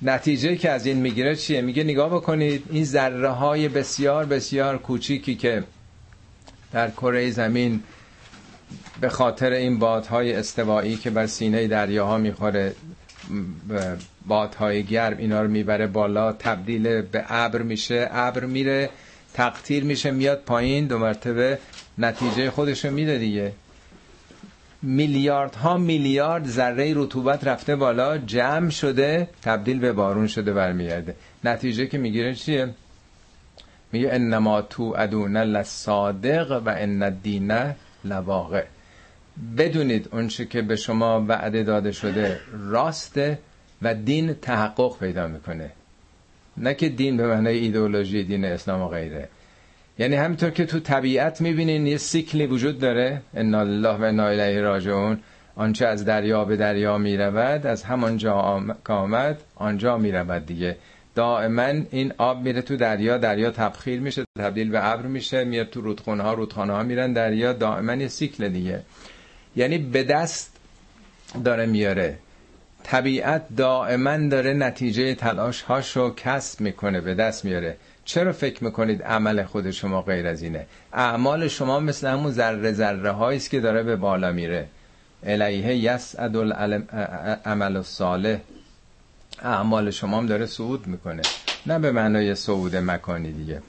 نتیجه 0.02 0.56
که 0.56 0.70
از 0.70 0.86
این 0.86 0.96
می‌گیره 0.96 1.36
چیه؟ 1.36 1.60
میگه 1.60 1.84
نگاه 1.84 2.10
بکنید 2.10 2.64
این 2.70 2.84
ذره 2.84 3.28
های 3.28 3.68
بسیار 3.68 4.24
بسیار 4.24 4.78
کوچیکی 4.78 5.34
که 5.34 5.64
در 6.72 6.90
کره 6.90 7.30
زمین 7.30 7.82
به 9.00 9.08
خاطر 9.08 9.52
این 9.52 9.78
بادهای 9.78 10.32
استوایی 10.32 10.96
که 10.96 11.10
بر 11.10 11.26
سینه 11.26 11.66
دریاها 11.66 12.18
می‌خوره 12.18 12.74
بادهای 14.26 14.82
گرم 14.82 15.18
اینا 15.18 15.42
رو 15.42 15.48
می‌بره 15.48 15.86
بالا 15.86 16.32
تبدیل 16.32 17.02
به 17.02 17.24
ابر 17.28 17.62
میشه 17.62 18.08
ابر 18.10 18.44
میره. 18.44 18.90
تقطیر 19.38 19.84
میشه 19.84 20.10
میاد 20.10 20.42
پایین 20.46 20.86
دو 20.86 20.98
مرتبه 20.98 21.58
نتیجه 21.98 22.50
خودشو 22.50 22.90
میده 22.90 23.18
دیگه. 23.18 23.52
میلیاردها 24.82 25.76
میلیارد 25.76 26.46
ذره 26.46 26.92
رطوبت 26.96 27.46
رفته 27.46 27.76
بالا 27.76 28.18
جمع 28.18 28.70
شده 28.70 29.28
تبدیل 29.42 29.78
به 29.78 29.92
بارون 29.92 30.26
شده 30.26 30.52
برمیگرده. 30.52 31.14
نتیجه 31.44 31.86
که 31.86 31.98
می‌گیره 31.98 32.34
چیه؟ 32.34 32.74
میگه 33.92 34.08
انما 34.12 34.62
تو 34.62 34.94
ادون 34.98 35.36
لصادق 35.36 36.62
و 36.66 36.74
ان 36.76 37.02
الدین 37.02 37.74
لواقع. 38.04 38.64
بدونید 39.58 40.08
اونچه 40.12 40.46
که 40.46 40.62
به 40.62 40.76
شما 40.76 41.24
وعده 41.28 41.62
داده 41.62 41.92
شده 41.92 42.40
راسته 42.70 43.38
و 43.82 43.94
دین 43.94 44.34
تحقق 44.34 44.98
پیدا 44.98 45.26
می‌کنه. 45.26 45.72
نه 46.60 46.74
که 46.74 46.88
دین 46.88 47.16
به 47.16 47.26
معنای 47.26 47.58
ایدئولوژی 47.58 48.24
دین 48.24 48.44
اسلام 48.44 48.82
و 48.82 48.88
غیره. 48.88 49.28
یعنی 49.98 50.16
همینطور 50.16 50.50
که 50.50 50.66
تو 50.66 50.80
طبیعت 50.80 51.40
می‌بینین 51.40 51.86
یه 51.86 51.96
سیکلی 51.96 52.46
وجود 52.46 52.78
داره 52.78 53.22
ان 53.34 53.54
الله 53.54 53.94
و 53.98 54.02
انا 54.02 54.26
الیه 54.26 54.60
راجعون 54.60 55.18
آنچه 55.56 55.86
از 55.86 56.04
دریا 56.04 56.44
به 56.44 56.56
دریا 56.56 56.98
می‌رود 56.98 57.66
از 57.66 57.82
همانجا 57.82 58.62
که 58.86 58.92
آمد 58.92 59.42
آنجا 59.54 59.98
می‌رود 59.98 60.46
دیگه. 60.46 60.76
دائما 61.14 61.72
این 61.90 62.12
آب 62.18 62.42
میره 62.42 62.62
تو 62.62 62.76
دریا 62.76 63.18
دریا 63.18 63.50
تبخیر 63.50 64.00
میشه 64.00 64.24
تبدیل 64.38 64.70
به 64.70 64.92
ابر 64.92 65.02
میشه 65.06 65.44
میاد 65.44 65.70
تو 65.70 65.80
رودخونه 65.80 66.22
ها 66.22 66.32
رودخانه 66.32 66.72
ها 66.72 66.82
میرن 66.82 67.12
دریا 67.12 67.52
دائما 67.52 67.94
یه 67.94 68.08
سیکل 68.08 68.48
دیگه. 68.48 68.82
یعنی 69.56 69.78
به 69.78 70.02
دست 70.02 70.56
داره 71.44 71.66
میاره. 71.66 72.18
طبیعت 72.90 73.42
دائما 73.56 74.16
داره 74.16 74.54
نتیجه 74.54 75.14
تلاش 75.14 75.62
هاشو 75.62 76.14
کسب 76.14 76.60
می‌کنه 76.60 77.00
به 77.00 77.14
دست 77.14 77.44
میاره. 77.44 77.76
چرا 78.04 78.32
فکر 78.32 78.64
می‌کنید 78.64 79.02
عمل 79.02 79.42
خود 79.42 79.70
شما 79.70 80.02
غیر 80.02 80.26
از 80.26 80.42
اینه؟ 80.42 80.66
اعمال 80.92 81.48
شما 81.48 81.80
مثل 81.80 82.06
همون 82.06 82.32
ذره 82.32 82.72
ذره 82.72 83.22
است 83.22 83.50
که 83.50 83.60
داره 83.60 83.82
به 83.82 83.96
بالا 83.96 84.32
میره. 84.32 84.66
الیه 85.26 85.76
یسعد 85.76 86.36
العمل 86.36 87.76
الصالح 87.76 88.38
اعمال 89.42 89.90
شما 89.90 90.18
هم 90.18 90.26
داره 90.26 90.46
صعود 90.46 90.86
می‌کنه. 90.86 91.22
نه 91.66 91.78
به 91.78 91.92
معنای 91.92 92.34
صعود 92.34 92.76
مکانی 92.76 93.32
دیگه. 93.32 93.62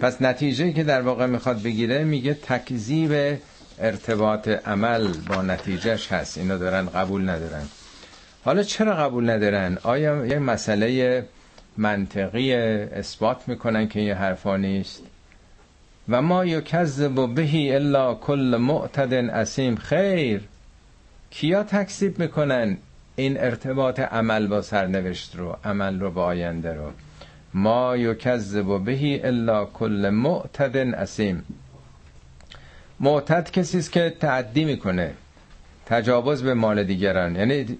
پس 0.00 0.22
نتیجه 0.22 0.72
که 0.72 0.84
در 0.84 1.00
واقع 1.00 1.26
می‌خواد 1.26 1.62
بگیره 1.62 2.04
میگه 2.04 2.34
تکذیب 2.34 3.38
ارتباط 3.78 4.48
عمل 4.48 5.08
با 5.28 5.42
نتیجهش 5.42 6.12
هست. 6.12 6.38
اینا 6.38 6.56
دارن 6.56 6.86
قبول 6.86 7.28
ندارن. 7.28 7.64
حالا 8.44 8.62
چرا 8.62 8.96
قبول 8.96 9.30
ندارن؟ 9.30 9.78
آیا 9.82 10.26
یه 10.26 10.38
مسئله 10.38 11.24
منطقی 11.76 12.54
اثبات 12.54 13.48
می‌کنن 13.48 13.88
که 13.88 14.00
این 14.00 14.12
حرفا 14.12 14.56
نیست؟ 14.56 15.02
و 16.08 16.22
ما 16.22 16.44
یکذب 16.44 17.34
بهی 17.34 17.74
الا 17.74 18.14
کل 18.14 18.56
معتد 18.60 19.12
اسیم. 19.12 19.76
خیر. 19.76 20.40
کیا 21.30 21.62
تکذیب 21.62 22.18
می‌کنن؟ 22.18 22.76
این 23.16 23.40
ارتباط 23.40 24.00
عمل 24.00 24.46
با 24.46 24.62
سرنوشت 24.62 25.36
رو 25.36 25.56
عمل 25.64 26.00
رو 26.00 26.10
با 26.10 26.24
آینده 26.24 26.74
رو. 26.74 26.90
ما 27.54 27.96
یکذب 27.96 28.84
بهی 28.84 29.20
الا 29.22 29.64
کل 29.64 30.10
معتد 30.12 30.76
اسیم. 30.76 31.44
معتد 33.00 33.50
کسی 33.50 33.78
است 33.78 33.92
که 33.92 34.14
تعدی 34.20 34.64
می‌کنه. 34.64 35.12
تجاوز 35.86 36.42
به 36.42 36.54
مال 36.54 36.84
دیگران. 36.84 37.36
یعنی 37.36 37.78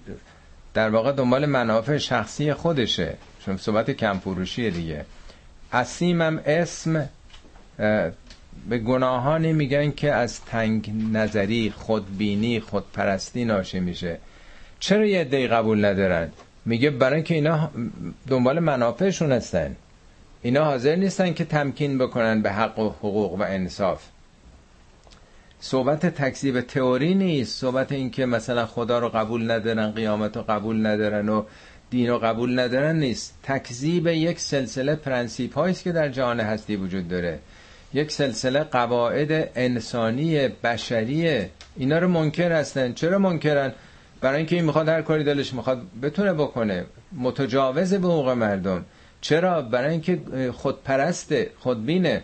در 0.73 0.89
واقع 0.89 1.11
دنبال 1.11 1.45
منافع 1.45 1.97
شخصی 1.97 2.53
خودشه. 2.53 3.17
چون 3.45 3.57
صحبت 3.57 3.91
کمفروشی 3.91 4.71
دیگه. 4.71 5.05
اسیمم 5.73 6.41
اسم 6.45 7.09
به 8.69 8.77
گناهانی 8.85 9.53
میگن 9.53 9.91
که 9.91 10.13
از 10.13 10.41
تنگ 10.41 10.91
نظری 11.11 11.73
خودبینی 11.75 12.59
خودپرستی 12.59 13.45
ناشی 13.45 13.79
میشه. 13.79 14.17
چرا 14.79 15.05
یه 15.05 15.23
عده 15.23 15.47
قبول 15.47 15.85
ندارن؟ 15.85 16.31
میگه 16.65 16.89
برای 16.89 17.15
اینکه 17.15 17.35
اینا 17.35 17.69
دنبال 18.27 18.59
منافعشون 18.59 19.31
هستن. 19.31 19.75
اینا 20.41 20.63
حاضر 20.65 20.95
نیستن 20.95 21.33
که 21.33 21.45
تمکین 21.45 21.97
بکنن 21.97 22.41
به 22.41 22.51
حق 22.51 22.79
و 22.79 22.89
حقوق 22.89 23.33
و 23.33 23.41
انصاف. 23.41 24.03
صحبت 25.65 26.05
تکذیب 26.05 26.61
تئوری 26.61 27.15
نیست. 27.15 27.59
صحبت 27.59 27.91
این 27.91 28.11
که 28.11 28.25
مثلا 28.25 28.65
خدا 28.65 28.99
رو 28.99 29.09
قبول 29.09 29.51
ندارن 29.51 29.91
قیامت 29.91 30.37
رو 30.37 30.43
قبول 30.43 30.85
ندارن 30.85 31.29
و 31.29 31.43
دین 31.89 32.09
رو 32.09 32.19
قبول 32.19 32.59
ندارن 32.59 32.99
نیست. 32.99 33.33
تکذیب 33.43 34.07
یک 34.07 34.39
سلسله 34.39 34.95
پرنسیپ 34.95 35.57
هاییست 35.57 35.83
که 35.83 35.91
در 35.91 36.09
جهان 36.09 36.39
هستی 36.39 36.75
وجود 36.75 37.07
داره. 37.07 37.39
یک 37.93 38.11
سلسله 38.11 38.63
قواعد 38.63 39.51
انسانی 39.55 40.47
بشری. 40.47 41.45
اینا 41.75 41.99
رو 41.99 42.07
منکر 42.07 42.51
هستن. 42.51 42.93
چرا 42.93 43.19
منکرن؟ 43.19 43.73
برای 44.21 44.37
اینکه 44.37 44.55
این 44.55 44.65
می‌خواد 44.65 44.87
هر 44.89 45.01
کاری 45.01 45.23
دلش 45.23 45.53
می‌خواد 45.53 45.81
بتونه 46.01 46.33
بکنه. 46.33 46.85
متجاوز 47.17 47.93
به 47.93 48.07
حقوق 48.07 48.29
مردم. 48.29 48.85
چرا؟ 49.21 49.61
برای 49.61 49.91
اینکه 49.91 50.21
خودپرسته 50.51 51.49
خودبینه. 51.59 52.23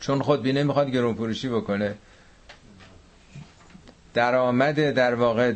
چون 0.00 0.22
خودبینه 0.22 0.62
می‌خواد 0.62 0.90
گرون 0.90 1.14
فروشی 1.14 1.48
بکنه. 1.48 1.94
درآمد 4.14 4.90
در 4.90 5.14
واقع 5.14 5.52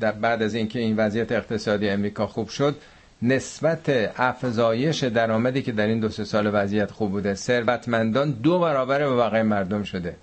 در 0.00 0.12
بعد 0.12 0.42
از 0.42 0.54
اینکه 0.54 0.78
این 0.78 0.96
وضعیت 0.96 1.32
اقتصادی 1.32 1.88
امریکا 1.88 2.26
خوب 2.26 2.48
شد 2.48 2.76
نسبت 3.22 4.10
افزایش 4.16 5.04
درآمدی 5.04 5.62
که 5.62 5.72
در 5.72 5.86
این 5.86 6.00
دو 6.00 6.08
سه 6.08 6.24
سال 6.24 6.50
وضعیت 6.52 6.90
خوب 6.90 7.10
بوده 7.10 7.34
ثروتمندان 7.34 8.30
دو 8.30 8.58
برابر 8.58 8.98
به 9.08 9.16
بقیه 9.16 9.42
مردم 9.42 9.82
شده. 9.82 10.14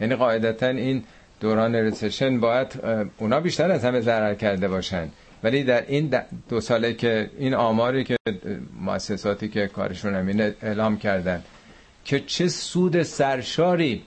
یعنی 0.00 0.14
قاعدتا 0.14 0.66
این 0.66 1.04
دوران 1.40 1.74
رسشن 1.74 2.40
باید 2.40 2.80
اونا 3.18 3.40
بیشتر 3.40 3.70
از 3.70 3.84
همه 3.84 4.00
ضرر 4.00 4.34
کرده 4.34 4.68
باشن. 4.68 5.08
ولی 5.42 5.64
در 5.64 5.84
این 5.88 6.14
دو 6.48 6.60
ساله 6.60 6.92
که 6.94 7.30
این 7.38 7.54
آماری 7.54 8.04
که 8.04 8.16
مؤسساتی 8.80 9.48
که 9.48 9.66
کارشون 9.66 10.14
همینه 10.14 10.54
اعلام 10.62 10.98
کردن 10.98 11.42
که 12.04 12.20
چه 12.20 12.48
سود 12.48 13.02
سرشاری 13.02 14.02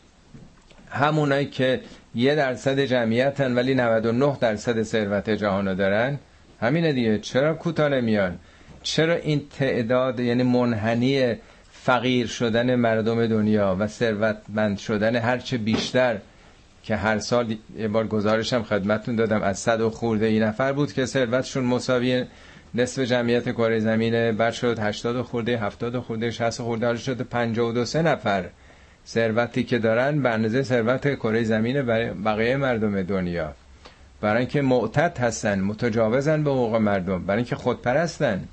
همونایی 0.94 1.46
که 1.46 1.82
یه 2.16 2.36
درصد 2.36 2.80
جمعیتن 2.80 3.56
ولی 3.56 3.76
99 3.76 4.38
درصد 4.42 4.84
ثروت 4.84 5.30
جهانو 5.30 5.76
دارن. 5.76 6.20
همینه 6.62 6.94
دیگه. 6.94 7.20
چرا 7.20 7.54
کوتاه 7.54 7.90
نمیان؟ 7.90 8.40
چرا 8.84 9.16
این 9.16 9.42
تعداد 9.60 10.20
یعنی 10.20 10.44
منحنی 10.44 11.36
فقیر 11.72 12.28
شدن 12.28 12.76
مردم 12.76 13.28
دنیا 13.28 13.76
و 13.80 13.88
ثروتمند 13.88 14.78
شدن 14.78 15.16
هرچه 15.16 15.58
بیشتر 15.58 16.18
که 16.84 16.96
هر 16.96 17.20
سال 17.20 17.56
یه 17.78 17.88
بار 17.88 18.08
گزارشم 18.08 18.64
خدمتون 18.64 19.16
دادم 19.16 19.42
از 19.42 19.60
صد 19.60 19.82
و 19.82 19.90
خورده 19.90 20.26
این 20.26 20.44
نفر 20.44 20.74
بود 20.74 20.94
که 20.94 21.06
ثروتشون 21.06 21.64
مساوی 21.64 22.26
نصف 22.76 23.02
جمعیت 23.02 23.52
کره 23.52 23.80
زمینه. 23.80 24.32
بعد 24.32 24.54
شد 24.54 24.80
80 24.80 25.22
خورده 25.22 25.58
70 25.58 26.00
خورده 26.00 26.32
60 26.32 26.62
خورده 26.62 26.86
حالا 26.86 26.98
شده 26.98 27.24
52 27.24 27.86
سه 27.86 28.02
نفر. 28.02 28.50
ثروتی 29.08 29.64
که 29.64 29.80
دارن 29.80 30.22
به 30.22 30.30
اندازه 30.30 30.64
ثروت 30.64 31.16
کره 31.16 31.44
زمین 31.44 31.82
بقیه 32.24 32.58
مردم 32.58 33.02
دنیا. 33.02 33.54
برای 34.22 34.40
اینکه 34.40 34.62
معتد 34.62 35.18
هستن 35.18 35.60
متجاوزن 35.60 36.44
به 36.44 36.52
حقوق 36.52 36.76
مردم. 36.76 37.26
برای 37.26 37.38
اینکه 37.38 37.56
خودپرستن. 37.56 38.44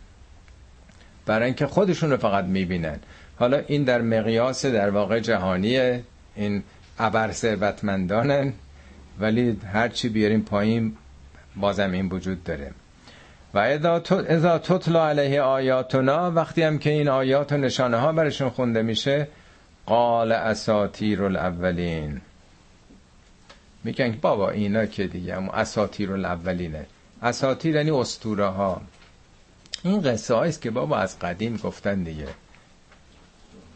برای 1.26 1.46
اینکه 1.46 1.66
خودشون 1.66 2.10
رو 2.10 2.16
فقط 2.16 2.44
می‌بینن. 2.44 2.98
حالا 3.38 3.62
این 3.66 3.84
در 3.84 4.00
مقیاس 4.00 4.66
در 4.66 4.90
واقع 4.90 5.20
جهانیه. 5.20 6.02
این 6.36 6.62
ابر 6.98 7.32
ثروتمندانن. 7.32 8.52
ولی 9.20 9.60
هرچی 9.72 10.08
بیاریم 10.08 10.40
پایین 10.40 10.96
بازم 11.56 11.92
این 11.92 12.08
وجود 12.08 12.44
داره. 12.44 12.70
و 13.54 13.58
اذا 14.28 14.58
تطلا 14.58 15.08
علیه 15.08 15.42
آیاتنا 15.42 16.30
وقتی 16.30 16.62
هم 16.62 16.78
که 16.78 16.90
این 16.90 17.08
آیات 17.08 17.52
و 17.52 17.56
نشانه 17.56 17.96
ها 17.96 18.12
برشون 18.12 18.50
خونده 18.50 18.82
میشه 18.82 19.28
قال 19.90 20.32
اساتیر 20.32 21.22
الاولین. 21.22 22.20
میگن 23.84 24.18
بابا 24.22 24.50
اینا 24.50 24.86
که 24.86 25.06
دیگه 25.06 25.36
هم 25.36 25.48
اساتیر 25.48 26.12
الاولینه. 26.12 26.86
اساتیر 27.22 27.74
یعنی 27.74 27.90
اسطوره 27.90 28.46
ها 28.46 28.80
این 29.84 30.02
قصه 30.02 30.36
است 30.36 30.62
که 30.62 30.70
بابا 30.70 30.96
از 30.96 31.18
قدیم 31.18 31.56
گفتن 31.56 32.02
دیگه. 32.02 32.26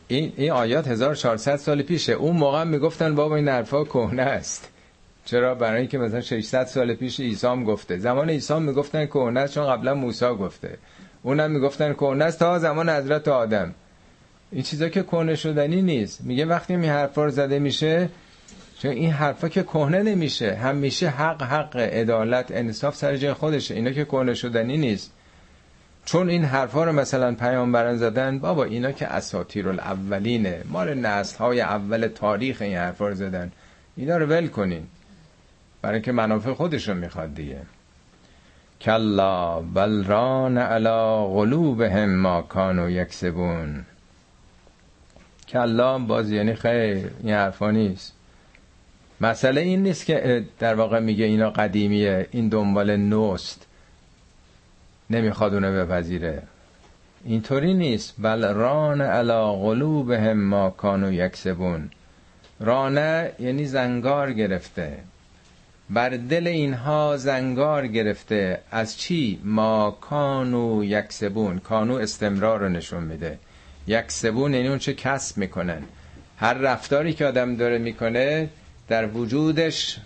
این, 0.08 0.32
این 0.36 0.50
آیات 0.50 0.88
1400 0.88 1.56
سال 1.56 1.82
پیشه. 1.82 2.12
اون 2.12 2.36
موقع 2.36 2.64
می‌گفتن 2.64 3.14
بابا 3.14 3.36
این 3.36 3.48
حرفا 3.48 3.84
کهنه 3.84 4.22
است. 4.22 4.68
چرا؟ 5.24 5.54
برای 5.54 5.80
اینکه 5.80 5.98
مثلا 5.98 6.20
600 6.20 6.66
سال 6.66 6.94
پیش 6.94 7.20
عیسی 7.20 7.64
گفته. 7.64 7.98
زمان 7.98 8.30
عیسی 8.30 8.58
می‌گفتن 8.58 9.06
کهنه 9.06 9.40
است 9.40 9.54
چون 9.54 9.66
قبلا 9.66 9.94
موسی 9.94 10.26
گفته. 10.26 10.78
اونم 11.22 11.50
می‌گفتن 11.50 11.92
کهنه 11.92 12.24
است 12.24 12.38
تا 12.38 12.58
زمان 12.58 12.90
حضرت 12.90 13.28
آدم. 13.28 13.74
این 14.50 14.62
چیزا 14.62 14.88
که 14.88 15.02
کهنه 15.02 15.34
شدنی 15.34 15.82
نیست. 15.82 16.20
میگه 16.24 16.46
وقتی 16.46 16.72
این 16.74 16.84
حرفا 16.84 17.24
رو 17.24 17.30
زده 17.30 17.58
میشه 17.58 18.08
چون 18.78 18.90
این 18.90 19.10
حرفا 19.10 19.48
که 19.48 19.62
کهنه 19.62 20.02
نمیشه. 20.02 20.54
همیشه 20.54 21.08
حق 21.08 21.42
حق 21.42 21.76
عدالت 21.76 22.50
انصاف 22.50 22.96
سر 22.96 23.16
جای 23.16 23.32
خودشه. 23.32 23.74
اینا 23.74 23.90
که 23.90 24.04
کهنه 24.04 24.34
شدنی 24.34 24.76
نیست. 24.76 25.12
چون 26.04 26.28
این 26.30 26.44
حرفا 26.44 26.84
رو 26.84 26.92
مثلا 26.92 27.34
پیامبران 27.34 27.96
زدن 27.96 28.38
بابا 28.38 28.64
اینا 28.64 28.92
که 28.92 29.06
اساطیر 29.06 29.68
الاولینه 29.68 30.62
مال 30.68 30.94
نسل 30.94 31.38
های 31.38 31.60
اول 31.60 32.06
تاریخ 32.06 32.62
این 32.62 32.76
حرفا 32.76 33.08
رو 33.08 33.14
زدن. 33.14 33.52
اینا 33.96 34.16
رو 34.16 34.26
ول 34.26 34.46
کنین. 34.46 34.86
برای 35.82 35.94
اینکه 35.94 36.12
منافع 36.12 36.52
خودشون 36.52 36.96
می‌خواد 36.96 37.34
دیگه. 37.34 37.58
کلا 38.80 39.60
بل 39.60 40.04
ران 40.04 40.58
علی 40.58 41.34
قلوبهم 41.34 42.14
ما 42.14 42.42
کانوا 42.42 42.90
یکسبون. 42.90 43.84
کلا 45.54 45.98
باز 45.98 46.30
یعنی 46.30 46.54
خیر 46.54 47.10
این 47.22 47.34
حرفا 47.34 47.70
نیست. 47.70 48.12
مسئله 49.20 49.60
این 49.60 49.82
نیست 49.82 50.06
که 50.06 50.44
در 50.58 50.74
واقع 50.74 51.00
میگه 51.00 51.24
اینا 51.24 51.50
قدیمیه 51.50 52.26
این 52.30 52.48
دنبال 52.48 52.96
نوست. 52.96 53.66
نمی‌خواد 55.10 55.54
اونو 55.54 55.84
بپذیره. 55.84 56.42
اینطوری 57.24 57.74
نیست. 57.74 58.14
بل 58.18 58.44
ران 58.54 59.00
علا 59.00 59.52
قلوبهم 59.52 60.40
ما 60.40 60.70
کانو 60.70 61.12
یکسبون. 61.12 61.90
رانه 62.60 63.32
یعنی 63.40 63.64
زنگار 63.64 64.32
گرفته. 64.32 64.98
بر 65.90 66.08
دل 66.08 66.46
اینها 66.46 67.16
زنگار 67.16 67.86
گرفته. 67.86 68.60
از 68.70 68.98
چی؟ 68.98 69.40
ما 69.44 69.98
کانو 70.00 70.84
یکسبون. 70.84 71.58
کانو 71.58 71.94
استمرار 71.94 72.60
رو 72.60 72.68
نشون 72.68 73.02
میده. 73.02 73.38
یکسبون 73.86 74.54
یعنی 74.54 74.68
اون 74.68 74.78
چه 74.78 74.94
کسب 74.94 75.38
می‌کنن. 75.38 75.82
هر 76.36 76.54
رفتاری 76.54 77.12
که 77.12 77.26
آدم 77.26 77.56
داره 77.56 77.78
می‌کنه 77.78 78.48
در 78.88 79.06
وجودش 79.06 79.98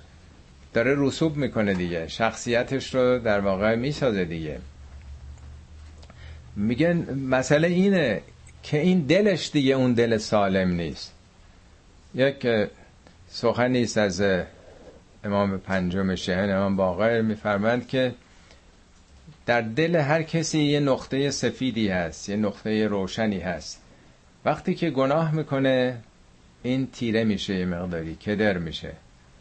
داره 0.75 0.95
رسوب 0.97 1.37
می‌کنه 1.37 1.75
دیگه. 1.75 2.09
شخصیتش 2.09 2.95
رو 2.95 3.19
در 3.19 3.41
واقع 3.41 3.75
می‌سازه 3.75 4.25
دیگه. 4.25 4.59
میگن 6.57 7.15
مسئله 7.15 7.69
اینه 7.69 8.21
که 8.63 8.79
این 8.81 9.01
دلش 9.01 9.51
دیگه 9.53 9.75
اون 9.75 9.93
دل 9.93 10.19
سالم 10.19 10.71
نیست. 10.71 11.13
یک 12.15 12.47
سخن 13.29 13.71
نیست 13.71 13.99
از 13.99 14.23
امام 15.25 15.59
پنجم 15.59 16.15
شهن 16.15 16.51
امام 16.51 16.77
باقر 16.77 17.21
میفرمند 17.21 17.89
که 17.89 18.15
در 19.49 19.61
دل 19.61 19.97
هر 19.97 20.23
کسی 20.23 20.59
یه 20.59 20.81
نقطه 20.81 21.31
سفیدی 21.31 21.89
هست 21.89 22.29
یه 22.29 22.37
نقطه 22.37 22.87
روشنی 22.87 23.41
هست. 23.41 23.81
وقتی 24.45 24.75
که 24.75 24.91
گناه 24.91 25.35
می‌کنه 25.35 25.97
این 26.63 26.87
تیره 26.87 27.25
میشه 27.25 27.55
یه 27.55 27.67
مقداری 27.67 28.15
کدر 28.15 28.59
میشه. 28.59 28.93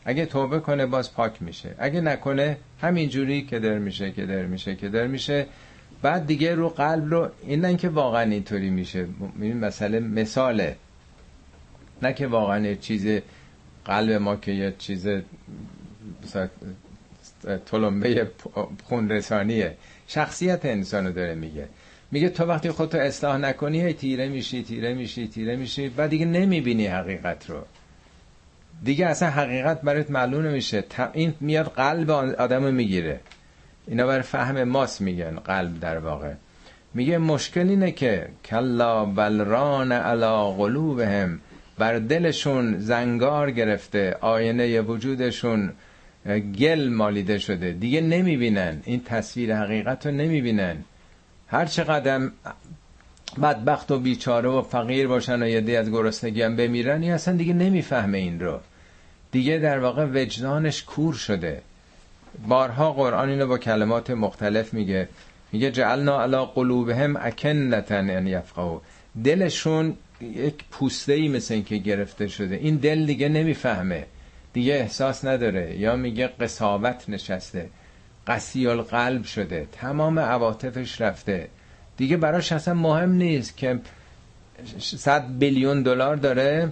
اگه 0.05 0.25
توبه 0.25 0.59
کنه 0.59 0.85
باز 0.85 1.13
پاک 1.13 1.41
میشه. 1.41 1.75
اگه 1.77 2.01
نکنه 2.01 2.57
همینجوری 2.81 3.41
کدر 3.41 3.77
میشه 3.77 4.11
کدر 4.11 4.45
میشه 4.45 4.75
کدر 4.75 5.07
میشه. 5.07 5.45
بعد 6.01 6.27
دیگه 6.27 6.55
رو 6.55 6.69
قلب 6.69 7.13
رو 7.13 7.29
این 7.43 7.61
نه 7.61 7.77
که 7.77 7.89
واقعا 7.89 8.31
اینطوری 8.31 8.69
میشه. 8.69 9.07
این 9.41 9.57
مسئله 9.57 9.99
مثاله. 9.99 10.75
نه 12.01 12.13
که 12.13 12.27
واقعا 12.27 12.73
چیز 12.73 13.21
قلب 13.85 14.11
ما 14.11 14.35
که 14.35 14.51
یه 14.51 14.73
چیز 14.79 15.07
تلمبه 17.65 18.31
خون 18.83 19.09
رسانیه 19.09 19.77
شخصیت 20.07 20.65
انسانو 20.65 21.11
داره 21.11 21.35
میگه. 21.35 21.67
میگه 22.11 22.29
تو 22.29 22.45
وقتی 22.45 22.71
خودتو 22.71 22.97
اصلاح 22.97 23.37
نکنی 23.37 23.81
هی 23.81 23.93
تیره 23.93 24.29
میشی 24.29 24.63
تیره 24.63 24.93
میشی 24.93 25.27
تیره 25.27 25.55
میشی 25.55 25.91
و 25.97 26.07
دیگه 26.07 26.25
نمی‌بینی 26.25 26.87
حقیقت 26.87 27.49
رو. 27.49 27.61
دیگه 28.83 29.05
اصلا 29.05 29.29
حقیقت 29.29 29.81
برات 29.81 30.11
معلوم 30.11 30.45
نمیشه. 30.45 30.83
این 31.13 31.33
میاد 31.39 31.65
قلب 31.65 32.09
آدمو 32.11 32.71
می‌گیره. 32.71 33.19
اینا 33.87 34.07
بر 34.07 34.21
فهم 34.21 34.63
ماست 34.63 35.01
میگن 35.01 35.39
قلب 35.39 35.79
در 35.79 35.97
واقع. 35.97 36.33
میگه 36.93 37.17
مشکل 37.17 37.69
اینه 37.69 37.91
که 37.91 38.27
کلا 38.45 39.05
بلران 39.05 39.91
علا 39.91 40.51
قلوبهم 40.51 41.39
بر 41.77 41.99
دلشون 41.99 42.79
زنگار 42.79 43.51
گرفته 43.51 44.17
آینه 44.21 44.81
وجودشون 44.81 45.73
گل 46.35 46.89
مالیده 46.89 47.37
شده. 47.37 47.71
دیگه 47.71 48.01
نمی‌بینن. 48.01 48.81
این 48.85 49.03
تصویر 49.03 49.55
حقیقت 49.55 50.05
رو 50.05 50.11
نمی‌بینن. 50.11 50.77
هر 51.47 51.65
چقدر 51.65 52.29
بدبخت 53.41 53.91
و 53.91 53.99
بیچاره 53.99 54.49
و 54.49 54.61
فقیر 54.61 55.07
باشن 55.07 55.43
و 55.43 55.47
یه 55.47 55.77
از 55.77 55.91
گرسنگی 55.91 56.41
هم 56.41 56.55
بمیرن 56.55 57.01
این 57.01 57.11
اصلا 57.11 57.37
دیگه 57.37 57.53
نمی‌فهمه 57.53 58.17
این 58.17 58.39
رو. 58.39 58.59
دیگه 59.31 59.57
در 59.57 59.79
واقع 59.79 60.05
وجدانش 60.05 60.83
کور 60.83 61.13
شده. 61.13 61.61
بارها 62.47 62.93
قرآن 62.93 63.29
اینو 63.29 63.47
با 63.47 63.57
کلمات 63.57 64.09
مختلف 64.09 64.73
میگه. 64.73 65.09
میگه 65.51 65.71
جعلنا 65.71 66.21
علا 66.21 66.45
قلوبهم 66.45 67.17
اکنتن 67.19 68.09
یعنی 68.09 68.29
یفقهو 68.29 68.79
دلشون 69.23 69.95
یک 70.21 70.55
پوسته 70.71 71.13
ای 71.13 71.27
مثل 71.27 71.53
این 71.53 71.63
که 71.63 71.77
گرفته 71.77 72.27
شده. 72.27 72.55
این 72.55 72.75
دل 72.75 73.05
دیگه 73.05 73.29
نمی‌فهمه. 73.29 74.05
دیگه 74.57 74.73
احساس 74.73 75.25
نداره. 75.25 75.77
یا 75.79 75.95
میگه 75.95 76.27
قصاوت 76.27 77.09
نشسته. 77.09 77.69
قسی 78.27 78.67
القلب 78.67 79.23
شده. 79.23 79.67
تمام 79.71 80.19
عواطفش 80.19 81.01
رفته. 81.01 81.47
دیگه 81.97 82.17
براش 82.17 82.51
اصلا 82.51 82.73
مهم 82.73 83.11
نیست 83.11 83.57
که 83.57 83.79
صد 84.79 85.25
بیلیون 85.39 85.83
دلار 85.83 86.15
داره 86.15 86.71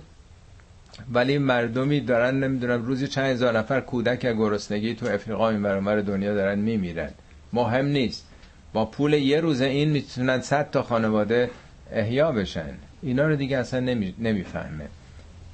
ولی 1.13 1.37
مردمی 1.37 2.01
دارن 2.01 2.39
نمی‌دونم 2.43 2.85
روزی 2.85 3.07
چند 3.07 3.25
هزار 3.25 3.57
نفر 3.57 3.81
کودک 3.81 4.19
گرسنگی 4.19 4.95
تو 4.95 5.05
افریقا 5.05 5.49
این 5.49 5.63
برامر 5.63 5.95
دنیا 5.95 6.33
دارن 6.33 6.59
میمیرن. 6.59 7.11
مهم 7.53 7.85
نیست. 7.85 8.25
با 8.73 8.85
پول 8.85 9.13
یه 9.13 9.39
روز 9.39 9.61
این 9.61 9.89
می‌تونن 9.89 10.41
صد 10.41 10.71
تا 10.71 10.83
خانواده 10.83 11.49
احیا 11.91 12.31
بشن. 12.31 12.73
اینا 13.01 13.27
رو 13.27 13.35
دیگه 13.35 13.57
اصلا 13.57 13.79
نمی... 13.79 14.13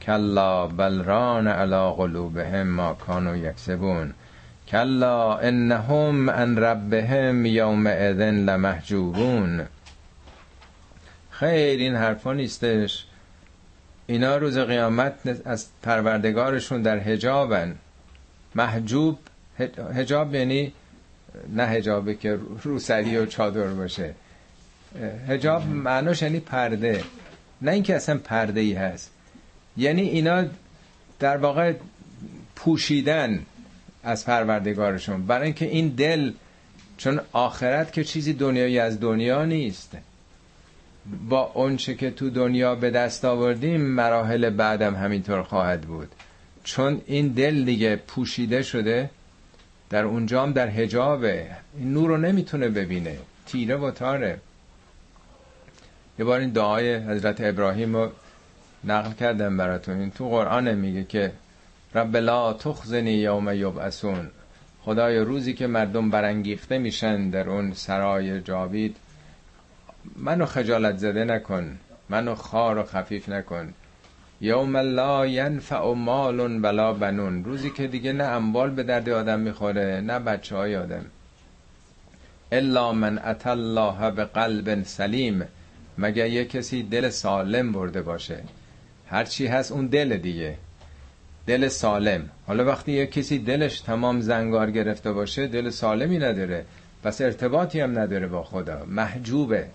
کلا 0.02 0.68
بلران 0.68 1.48
علا 1.48 1.92
قلوبهم 1.92 2.68
ما 2.68 2.94
کانو 2.94 3.38
یکسبون. 3.38 4.14
کلا 4.68 5.38
انهم 5.38 6.30
ان 6.30 6.58
ربهم 6.58 7.45
یوم 7.45 7.88
اذن 7.88 8.36
لمحجوبون. 8.49 9.66
خیر 11.30 11.80
این 11.80 11.95
حرفا 11.95 12.34
نیستش. 12.34 13.06
اینا 14.08 14.38
روز 14.38 14.58
قیامت 14.58 15.41
از 15.45 15.68
پروردگارشون 15.84 16.82
در 16.82 16.99
هجابن 16.99 17.76
محجوب 18.56 19.20
هجاب 19.93 20.36
یعنی 20.36 20.74
نه 21.56 21.68
هجابه 21.68 22.16
که 22.16 22.39
روسری 22.64 23.18
و 23.18 23.26
چادر 23.26 23.68
باشه. 23.68 24.14
هجاب 25.28 25.68
معناش 25.68 26.22
یعنی 26.22 26.39
پرده. 26.39 27.04
نه 27.62 27.72
اینکه 27.72 27.95
اصلا 27.95 28.18
پرده 28.18 28.60
ای 28.60 28.74
هست. 28.74 29.12
یعنی 29.78 30.01
اینا 30.01 30.45
در 31.19 31.38
واقع 31.38 31.74
پوشیدن 32.55 33.45
از 34.03 34.26
پروردگارشون 34.26 35.26
برای 35.26 35.45
اینکه 35.45 35.65
این 35.65 35.88
دل 35.88 36.32
چون 36.97 37.22
آخرت 37.32 37.93
که 37.93 38.03
چیزی 38.03 38.34
دنیایی 38.34 38.80
از 38.80 38.99
دنیا 38.99 39.45
نیست. 39.45 39.97
با 41.30 41.51
اونچه 41.53 41.95
که 41.95 42.11
تو 42.11 42.30
دنیا 42.30 42.76
به 42.76 42.89
دست 42.89 43.26
آوردیم 43.26 43.82
مراحل 43.82 44.49
بعدم 44.49 44.95
همینطور 44.95 45.43
خواهد 45.43 45.82
بود. 45.82 46.07
چون 46.63 47.01
این 47.05 47.28
دل 47.28 47.63
دیگه 47.63 47.95
پوشیده 47.95 48.61
شده 48.61 49.09
در 49.89 50.03
اونجا 50.03 50.43
هم 50.43 50.51
در 50.51 50.67
حجابه. 50.67 51.47
این 51.78 51.93
نور 51.93 52.09
رو 52.09 52.17
نمی‌تونه 52.17 52.69
ببینه. 52.69 53.17
تیره 53.45 53.76
و 53.76 53.91
تاره. 53.91 54.39
یه 56.19 56.26
بار 56.26 56.39
این 56.39 56.49
دعای 56.49 56.95
حضرت 56.95 57.41
ابراهیم 57.41 57.95
رو 57.95 58.11
نقل 58.84 59.12
کردم 59.12 59.58
براتون. 59.58 60.00
این 60.00 60.12
تو 60.12 60.30
قرآن 60.30 60.74
میگه 60.74 61.04
که 61.04 61.32
رب 61.96 62.18
لا 62.18 62.54
تخزنی 62.54 63.12
یوم 63.12 63.50
یبعثون. 63.50 64.30
خدای 64.82 65.18
روزی 65.18 65.54
که 65.54 65.68
مردم 65.68 66.10
برانگیخته 66.10 66.78
میشن 66.78 67.30
در 67.30 67.50
اون 67.50 67.74
سرای 67.74 68.42
جاوید 68.42 68.98
منو 70.16 70.46
خجالت 70.46 70.98
زده 70.98 71.24
نکن 71.24 71.78
منو 72.10 72.36
خار 72.36 72.78
و 72.78 72.84
خفیف 72.84 73.30
نکن. 73.30 73.74
یوم 74.42 74.78
لا 74.78 75.26
ینفع 75.26 75.94
مال 75.94 76.64
ولا 76.64 76.94
بنون. 76.94 77.44
روزی 77.44 77.70
که 77.70 77.88
دیگه 77.88 78.14
نه 78.14 78.24
اموال 78.24 78.70
به 78.70 78.84
درد 78.84 79.10
آدم 79.10 79.40
می‌خوره 79.40 80.02
نه 80.02 80.20
بچه 80.20 80.56
های 80.56 80.76
آدم. 80.76 81.06
الا 82.52 82.92
من 82.92 83.20
ات 83.20 83.48
الله 83.48 84.12
به 84.12 84.26
قلب 84.26 84.84
سلیم. 84.84 85.44
مگه 85.98 86.30
یه 86.30 86.46
کسی 86.46 86.84
دل 86.84 87.10
سالم 87.10 87.72
برده 87.72 88.02
باشه؟ 88.02 88.44
هرچی 89.12 89.47
هست 89.47 89.72
اون 89.72 89.88
دل 89.88 90.18
دیگه. 90.18 90.55
دل 91.47 91.68
سالم. 91.68 92.30
حالا 92.47 92.66
وقتی 92.66 92.91
یه 92.91 93.07
کسی 93.07 93.39
دلش 93.39 93.80
تمام 93.80 94.22
زنگار 94.22 94.72
گرفته 94.72 95.12
باشه 95.12 95.47
دل 95.47 95.70
سالمی 95.70 96.18
نداره. 96.18 96.66
پس 97.03 97.22
ارتباطی 97.22 97.80
هم 97.80 97.99
نداره 97.99 98.28
با 98.28 98.43
خدا. 98.43 98.86
محجوبه. 98.86 99.68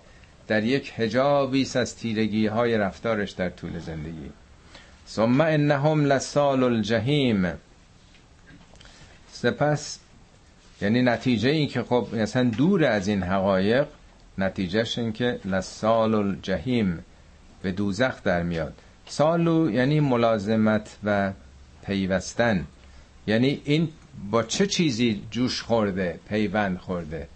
در 0.47 0.63
یک 0.63 0.93
هجابی 0.95 1.67
از 1.75 1.95
تیرگی 1.95 2.47
های 2.47 2.77
رفتارش 2.77 3.31
در 3.31 3.49
طول 3.49 3.79
زندگی. 3.79 4.29
ثم 5.07 5.41
انهم 5.41 6.05
لسال 6.05 6.63
الجحیم. 6.63 7.53
سپس 9.31 9.99
یعنی 10.81 11.01
نتیجه 11.01 11.49
این 11.49 11.67
که 11.67 11.83
خب 11.83 12.07
مثلا 12.13 12.43
دور 12.43 12.85
از 12.85 13.07
این 13.07 13.23
حقایق 13.23 13.87
نتیجهش 14.37 14.97
این 14.97 15.13
که 15.13 15.39
لسال 15.45 16.15
الجحیم 16.15 17.05
به 17.61 17.71
دوزخ 17.71 18.23
در 18.23 18.43
میاد. 18.43 18.73
سالو 19.07 19.71
یعنی 19.71 19.99
ملازمت 19.99 20.97
و 21.03 21.31
پیوستن. 21.85 22.65
یعنی 23.27 23.61
این 23.65 23.89
با 24.31 24.43
چه 24.43 24.67
چیزی 24.67 25.23
جوش 25.31 25.61
خورده 25.61 26.19
پیوند 26.29 26.77
خورده؟ 26.77 27.27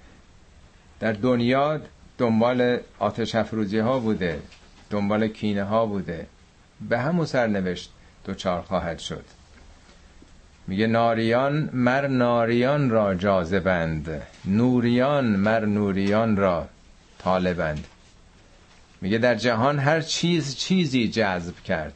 در 1.00 1.14
دنیا 1.14 1.82
دنبال 2.18 2.78
آتش 3.00 3.36
افروزی 3.36 3.80
ها 3.80 4.00
بوده 4.00 4.40
دنبال 4.90 5.28
کینه 5.28 5.64
ها 5.64 5.86
بوده. 5.86 6.28
به 6.90 7.00
همون 7.00 7.26
سرنوشت 7.26 7.92
دوچار 8.26 8.62
خواهد 8.62 9.00
شد. 9.00 9.26
میگه 10.68 10.88
ناریان 10.88 11.70
مر 11.74 12.08
ناریان 12.08 12.90
را 12.90 13.16
جاذبند. 13.16 14.22
نوریان 14.46 15.26
مر 15.26 15.66
نوریان 15.66 16.38
را 16.38 16.68
طالبند. 17.20 17.88
میگه 19.02 19.18
در 19.18 19.36
جهان 19.36 19.80
هر 19.80 20.02
چیز 20.02 20.56
چیزی 20.56 21.08
جذب 21.08 21.56
کرد. 21.56 21.94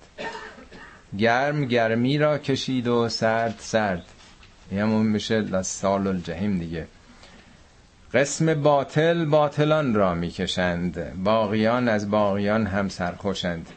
گرم 1.18 1.66
گرمی 1.66 2.18
را 2.18 2.38
کشید 2.38 2.88
و 2.88 3.10
سرد 3.10 3.56
سرد. 3.60 4.06
همون 4.72 5.06
میشه 5.06 5.42
لسال 5.42 6.08
الجحیم 6.08 6.60
دیگه. 6.60 6.88
قسم 8.14 8.54
باطل 8.54 9.26
باطلان 9.26 9.94
را 9.94 10.14
می‌کشند. 10.14 11.24
باقیان 11.24 11.88
از 11.88 12.10
باقیان 12.10 12.66
هم 12.68 12.90
سرخوشند. 12.90 13.70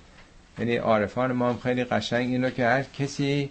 یعنی 0.59 0.76
عارفان 0.76 1.33
ما 1.33 1.49
هم 1.49 1.59
خیلی 1.59 1.85
قشنگ 1.85 2.29
اینو 2.29 2.51
که 2.51 2.66
هر 2.66 2.83
کسی 2.83 3.51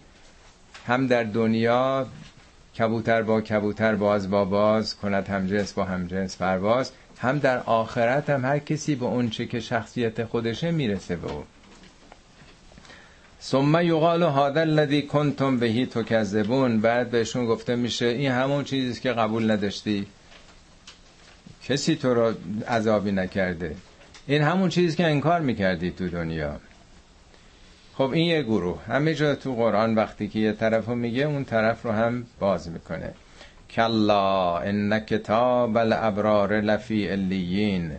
هم 0.87 1.07
در 1.07 1.23
دنیا 1.23 2.07
کبوتر 2.77 3.21
با 3.21 3.41
کبوتر 3.41 3.95
باز 3.95 4.29
با 4.29 4.45
باز 4.45 4.95
کند 4.95 5.27
همجنس 5.27 5.73
با 5.73 5.83
همجنس 5.83 6.37
پرواز. 6.37 6.91
هم 7.19 7.39
در 7.39 7.57
آخرت 7.57 8.29
هم 8.29 8.45
هر 8.45 8.59
کسی 8.59 8.95
به 8.95 9.05
اون 9.05 9.29
چه 9.29 9.45
که 9.45 9.59
شخصیت 9.59 10.23
خودشه 10.23 10.71
می‌رسه 10.71 11.15
به 11.15 11.31
اون 11.31 11.43
ثم 13.41 13.81
یقال 13.81 14.23
هذا 14.23 14.61
الذی 14.61 15.01
کنتم 15.01 15.59
بهی 15.59 15.85
تکذبون. 15.85 16.81
بعد 16.81 17.11
بهشون 17.11 17.45
گفته 17.45 17.75
میشه 17.75 18.05
این 18.05 18.31
همون 18.31 18.63
چیزی 18.63 19.01
که 19.01 19.11
قبول 19.11 19.51
نداشتی. 19.51 20.07
کسی 21.63 21.95
تو 21.95 22.13
رو 22.13 22.33
عذابی 22.67 23.11
نکرده. 23.11 23.75
این 24.27 24.41
همون 24.41 24.69
چیزی 24.69 24.97
که 24.97 25.07
انکار 25.07 25.41
می‌کردی 25.41 25.91
تو 25.91 26.09
دنیا. 26.09 26.55
خب 27.95 28.11
این 28.11 28.25
یه 28.25 28.43
گروه. 28.43 28.83
همه 28.83 29.13
جا 29.13 29.35
تو 29.35 29.55
قرآن 29.55 29.95
وقتی 29.95 30.27
که 30.27 30.39
یه 30.39 30.51
طرف 30.51 30.85
رو 30.85 30.95
میگه 30.95 31.23
اون 31.23 31.45
طرف 31.45 31.83
رو 31.83 31.91
هم 31.91 32.25
باز 32.39 32.69
می‌کنه. 32.69 33.13
کلا 33.69 34.59
ان 34.59 34.99
کتاب 34.99 35.77
الابرار 35.77 36.61
لفی 36.61 37.09
الیین 37.09 37.91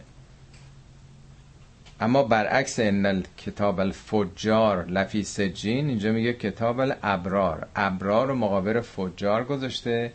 اما 2.01 2.23
برعکس 2.23 2.79
ان 2.81 3.23
کتاب 3.37 3.81
الفجار 3.81 4.85
لفی 4.87 5.23
سجین 5.23 5.89
اینجا 5.89 6.13
میگه 6.13 6.33
کتاب 6.33 6.81
الابرار. 6.81 7.67
ابرار 7.77 8.31
و 8.31 8.35
مقابل 8.35 8.81
فجار 8.81 9.45
گذاشته 9.45 10.13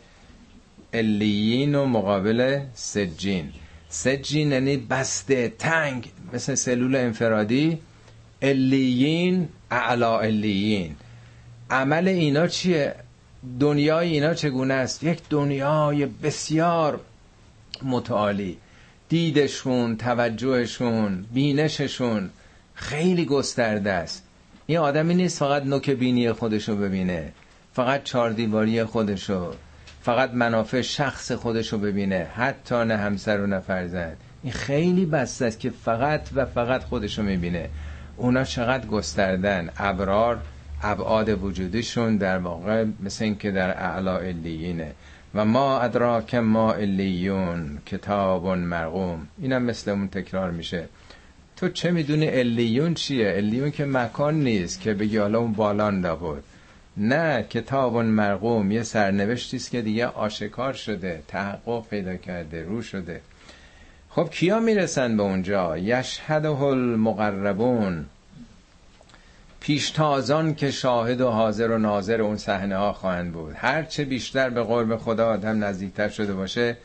الیین 0.93 1.75
و 1.75 1.85
مقابل 1.85 2.59
سجین. 2.73 3.49
سجین 3.89 4.51
یعنی 4.51 4.77
بسته 4.77 5.53
تنگ 5.59 6.11
مثل 6.33 6.55
سلول 6.55 6.95
انفرادی. 6.95 7.79
الیین 8.41 9.47
اعلا 9.71 10.19
الیین 10.19 10.95
عمل 11.69 12.07
اینا 12.07 12.47
چیه؟ 12.47 12.95
دنیای 13.59 14.13
اینا 14.13 14.33
چگونه 14.33 14.73
است؟ 14.73 15.03
یک 15.03 15.19
دنیای 15.29 16.05
بسیار 16.05 16.99
متعالی. 17.83 18.57
دیدشون 19.09 19.97
توجهشون 19.97 21.25
بینششون 21.33 22.29
خیلی 22.75 23.25
گسترده 23.25 23.91
است. 23.91 24.23
این 24.65 24.77
آدمی 24.77 25.15
نیست 25.15 25.39
فقط 25.39 25.63
نوک 25.63 25.89
بینی 25.89 26.31
خودشو 26.31 26.75
ببینه 26.75 27.31
فقط 27.73 28.03
چهار 28.03 28.29
دیواری 28.29 28.83
خودشو 28.83 29.53
فقط 30.01 30.31
منافع 30.33 30.81
شخص 30.81 31.31
خودشو 31.31 31.77
ببینه 31.77 32.27
حتی 32.35 32.75
نه 32.75 32.97
همسر 32.97 33.41
و 33.41 33.47
نه 33.47 33.59
فرزند. 33.59 34.17
این 34.43 34.53
خیلی 34.53 35.05
بسته 35.05 35.45
است 35.45 35.59
که 35.59 35.69
فقط 35.69 36.21
و 36.35 36.45
فقط 36.45 36.83
خودشو 36.83 37.23
می‌بینه. 37.23 37.69
اونا 38.17 38.43
چقدر 38.43 38.87
گستردن 38.87 39.69
ابرار 39.77 40.41
ابعاد 40.83 41.43
وجودیشون 41.43 42.17
در 42.17 42.37
واقع 42.37 42.85
مثل 43.03 43.25
این 43.25 43.37
که 43.37 43.51
در 43.51 43.69
اعلا 43.69 44.17
الیینه 44.17 44.91
و 45.35 45.45
ما 45.45 45.79
ادراک 45.79 46.35
ما 46.35 46.73
الیون 46.73 47.77
کتاب 47.85 48.47
مرقوم 48.47 49.27
اینم 49.41 49.63
مثل 49.63 49.91
اون 49.91 50.07
تکرار 50.07 50.51
میشه. 50.51 50.87
تو 51.55 51.69
چه 51.69 51.91
می‌دونی 51.91 52.29
الیون 52.29 52.93
چیه؟ 52.93 53.33
الیون 53.35 53.71
که 53.71 53.85
مکان 53.85 54.35
نیست 54.35 54.81
که 54.81 54.93
بگی 54.93 55.17
حالا 55.17 55.39
اون 55.39 55.53
بالان 55.53 56.15
بود 56.15 56.43
نه 56.97 57.43
کتاب 57.43 57.97
مرقوم 57.97 58.71
یه 58.71 58.83
سرنوشتی 58.83 59.57
است 59.57 59.71
که 59.71 59.81
دیگه 59.81 60.05
آشکار 60.05 60.73
شده 60.73 61.21
تحقق 61.27 61.87
پیدا 61.89 62.15
کرده 62.15 62.63
رو 62.63 62.81
شده. 62.81 63.21
خب 64.09 64.29
کیا 64.31 64.59
می‌رسن 64.59 65.17
به 65.17 65.23
اونجا؟ 65.23 65.77
یشهده 65.77 66.61
المقربون 66.61 68.05
پیشتازان 69.63 70.55
که 70.55 70.71
شاهد 70.71 71.21
و 71.21 71.29
حاضر 71.29 71.71
و 71.71 71.77
ناظر 71.77 72.21
اون 72.21 72.37
صحنه 72.37 72.77
ها 72.77 72.93
خواهند 72.93 73.33
بود. 73.33 73.53
هرچه 73.57 74.05
بیشتر 74.05 74.49
به 74.49 74.63
قرب 74.63 74.97
خدا 74.97 75.27
آدم 75.27 75.63
نزدیکتر 75.63 76.09
شده 76.09 76.33
باشه 76.33 76.77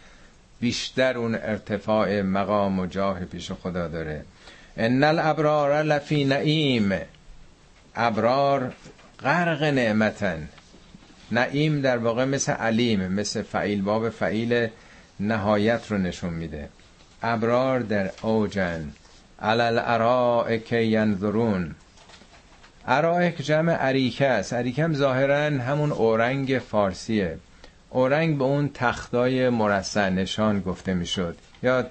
بیشتر 0.60 1.18
اون 1.18 1.34
ارتفاع 1.34 2.22
مقام 2.22 2.78
و 2.78 2.86
جاه 2.86 3.24
پیش 3.24 3.52
خدا 3.52 3.88
داره. 3.88 4.24
ان 4.76 5.04
الابرار 5.04 5.82
لفی 5.82 6.24
نعیم. 6.24 7.00
ابرار 7.94 8.72
غرق 9.22 9.62
نعمتن. 9.62 10.48
نعیم 11.30 11.80
در 11.80 11.98
واقع 11.98 12.24
مثل 12.24 12.52
علیم 12.52 13.08
مثل 13.08 13.42
فعیل. 13.42 13.82
باب 13.82 14.08
فعیل 14.08 14.68
نهایت 15.20 15.90
رو 15.90 15.98
نشون 15.98 16.32
میده. 16.32 16.68
ابرار 17.22 17.80
در 17.80 18.10
اوجن. 18.22 18.92
علل 19.42 20.58
که 20.58 20.82
ینظرون. 20.82 21.74
ارائک 22.90 23.42
جمع 23.42 23.76
اریکه 23.80 24.26
است. 24.26 24.52
اریکه 24.52 24.84
هم 24.84 24.94
ظاهرا 24.94 25.36
همون 25.36 25.92
اورنگ 25.92 26.60
فارسیه. 26.70 27.38
اورنگ 27.90 28.38
به 28.38 28.44
اون 28.44 28.70
تختای 28.74 29.48
مرسع 29.48 30.08
نشان 30.08 30.60
گفته 30.60 30.94
می‌شد. 30.94 31.36
یا 31.62 31.86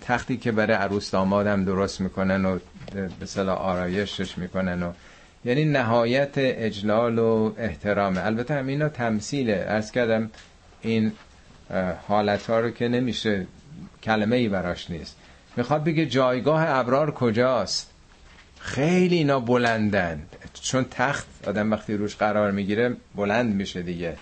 تختی 0.00 0.36
که 0.36 0.52
برای 0.52 0.76
عروس 0.76 1.10
دامادم 1.10 1.64
درست 1.64 2.00
می‌کنن 2.00 2.44
و 2.44 2.58
به 3.20 3.26
صلاح 3.26 3.58
آرایشش 3.58 4.38
می‌کنن 4.38 4.82
و 4.82 4.92
یعنی 5.44 5.64
نهایت 5.64 6.32
اجلال 6.36 7.18
و 7.18 7.52
احترامه. 7.58 8.26
البته 8.26 8.54
هم 8.54 8.66
اینا 8.66 8.88
تمثیله. 8.88 9.64
ارز 9.68 9.90
کردم 9.90 10.30
این 10.82 11.12
حالت 12.08 12.46
ها 12.46 12.60
رو 12.60 12.70
که 12.70 12.88
نمیشه 12.88 13.46
کلمه 14.02 14.36
ای 14.36 14.48
براش 14.48 14.90
نیست. 14.90 15.16
می‌خواد 15.56 15.84
بگه 15.84 16.06
جایگاه 16.06 16.64
ابرار 16.68 17.10
کجاست؟ 17.10 17.87
خیلی 18.68 19.16
اینا 19.16 19.40
بلندند 19.40 20.36
چون 20.62 20.86
تخت 20.90 21.26
آدم 21.46 21.72
وقتی 21.72 21.94
روش 21.94 22.16
قرار 22.16 22.50
می‌گیره 22.50 22.96
بلند 23.14 23.54
میشه 23.54 23.82
دیگه. 23.82 24.16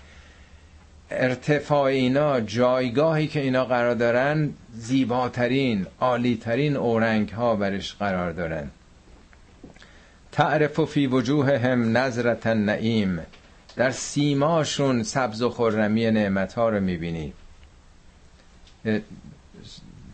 ارتفاع 1.11 1.83
اینا 1.83 2.39
جایگاهی 2.39 3.27
که 3.27 3.39
اینا 3.39 3.65
قرار 3.65 3.95
دارن 3.95 4.53
زیباترین 4.73 5.87
عالیترین 5.99 6.75
اورنگ 6.77 7.29
ها 7.29 7.55
برش 7.55 7.93
قرار 7.93 8.31
دارن. 8.31 8.67
تعرف 10.31 10.85
فی 10.85 11.07
وجوههم 11.07 11.97
نظرت 11.97 12.47
نعیم 12.47 13.19
در 13.75 13.91
سیماشون 13.91 15.03
سبز 15.03 15.41
و 15.41 15.49
خرمی 15.49 16.11
نعمت 16.11 16.53
ها 16.53 16.69
رو 16.69 16.79
می‌بینی. 16.79 17.33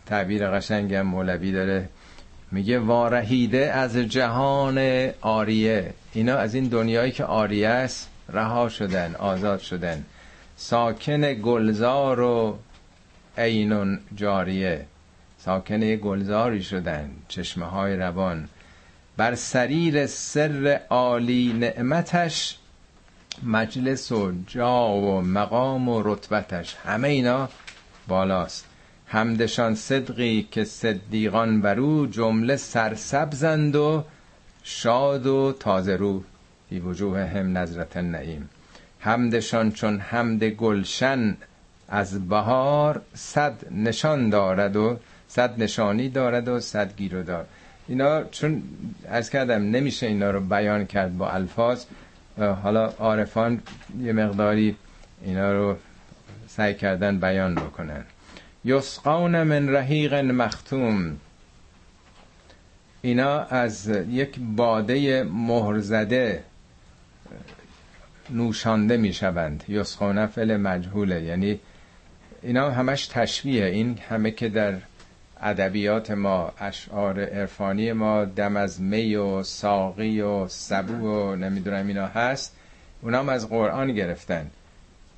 تعبیر 0.06 0.50
قشنگم 0.50 1.02
مولوی 1.02 1.52
داره. 1.52 1.90
میگه 2.54 2.80
وارهیده 2.80 3.72
از 3.74 3.98
جهان 3.98 5.10
آریه. 5.22 5.94
اینا 6.14 6.36
از 6.36 6.54
این 6.54 6.68
دنیایی 6.68 7.12
که 7.12 7.26
آریه 7.26 7.70
است 7.70 8.10
رها 8.30 8.70
شدن 8.70 9.16
آزاد 9.16 9.60
شدن. 9.60 10.06
ساکن 10.56 11.34
گلزار 11.34 12.20
و 12.20 12.58
عینون 13.38 14.00
جاریه. 14.16 14.86
ساکن 15.38 15.96
گلزاری 15.96 16.64
شدن 16.64 17.10
چشمه 17.28 17.66
های 17.66 17.96
روان. 17.96 18.50
بر 19.18 19.36
سریر 19.36 20.06
سر 20.06 20.82
عالی 20.90 21.54
نعمتش 21.54 22.58
مجلس 23.44 24.12
و 24.12 24.32
جا 24.48 24.90
و 24.90 25.22
مقام 25.22 25.90
و 25.90 26.02
رتبتش. 26.06 26.76
همه 26.86 27.08
اینا 27.08 27.50
بالاست. 28.08 28.73
همدشان 29.14 29.76
صدقی 29.76 30.48
که 30.52 30.64
صدیقان 30.64 31.62
برو 31.62 32.08
جمله 32.08 32.56
سرسبزند 32.56 33.76
و 33.76 34.04
شاد 34.64 35.26
و 35.28 35.56
تازه 35.60 35.96
رو 35.96 36.24
فی 36.70 36.80
وجوه 36.80 37.20
هم 37.26 37.58
نظرت 37.58 37.98
نعیم 37.98 38.50
همدشان 39.00 39.72
چون 39.72 40.00
حمد 40.00 40.44
گلشن 40.44 41.38
از 41.90 42.30
بهار 42.30 43.02
صد 43.14 43.54
نشان 43.72 44.30
دارد 44.30 44.76
و 44.76 45.00
صد 45.28 45.62
نشانی 45.62 46.10
دارد 46.10 46.48
و 46.48 46.60
صد 46.60 46.96
گیرو 46.96 47.24
دار. 47.24 47.46
اینا 47.88 48.24
چون 48.24 48.64
از 49.10 49.30
کردم 49.30 49.62
نمیشه 49.62 50.08
اینا 50.08 50.32
رو 50.32 50.40
بیان 50.40 50.86
کرد 50.86 51.18
با 51.18 51.30
الفاظ. 51.32 51.86
حالا 52.38 52.86
عارفان 52.86 53.62
یه 54.02 54.14
مقداری 54.14 54.76
اینا 55.22 55.52
رو 55.52 55.76
سعی 56.48 56.74
کردن 56.74 57.20
بیان 57.20 57.56
بکنن. 57.56 58.04
یسقون 58.66 59.44
من 59.44 59.76
رحیق 59.76 60.14
مختوم. 60.14 61.18
اینا 63.02 63.40
از 63.40 63.88
یک 64.10 64.40
باده 64.40 65.24
مهرزده 65.24 66.44
نوشانده 68.30 68.98
می‌شوند. 68.98 69.64
یسقون 69.68 70.26
فعل 70.26 70.58
مجهوله. 70.58 71.24
یعنی 71.24 71.60
اینا 72.42 72.72
همش 72.72 73.08
تشبیه 73.08 73.66
این 73.66 74.00
همه 74.10 74.32
که 74.32 74.50
در 74.50 74.74
ادبیات 75.42 76.12
ما 76.12 76.54
اشعار 76.60 77.20
عرفانی 77.20 77.92
ما 77.92 78.26
دم 78.26 78.58
از 78.58 78.82
می 78.82 79.16
و 79.16 79.44
ساقی 79.44 80.22
و 80.22 80.48
سبو 80.48 81.08
و 81.08 81.36
نمی‌دونم 81.36 81.88
اینا 81.88 82.08
هست 82.08 82.56
اونام 83.02 83.30
از 83.30 83.50
قرآن 83.50 83.94
گرفتن. 83.94 84.52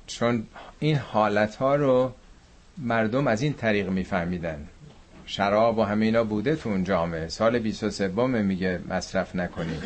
چون 0.06 0.46
این 0.78 0.96
حالت 0.96 1.56
ها 1.56 1.74
رو 1.74 2.12
مردم 2.78 3.26
از 3.26 3.42
این 3.42 3.52
طریق 3.52 3.88
میفهمیدن. 3.88 4.66
شراب 5.26 5.78
و 5.78 5.82
همه 5.82 6.04
اینا 6.04 6.24
بوده 6.24 6.56
تو 6.56 6.68
اون 6.68 6.84
جامعه. 6.84 7.28
سال 7.28 7.58
23 7.58 8.08
میگه 8.26 8.80
مصرف 8.88 9.36
نکنید 9.36 9.82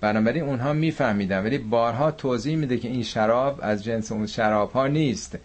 بنابراین 0.00 0.42
اونها 0.42 0.72
میفهمیدن. 0.72 1.44
ولی 1.44 1.58
بارها 1.58 2.10
توضیح 2.10 2.56
میده 2.56 2.76
که 2.76 2.88
این 2.88 3.02
شراب 3.02 3.60
از 3.62 3.84
جنس 3.84 4.12
اون 4.12 4.26
شراب 4.26 4.72
ها 4.72 4.86
نیست. 4.86 5.38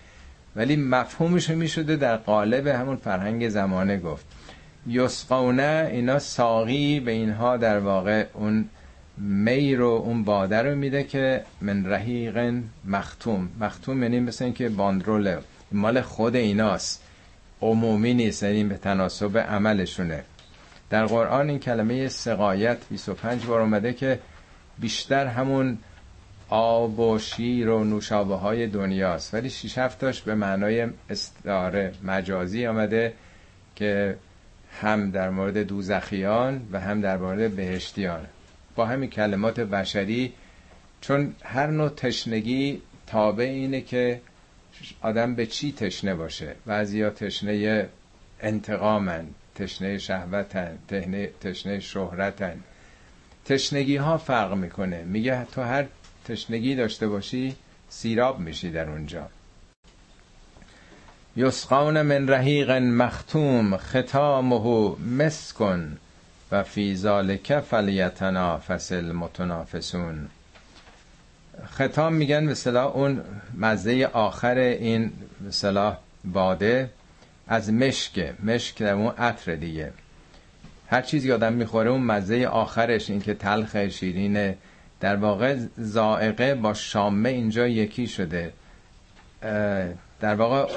ولی 0.55 0.76
مفهومش 0.76 1.49
می‌شده 1.49 1.95
در 1.95 2.17
قالب 2.17 2.67
همون 2.67 2.95
فرهنگ 2.95 3.49
زمانه 3.49 3.99
گفت. 3.99 4.26
یسقونه 4.88 5.89
اینا 5.91 6.19
ساقی 6.19 6.99
به 6.99 7.11
اینها 7.11 7.57
در 7.57 7.80
واقع 7.80 8.26
اون 8.34 8.69
می 9.17 9.76
رو 9.76 9.88
اون 9.88 10.23
باده 10.23 10.61
رو 10.61 10.76
میده 10.76 11.03
که 11.03 11.43
من 11.61 11.86
رحیق 11.86 12.53
مختوم. 12.86 13.49
مختوم 13.59 14.03
یعنی 14.03 14.19
مثل 14.19 14.51
که 14.51 14.69
باندروله. 14.69 15.38
مال 15.76 16.01
خود 16.01 16.36
ایناست. 16.36 17.03
عمومی 17.61 18.13
نیست 18.13 18.43
یعنی 18.43 18.63
به 18.63 18.78
تناسب 18.78 19.38
عملشونه. 19.38 20.23
در 20.89 21.05
قرآن 21.05 21.49
این 21.49 21.59
کلمه 21.59 22.07
سقایت 22.07 22.78
25 22.89 23.45
بار 23.45 23.61
اومده 23.61 23.93
که 23.93 24.19
بیشتر 24.80 25.28
همون 25.28 25.78
آب 26.49 26.99
و 26.99 27.19
شیر 27.19 27.69
و 27.69 27.84
نوشابه 27.84 28.36
های 28.36 28.67
دنیاست. 28.67 29.34
ولی 29.34 29.49
شیش 29.49 29.78
هفتاش 29.78 30.21
به 30.21 30.36
معنای 30.36 30.88
استعاره 31.09 31.93
مجازی 32.03 32.67
آمده 32.67 33.13
که 33.76 34.17
هم 34.82 35.11
در 35.11 35.30
مورد 35.30 35.57
دوزخیان 35.57 36.61
و 36.71 36.80
هم 36.80 37.01
در 37.01 37.17
مورد 37.17 37.55
بهشتیان. 37.55 38.26
با 38.76 38.86
همین 38.86 39.09
کلمات 39.09 39.59
بشری 39.59 40.34
چون 41.01 41.36
هر 41.43 41.67
نوع 41.67 41.89
تشنگی 41.89 42.82
تابع 43.07 43.43
اینه 43.43 43.82
که 43.82 44.21
آدم 45.01 45.36
به 45.36 45.45
چی 45.45 45.71
تشنه 45.71 46.15
باشه؟ 46.15 46.55
بعضیا 46.65 47.09
تشنه 47.09 47.89
انتقامن 48.41 49.26
تشنه 49.55 49.97
شهوتن 49.97 50.78
تشنه 51.41 51.80
شهرتن. 51.80 52.63
تشنگی 53.45 53.95
ها 53.95 54.17
فرق 54.17 54.53
می‌کنه. 54.53 55.03
میگه 55.03 55.45
تو 55.45 55.61
هر 55.61 55.86
تشنگی 56.26 56.76
داشته 56.76 57.07
باشی 57.07 57.55
سیراب 57.89 58.39
میشی 58.39 58.71
در 58.71 58.89
اونجا. 58.89 59.30
یسقون 61.38 62.01
من 62.01 62.30
رحیق 62.30 62.71
مختوم 62.71 63.78
ختامه 63.78 64.95
مسکن 65.17 65.97
و 66.51 66.63
فی 66.63 66.95
ذالک 66.95 67.59
فلیتنافس 67.59 68.91
المتنافسون. 68.91 70.30
ختام 71.66 72.14
میگن 72.14 72.43
مثلا 72.43 72.89
اون 72.89 73.22
مزه 73.58 74.10
آخر 74.14 74.58
این 74.58 75.12
مثلا 75.47 75.97
باده 76.26 76.89
از 77.47 77.74
مشک. 77.74 78.34
مشک 78.43 78.78
در 78.78 78.93
اون 78.93 79.14
عطر 79.18 79.56
دیگه. 79.56 79.93
هر 80.88 81.01
چیزی 81.01 81.32
آدم 81.32 81.53
می‌خوره 81.53 81.89
اون 81.89 82.01
مزه 82.01 82.45
آخرش 82.45 83.10
این 83.10 83.22
که 83.22 83.34
تلخ 83.34 83.76
شیرینه 83.76 84.58
در 84.99 85.16
واقع 85.16 85.58
زائقه 85.78 86.56
با 86.56 86.74
شامه 86.74 87.30
اینجا 87.30 87.68
یکی 87.68 88.08
شده. 88.08 88.53
در 90.20 90.36
واقع 90.36 90.74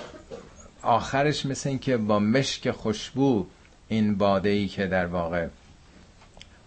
آخرش 0.82 1.46
مثل 1.46 1.68
این 1.68 1.78
که 1.78 1.96
با 1.96 2.18
مشک 2.18 2.70
خوشبو 2.70 3.46
این 3.88 4.14
باده 4.14 4.48
ای 4.48 4.68
که 4.68 4.86
در 4.86 5.06
واقع 5.06 5.46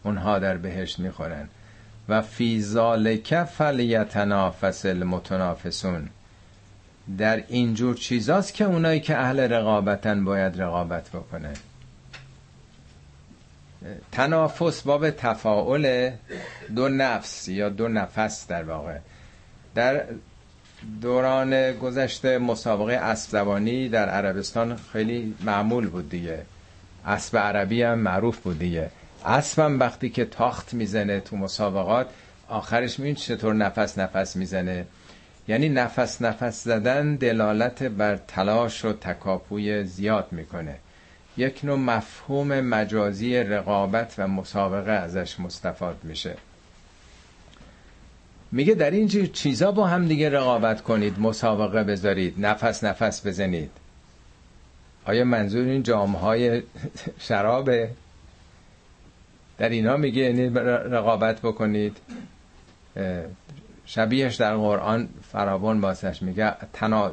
اونها 0.04 0.40
در 0.40 0.58
بهشت 0.58 1.00
می‌خورن. 1.00 1.50
و 2.12 2.22
فی 2.22 2.62
ذالک 2.62 3.44
فلیتنافس 3.44 4.86
المتنافسون. 4.86 6.10
در 7.18 7.44
اینجور 7.48 7.96
چیزاست 7.96 8.54
که 8.54 8.66
اونایی 8.66 9.00
که 9.00 9.18
اهل 9.18 9.40
رقابتن 9.40 10.26
باید 10.26 10.62
رقابت 10.62 11.10
بکنه. 11.10 11.54
تنافس 14.12 14.82
باب 14.82 15.10
تفاعل 15.10 16.12
دو 16.76 16.90
نفس 16.90 17.48
یا 17.48 17.70
دو 17.70 17.88
نفس 17.88 18.48
در 18.48 18.64
واقع. 18.64 18.98
در 19.76 20.04
دوران 21.02 21.74
گذشته 21.74 22.38
مسابقه 22.38 22.94
اسب 22.94 23.30
زبانی 23.32 23.90
در 23.90 24.10
عربستان 24.10 24.76
خیلی 24.94 25.36
معمول 25.42 25.88
بود 25.88 26.10
دیگه. 26.10 26.42
اسب 27.06 27.38
عربی 27.38 27.84
هم 27.84 28.00
معروف 28.00 28.38
بود 28.38 28.60
دیگه. 28.60 28.90
اسبم 29.26 29.80
وقتی 29.80 30.10
که 30.10 30.26
تاخت 30.26 30.74
می‌زنه 30.74 31.20
تو 31.20 31.38
مسابقات 31.38 32.08
آخرش 32.48 33.00
میبین 33.00 33.16
چطور 33.16 33.54
نفس 33.54 33.98
نفس 33.98 34.36
می‌زنه. 34.36 34.86
یعنی 35.48 35.70
نفس 35.70 36.22
نفس 36.22 36.64
زدن 36.64 37.16
دلالت 37.16 37.84
بر 37.84 38.16
تلاش 38.16 38.86
و 38.86 38.94
تکاپوی 38.94 39.84
زیاد 39.84 40.28
می‌کنه. 40.32 40.76
یک 41.38 41.60
نوع 41.64 41.78
مفهوم 41.78 42.60
مجازی 42.60 43.38
رقابت 43.38 44.16
و 44.18 44.28
مسابقه 44.28 44.92
ازش 44.92 45.40
مستفاد 45.40 45.98
میشه. 46.04 46.36
میگه 48.52 48.74
در 48.74 48.92
این 48.92 49.08
چیزا 49.34 49.72
با 49.72 49.88
هم 49.88 50.08
دیگه 50.08 50.30
رقابت 50.30 50.82
کنید 50.82 51.20
مسابقه 51.20 51.84
بذارید 51.84 52.46
نفس 52.46 52.84
نفس 52.84 53.28
بزنید. 53.28 53.72
آیا 55.06 55.24
منظور 55.24 55.66
این 55.66 55.84
جامعه 55.84 56.22
های 56.22 56.64
شرابه؟ 57.28 57.90
در 59.62 59.70
اینا 59.70 59.98
میگه 59.98 60.22
یعنی 60.22 60.50
رقابت 60.90 61.42
بکنید. 61.42 61.98
شبیهش 63.86 64.36
در 64.36 64.56
قرآن 64.56 65.10
فراوان 65.32 65.82
باسش 65.82 66.22
میگه 66.22 66.54
تنا 66.74 67.12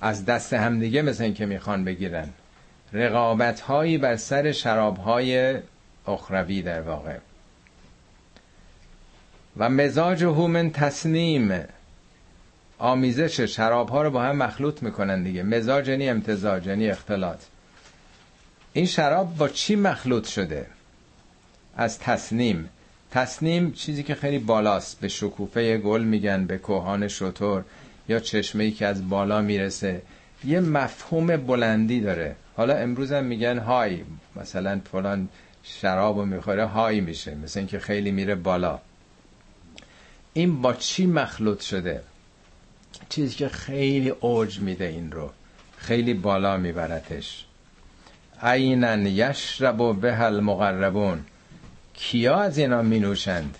از 0.00 0.24
دست 0.24 0.52
همدیگه 0.52 1.02
مثل 1.02 1.24
این 1.24 1.34
که 1.34 1.46
می‌خوان 1.46 1.84
بگیرن. 1.84 2.28
رقابت 2.92 3.60
هایی 3.60 3.98
بر 3.98 4.16
سر 4.16 4.52
شراب 4.52 4.96
های 4.96 5.58
اخروی 6.06 6.62
در 6.62 6.80
واقع. 6.80 7.16
و 9.56 9.68
مزاج 9.68 10.24
هومن 10.24 10.70
تصنیم 10.70 11.64
آمیزش 12.78 13.40
شراب 13.40 13.88
ها 13.88 14.02
رو 14.02 14.10
با 14.10 14.22
هم 14.22 14.36
مخلوط 14.36 14.82
می‌کنن 14.82 15.22
دیگه. 15.22 15.42
مزاج 15.42 15.88
یعنی 15.88 16.08
امتزاج 16.08 16.66
یعنی 16.66 16.90
اختلاط. 16.90 17.40
این 18.72 18.86
شراب 18.86 19.36
با 19.36 19.48
چی 19.48 19.76
مخلوط 19.76 20.26
شده؟ 20.28 20.66
از 21.76 21.98
تصنیم 21.98 22.68
تصنیم 23.10 23.72
چیزی 23.72 24.02
که 24.02 24.14
خیلی 24.14 24.38
بالاست. 24.38 25.00
به 25.00 25.08
شکوفه 25.08 25.78
گل 25.78 26.02
میگن 26.02 26.46
به 26.46 26.58
کوهان 26.58 27.08
شطور 27.08 27.64
یا 28.08 28.20
چشمه 28.20 28.64
ای 28.64 28.70
که 28.70 28.86
از 28.86 29.08
بالا 29.08 29.40
می‌رسه. 29.40 30.02
یه 30.44 30.60
مفهوم 30.60 31.36
بلندی 31.36 32.00
داره. 32.00 32.36
حالا 32.56 32.74
امروز 32.74 33.12
هم 33.12 33.24
میگن 33.24 33.58
های. 33.58 34.00
مثلا 34.36 34.80
فلان 34.92 35.28
شراب 35.62 36.18
رو 36.18 36.24
می‌خوره 36.24 36.64
های 36.64 37.00
میشه. 37.00 37.34
مثل 37.34 37.60
اینکه 37.60 37.78
خیلی 37.78 38.10
میره 38.10 38.34
بالا. 38.34 38.78
این 40.32 40.62
با 40.62 40.74
چی 40.74 41.06
مخلوط 41.06 41.60
شده؟ 41.60 42.02
چیزی 43.08 43.34
که 43.34 43.48
خیلی 43.48 44.08
اوج 44.08 44.60
میده 44.60 44.84
این 44.84 45.12
رو. 45.12 45.30
خیلی 45.76 46.14
بالا 46.14 46.56
میبرتش. 46.56 47.44
عینا 48.42 48.96
یشرب 48.96 49.80
و 49.80 49.92
به 49.92 50.22
المقربون. 50.22 51.24
کیا 51.94 52.40
از 52.40 52.58
اینا 52.58 52.82
می 52.82 53.00
نوشند 53.00 53.58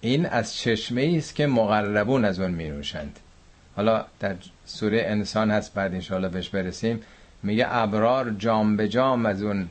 این 0.00 0.26
از 0.26 0.56
چشمه 0.56 1.14
است 1.18 1.34
که 1.34 1.46
مقربون 1.46 2.24
از 2.24 2.40
اون 2.40 2.50
می 2.50 2.68
نوشند 2.68 3.18
حالا 3.76 4.04
در 4.20 4.36
سوره 4.64 5.02
انسان 5.06 5.50
هست 5.50 5.74
بعد 5.74 5.94
انشاءالله 5.94 6.28
بهش 6.28 6.48
برسیم. 6.48 7.00
میگه 7.42 7.66
ابرار 7.68 8.30
جام 8.30 8.76
به 8.76 8.88
جام 8.88 9.26
از 9.26 9.42
اون 9.42 9.68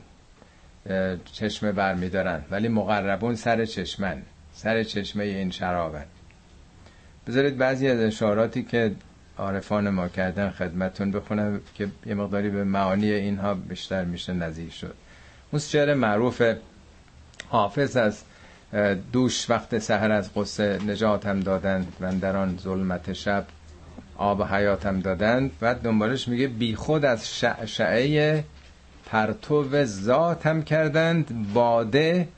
چشمه 1.32 1.72
بر 1.72 1.94
می 1.94 2.08
دارن 2.08 2.44
ولی 2.50 2.68
مقربون 2.68 3.34
سر 3.34 3.64
چشمن 3.64 4.22
سر 4.52 4.84
چشمه 4.84 5.24
این 5.24 5.50
شرابن. 5.50 6.04
بذارید 7.26 7.58
بعضی 7.58 7.88
از 7.88 8.00
اشاراتی 8.00 8.62
که 8.62 8.92
عارفان 9.38 9.90
ما 9.90 10.08
کردن 10.08 10.50
خدمتون 10.50 11.10
بخونم 11.10 11.60
که 11.74 11.88
یه 12.06 12.14
مقداری 12.14 12.50
به 12.50 12.64
معانی 12.64 13.12
اینها 13.12 13.54
بیشتر 13.54 14.04
میشه 14.04 14.32
نزدیک 14.32 14.72
شد. 14.72 14.94
اون 15.52 15.60
شعر 15.60 15.94
معروف 15.94 16.42
حافظ 17.48 17.96
از 17.96 18.22
دوش 19.12 19.50
وقت 19.50 19.78
سحر 19.78 20.12
از 20.12 20.34
قصه 20.34 20.78
نجاتم 20.86 21.40
دادند 21.40 21.92
و 22.00 22.12
در 22.12 22.36
آن 22.36 22.58
ظلمت 22.62 23.12
شب 23.12 23.44
آب 24.16 24.42
حیاتم 24.42 25.00
دادند 25.00 25.50
بعد 25.60 25.82
دنبالش 25.82 26.28
میگه 26.28 26.48
بی 26.48 26.74
خود 26.74 27.04
از 27.04 27.34
شعشعه 27.38 28.44
پرتو 29.06 29.84
ذاتم 29.84 30.62
کردند 30.62 31.52
باده 31.54 32.28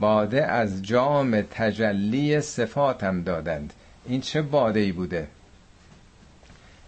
باده 0.00 0.46
از 0.46 0.82
جام 0.82 1.40
تجلی 1.40 2.40
صفاتم 2.40 3.22
دادند. 3.22 3.72
این 4.06 4.20
چه 4.20 4.42
باده 4.42 4.80
ای 4.80 4.92
بوده؟ 4.92 5.28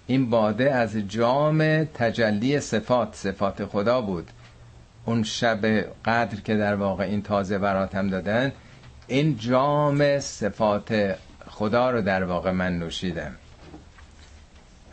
این 0.07 0.31
باده 0.31 0.75
از 0.75 0.97
جام 0.97 1.85
تجلی 1.85 2.61
صفات 2.61 3.15
صفات 3.15 3.65
خدا 3.65 4.01
بود. 4.01 4.31
اون 5.05 5.23
شب 5.23 5.67
قدر 6.05 6.41
که 6.41 6.57
در 6.57 6.75
واقع 6.75 7.05
این 7.05 7.23
تازه 7.23 7.59
براتم 7.59 8.09
دادن 8.09 8.53
این 9.07 9.39
جام 9.39 10.21
صفات 10.21 11.17
خدا 11.49 11.91
رو 11.91 12.03
در 12.03 12.25
واقع 12.25 12.51
من 12.51 12.79
نوشیدم. 12.79 13.35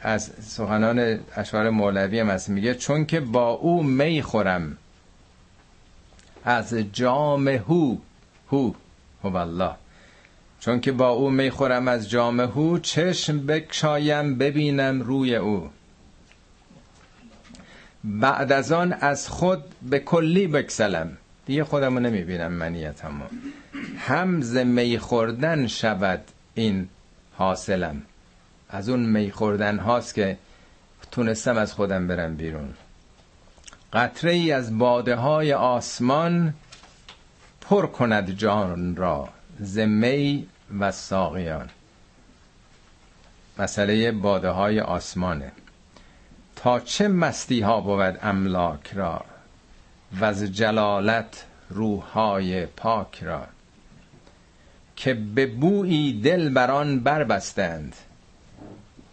از 0.01 0.31
سخنان 0.41 1.19
اشعار 1.35 1.69
مولوی 1.69 2.19
هم 2.19 2.29
هست 2.29 2.49
میگه 2.49 2.75
چون 2.75 3.05
که 3.05 3.19
با 3.19 3.49
او 3.49 3.83
می 3.83 4.21
خورم 4.21 4.77
از 6.45 6.73
جام 6.73 7.47
هو 7.47 7.97
هو 8.51 8.73
هو 9.23 9.35
الله. 9.35 9.71
چون 10.59 10.79
که 10.81 10.91
با 10.91 11.09
او 11.09 11.29
می 11.29 11.49
خورم 11.49 11.87
از 11.87 12.09
جام 12.09 12.39
هو 12.39 12.79
چشم 12.79 13.45
بکشایم 13.45 14.37
ببینم 14.37 15.01
روی 15.01 15.35
او. 15.35 15.69
بعد 18.03 18.51
از 18.51 18.71
آن 18.71 18.93
از 18.93 19.29
خود 19.29 19.63
به 19.81 19.99
کلی 19.99 20.47
بکسلم 20.47 21.17
دیگه 21.45 21.63
خودم 21.63 21.93
رو 21.93 21.99
نمی‌بینم 21.99 22.51
منیتمو 22.51 23.25
هم 23.97 24.41
ز 24.41 24.57
می 24.57 24.97
خوردن 24.97 25.67
شود 25.67 26.21
این 26.53 26.89
حاصلم. 27.35 28.01
از 28.69 28.89
اون 28.89 28.99
می 28.99 29.31
خوردن 29.31 29.79
هاست 29.79 30.15
که 30.15 30.37
تونستم 31.11 31.57
از 31.57 31.73
خودم 31.73 32.07
برم 32.07 32.35
بیرون. 32.35 32.73
قطره 33.93 34.31
ای 34.31 34.51
از 34.51 34.77
باده 34.77 35.15
های 35.15 35.53
آسمان 35.53 36.53
پر 37.61 37.87
کند 37.87 38.31
جان 38.31 38.95
را 38.95 39.29
ز 39.59 39.79
می 39.79 40.47
و 40.79 40.91
ساقیان. 40.91 41.69
مسئله 43.59 44.11
باده 44.11 44.49
های 44.49 44.79
آسمانه. 44.79 45.51
تا 46.63 46.79
چه 46.79 47.07
مستی 47.07 47.61
ها 47.61 47.81
بود 47.81 48.19
املاک 48.21 48.91
را 48.93 49.21
و 50.19 50.25
از 50.25 50.43
جلالت 50.43 51.45
روحهای 51.69 52.65
پاک 52.65 53.23
را 53.23 53.43
که 54.95 55.13
به 55.13 55.45
بویی 55.45 56.21
دل 56.21 56.49
بران 56.49 56.99
بربستند. 56.99 57.95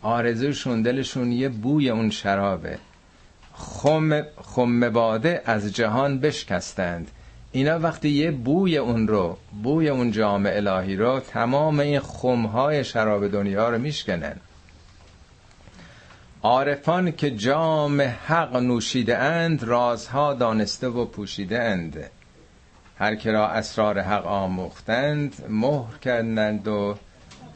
آرزوشون 0.02 0.82
دلشون 0.82 1.32
یه 1.32 1.48
بوی 1.48 1.90
اون 1.90 2.10
شرابه. 2.10 2.78
خم, 3.54 4.22
خم 4.42 4.90
باده 4.90 5.42
از 5.44 5.72
جهان 5.72 6.20
بشکستند. 6.20 7.10
اینا 7.52 7.78
وقتی 7.78 8.08
یه 8.08 8.30
بوی 8.30 8.76
اون 8.76 9.08
رو 9.08 9.36
بوی 9.62 9.88
اون 9.88 10.10
جام 10.10 10.46
الهی 10.46 10.96
رو 10.96 11.20
تمام 11.20 11.80
این 11.80 12.00
خمهای 12.00 12.84
شراب 12.84 13.28
دنیا 13.28 13.68
رو 13.68 13.78
میشکنن. 13.78 14.36
عارفان 16.46 17.12
که 17.12 17.30
جام 17.30 18.00
حق 18.00 18.56
نوشیده 18.56 19.18
اند 19.18 19.62
رازها 19.62 20.34
دانسته 20.34 20.88
و 20.88 21.04
پوشیده 21.04 21.62
اند. 21.62 22.10
هر 22.98 23.14
که 23.14 23.30
را 23.30 23.48
اسرار 23.48 24.00
حق 24.00 24.26
آموختند 24.26 25.34
مهر 25.48 25.98
کردند 25.98 26.68
و 26.68 26.96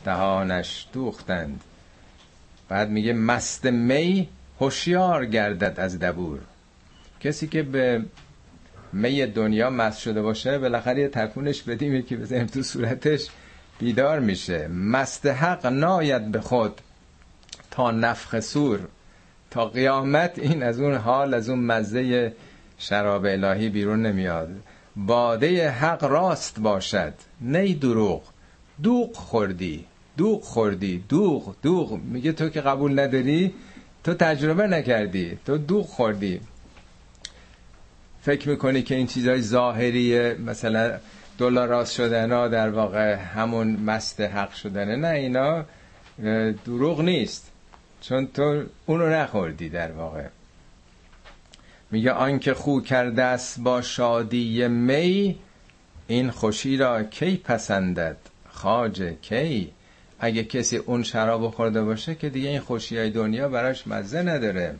دهانش 0.04 0.86
دوختند. 0.92 1.60
بعد 2.68 2.90
میگه 2.90 3.12
مست 3.12 3.66
می 3.66 4.28
هوشیار 4.60 5.26
گردد 5.26 5.80
از 5.80 5.98
دبور. 5.98 6.38
کسی 7.20 7.46
که 7.48 7.62
به 7.62 8.04
می 8.92 9.26
دنیا 9.26 9.70
مست 9.70 10.00
شده 10.00 10.22
باشه 10.22 10.58
بالاخره 10.58 11.00
یه 11.00 11.08
تکونش 11.08 11.62
بدیم 11.62 12.02
که 12.02 12.16
بزنیم 12.16 12.46
تو 12.46 12.62
صورتش 12.62 13.26
بیدار 13.78 14.20
میشه. 14.20 14.68
مست 14.68 15.26
حق 15.26 15.66
ناید 15.66 16.32
به 16.32 16.40
خود. 16.40 16.80
تا 17.70 17.90
نفخ 17.90 18.40
سور 18.40 18.80
تا 19.50 19.66
قیامت 19.66 20.38
این 20.38 20.62
از 20.62 20.80
اون 20.80 20.94
حال 20.94 21.34
از 21.34 21.48
اون 21.48 21.58
مزه 21.58 22.32
شراب 22.78 23.24
الهی 23.24 23.68
بیرون 23.68 24.06
نمیاد. 24.06 24.48
باده 24.96 25.70
حق 25.70 26.04
راست 26.04 26.60
باشد. 26.60 27.14
نه 27.40 27.74
دروغ. 27.74 28.22
دوغ 28.82 29.16
خوردی. 29.16 29.86
دوغ 30.16 30.42
خوردی. 30.42 31.04
دوغ 31.08 31.54
دوغ. 31.62 31.92
میگه 31.92 32.32
تو 32.32 32.48
که 32.48 32.60
قبول 32.60 33.00
نداری 33.00 33.54
تو 34.04 34.14
تجربه 34.14 34.66
نکردی. 34.66 35.38
تو 35.46 35.58
دوغ 35.58 35.86
خوردی. 35.86 36.40
فکر 38.22 38.48
می‌کنی 38.48 38.82
که 38.82 38.94
این 38.94 39.06
چیزهای 39.06 39.42
ظاهریه 39.42 40.36
مثلا 40.46 40.98
دلار 41.38 41.68
راست 41.68 41.94
شدن 41.94 42.32
ها 42.32 42.48
در 42.48 42.70
واقع 42.70 43.14
همون 43.14 43.76
مست 43.76 44.20
حق 44.20 44.52
شدنه. 44.52 44.96
نه 44.96 45.08
اینا 45.08 45.64
دروغ 46.64 47.00
نیست. 47.00 47.49
چون 48.00 48.26
تو 48.26 48.64
اونو 48.86 49.08
نخوردی 49.08 49.68
در 49.68 49.92
واقع. 49.92 50.26
میگه 51.90 52.12
آنکه 52.12 52.54
خو 52.54 52.80
کرده 52.80 53.22
است 53.22 53.60
با 53.60 53.82
شادی 53.82 54.68
می 54.68 55.38
این 56.06 56.30
خوشی 56.30 56.76
را 56.76 57.02
کی 57.02 57.36
پسندد؟ 57.36 58.16
خاج 58.48 59.02
کی؟ 59.22 59.70
اگه 60.20 60.44
کسی 60.44 60.76
اون 60.76 61.02
شراب 61.02 61.50
خورده 61.50 61.82
باشه 61.82 62.14
که 62.14 62.28
دیگه 62.28 62.48
این 62.48 62.60
خوشی 62.60 62.98
های 62.98 63.10
دنیا 63.10 63.48
براش 63.48 63.86
مزه 63.86 64.22
نداره. 64.22 64.74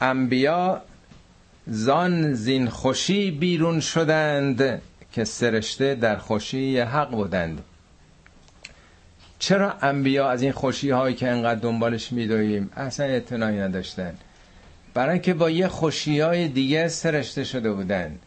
انبیا 0.00 0.82
زان 1.66 2.34
زین 2.34 2.68
خوشی 2.68 3.30
بیرون 3.30 3.80
شدند 3.80 4.82
که 5.12 5.24
سرشته 5.24 5.94
در 5.94 6.16
خوشی 6.16 6.78
حق 6.78 7.10
بودند. 7.10 7.62
چرا 9.38 9.72
انبیا 9.82 10.30
از 10.30 10.42
این 10.42 10.52
خوشی 10.52 10.90
هایی 10.90 11.14
که 11.14 11.28
انقدر 11.28 11.60
دنبالش 11.60 12.12
میدویم؟ 12.12 12.70
اصلا 12.76 13.06
اعتنایی 13.06 13.58
نداشتن. 13.58 14.14
برای 14.94 15.12
اینکه 15.12 15.34
با 15.34 15.50
یه 15.50 15.68
خوشی 15.68 16.20
های 16.20 16.48
دیگه 16.48 16.88
سرشته 16.88 17.44
شده 17.44 17.72
بودن. 17.72 18.18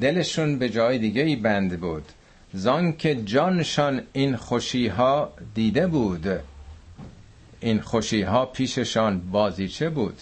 دلشون 0.00 0.58
به 0.58 0.68
جای 0.68 0.98
دیگه 0.98 1.22
ای 1.22 1.36
بند 1.36 1.80
بود. 1.80 2.04
زان 2.54 2.96
که 2.96 3.14
جانشان 3.14 4.02
این 4.12 4.36
خوشی 4.36 4.88
ها 4.88 5.32
دیده 5.54 5.86
بود. 5.86 6.26
این 7.60 7.80
خوشی 7.80 8.22
ها 8.22 8.46
پیششان 8.46 9.20
بازیچه 9.20 9.90
بود. 9.90 10.16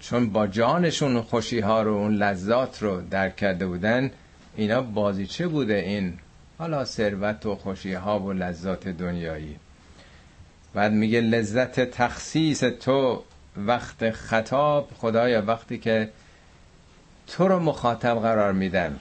چون 0.00 0.30
با 0.30 0.46
جانشون 0.46 1.20
خوشی 1.20 1.60
ها 1.60 1.82
رو 1.82 1.94
اون 1.94 2.14
لذات 2.14 2.82
رو 2.82 3.00
درک 3.10 3.36
کرده 3.36 3.66
بودن 3.66 4.10
اینا 4.56 4.82
بازیچه 4.82 5.48
بوده 5.48 5.74
این 5.74 6.18
حالا 6.58 6.84
ثروت 6.84 7.46
و 7.46 7.56
خوشی 7.56 7.92
ها 7.92 8.20
و 8.20 8.32
لذات 8.32 8.88
دنیایی. 8.88 9.56
بعد 10.74 10.92
میگه 10.92 11.20
لذت 11.20 11.80
تخصیص 11.90 12.64
تو 12.64 13.22
وقت 13.56 14.10
خطاب 14.10 14.90
خدایا 14.98 15.42
وقتی 15.42 15.78
که 15.78 16.08
تو 17.26 17.48
رو 17.48 17.58
مخاطب 17.58 18.14
قرار 18.14 18.52
میدن. 18.52 18.98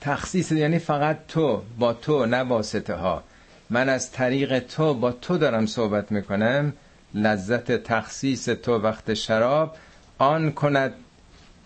تخصیص 0.00 0.52
یعنی 0.52 0.78
فقط 0.78 1.18
تو 1.28 1.62
با 1.78 1.92
تو 1.92 2.26
نه 2.26 2.36
واسطه 2.36 2.94
ها 2.94 3.22
من 3.70 3.88
از 3.88 4.12
طریق 4.12 4.58
تو 4.58 4.94
با 4.94 5.12
تو 5.12 5.38
دارم 5.38 5.66
صحبت 5.66 6.12
می‌کنم. 6.12 6.72
لذت 7.14 7.72
تخصیص 7.72 8.48
تو 8.48 8.78
وقت 8.78 9.14
شراب 9.14 9.76
آن 10.18 10.52
کند 10.52 10.94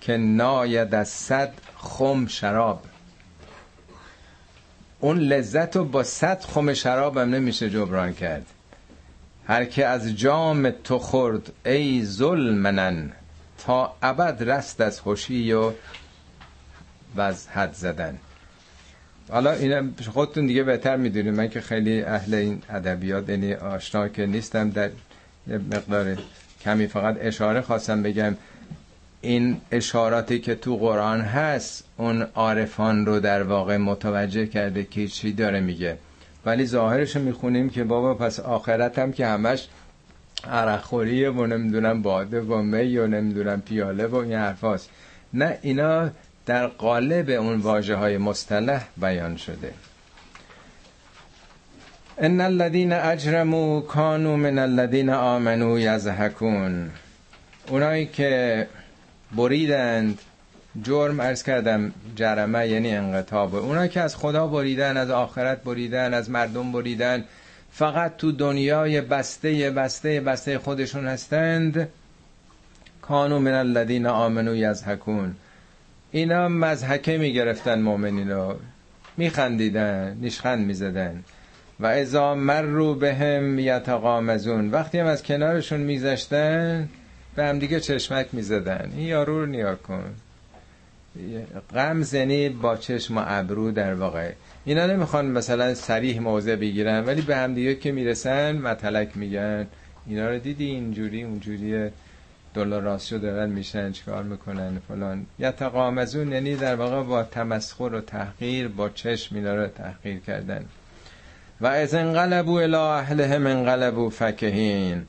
که 0.01 0.17
ناید 0.17 0.95
از 0.95 1.09
صد 1.09 1.53
خم 1.77 2.27
شراب. 2.27 2.83
اون 5.01 5.19
لذت 5.19 5.77
رو 5.77 5.85
با 5.85 6.03
صد 6.03 6.41
خم 6.41 6.75
شراب 6.75 7.17
هم 7.17 7.35
نمیشه 7.35 7.71
جبران 7.71 8.13
کرد. 8.13 8.47
هر 9.47 9.65
که 9.65 9.87
از 9.87 10.17
جام 10.17 10.71
تو 10.71 10.99
خورد 10.99 11.53
ای 11.67 12.05
ظلمنن 12.05 13.13
تا 13.59 13.97
ابد 14.03 14.51
رست 14.51 14.81
از 14.81 15.01
خوشی 15.01 15.53
و 15.53 15.73
از 17.17 17.49
حد 17.49 17.73
زدن. 17.73 18.19
حالا 19.31 19.53
این 19.53 19.95
خودتون 20.13 20.47
دیگه 20.47 20.63
بهتر 20.63 20.97
می‌دونید. 20.97 21.35
من 21.35 21.49
که 21.49 21.61
خیلی 21.61 22.03
اهل 22.03 22.35
این 22.35 22.63
ادبیات 22.69 23.29
یعنی 23.29 23.55
آشنا 23.55 24.09
که 24.09 24.27
نیستم 24.27 24.71
در 24.71 24.91
مقدار 25.47 26.19
کمی 26.61 26.87
فقط 26.87 27.17
اشاره 27.21 27.61
خواستم 27.61 28.03
بگم. 28.03 28.37
این 29.25 29.61
اشاراتی 29.71 30.39
که 30.39 30.55
تو 30.55 30.77
قرآن 30.77 31.21
هست 31.21 31.85
اون 31.97 32.23
عارفان 32.23 33.07
رو 33.07 33.21
در 33.21 33.43
واقع 33.43 33.77
متوجه 33.77 34.47
کرده 34.47 34.85
که 34.85 35.09
چی 35.09 35.33
داره 35.33 35.61
میگه. 35.61 35.97
ولی 36.47 36.67
ظاهرش 36.67 37.17
می‌خونیم 37.17 37.71
که 37.71 37.85
بابا 37.85 38.15
پس 38.15 38.41
آخرت 38.41 38.99
هم 38.99 39.13
که 39.13 39.27
همش 39.27 39.69
عرقخوریه 40.51 41.31
و 41.31 41.47
نمی‌دونم 41.47 42.03
باده 42.03 42.41
و 42.41 42.63
می 42.63 42.99
و 42.99 43.07
نمی‌دونم 43.07 43.61
پیاله 43.61 44.07
و 44.07 44.15
این 44.15 44.33
حرفاست. 44.33 44.91
نه 45.35 45.59
اینا 45.63 46.11
در 46.47 46.67
قالب 46.67 47.31
اون 47.31 47.61
واجه 47.61 47.95
های 47.95 48.19
مصطلح 48.19 48.89
بیان 48.97 49.37
شده. 49.37 49.73
ان 52.19 52.41
الذين 52.41 52.93
اجرموا 52.93 53.81
كانوا 53.81 54.37
من 54.37 54.59
الذين 54.59 55.09
امنوا 55.09 55.81
يضحكون 55.81 56.91
اونایی 57.69 58.07
که 58.07 58.67
بریدند. 59.37 60.19
جرم 60.83 61.21
ارز 61.21 61.43
کردم 61.43 61.93
جرمه 62.17 62.69
یعنی 62.69 62.97
انقطاب 62.97 63.55
اونایی 63.55 63.89
که 63.89 64.01
از 64.01 64.17
خدا 64.17 64.47
بریدن 64.47 64.97
از 64.97 65.11
آخرت 65.11 65.63
بریدن 65.65 66.15
از 66.15 66.31
مردم 66.31 66.73
بریدن 66.73 67.25
فقط 67.73 68.17
تو 68.17 68.33
دنیای 68.33 69.01
بسته 69.01 69.71
بسته 69.71 70.21
بسته 70.21 70.59
خودشون 70.59 71.07
هستند. 71.07 71.89
کانو 73.03 73.39
من 73.39 73.53
الذین 73.53 74.07
آمنو 74.07 74.57
یزهکون 74.57 75.35
اینا 76.13 76.49
مزحکه 76.49 77.19
می‌گرفتن 77.19 77.83
مؤمنین 77.83 78.31
رو. 78.31 78.57
میخندیدن 79.17 80.17
نیشخند 80.21 80.67
می‌زدن. 80.67 81.25
و 81.81 81.87
ازا 81.87 82.35
مر 82.35 82.63
رو 82.63 82.95
به 82.95 83.15
هم 83.15 83.59
یتقامزون 83.59 84.71
وقتی 84.71 84.99
هم 84.99 85.07
از 85.07 85.23
کنارشون 85.23 85.81
میزشتن 85.81 86.89
به 87.37 87.45
هم 87.45 87.59
دیگه 87.59 87.81
چشمک 87.81 88.27
می‌زدن. 88.33 88.93
این 88.97 89.07
یارو 89.07 89.41
رو 89.41 89.47
نیا 89.47 89.75
کن. 89.75 90.15
غم 91.75 92.03
زنی 92.03 92.49
با 92.49 92.77
چشم 92.77 93.19
و 93.19 93.23
ابرو 93.27 93.71
در 93.71 93.95
واقع. 93.95 94.33
اینا 94.65 94.87
نمی‌خوان 94.87 95.27
مثلا 95.27 95.75
سریح 95.75 96.21
موضع 96.21 96.57
بگیرن 96.57 97.05
ولی 97.05 97.23
به 97.23 97.37
هم 97.37 97.55
دیگه 97.55 97.75
که 97.75 97.93
می‌رسن 97.93 98.53
متلک 98.59 99.17
میگن. 99.17 99.67
اینا 100.07 100.31
رو 100.31 100.39
دیدی 100.39 100.67
اینجوری 100.67 101.23
اونجوری 101.23 101.91
دلار 102.55 102.83
راسیو 102.83 103.19
دارن 103.19 103.51
میشن 103.51 103.93
چیکار 103.93 104.23
می‌کنن 104.23 104.79
فلان. 104.89 105.27
یا 105.39 105.53
تقامزون 105.53 106.33
یعنی 106.33 106.57
در 106.57 106.75
واقع 106.75 107.03
با 107.03 107.23
تمسخر 107.23 107.95
و 107.95 108.01
تحقیر 108.01 108.69
با 108.69 108.89
چشم 108.89 109.37
اینا 109.37 109.55
رو 109.55 109.67
تحقیر 109.67 110.19
کردن. 110.19 110.65
و 111.61 111.67
از 111.67 111.95
انقلبو 111.95 112.55
الى 112.55 112.75
اهلهم 112.75 113.47
انقلبو 113.47 114.11
فکهین. 114.11 115.07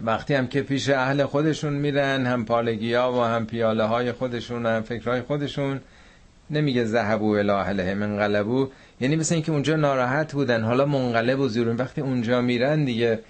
وقتی 0.00 0.34
هم 0.34 0.46
که 0.46 0.62
پیش 0.62 0.88
اهل 0.88 1.24
خودشون 1.24 1.72
میرن 1.72 2.26
هم 2.26 2.44
پالگی 2.44 2.94
ها 2.94 3.12
و 3.12 3.24
هم 3.24 3.46
پیاله 3.46 3.84
های 3.84 4.12
خودشون 4.12 4.66
هم 4.66 4.82
فکرهای 4.82 5.20
خودشون 5.20 5.80
نمیگه 6.50 6.84
ذهبو 6.84 7.30
الی 7.30 7.50
اهلهم 7.50 8.02
انقلبو 8.02 8.68
یعنی 9.00 9.16
مثل 9.16 9.34
اینکه 9.34 9.52
اونجا 9.52 9.76
ناراحت 9.76 10.32
بودن 10.32 10.62
حالا 10.62 10.86
منقلب 10.86 11.40
و 11.40 11.48
زیرون. 11.48 11.76
وقتی 11.76 12.00
اونجا 12.00 12.40
میرن 12.40 12.84
دیگه 12.84 13.20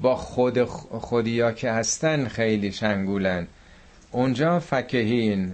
با 0.00 0.16
خود 0.16 0.64
خودیا 0.64 1.52
که 1.52 1.70
هستن 1.70 2.28
خیلی 2.28 2.72
شنگولن. 2.72 3.46
اونجا 4.12 4.58
فکهین 4.58 5.52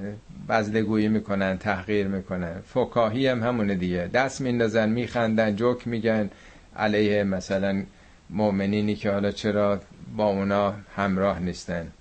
بزدگویی 0.49 1.09
می‌کنن 1.09 1.59
تحقیر 1.59 2.07
می‌کنن. 2.07 2.61
فکاهی 2.67 3.27
هم 3.27 3.43
همونه 3.43 3.75
دیگه. 3.75 4.11
دست 4.15 4.41
میندازن 4.41 4.89
میخندن 4.89 5.57
جوک 5.57 5.89
میگن. 5.89 6.31
علیه 6.77 7.25
مثلا 7.25 7.83
مؤمنینی 8.31 8.95
که 8.95 9.11
حالا 9.11 9.31
چرا 9.31 9.81
با 10.17 10.25
اونا 10.25 10.75
همراه 10.97 11.39
نیستن. 11.39 11.93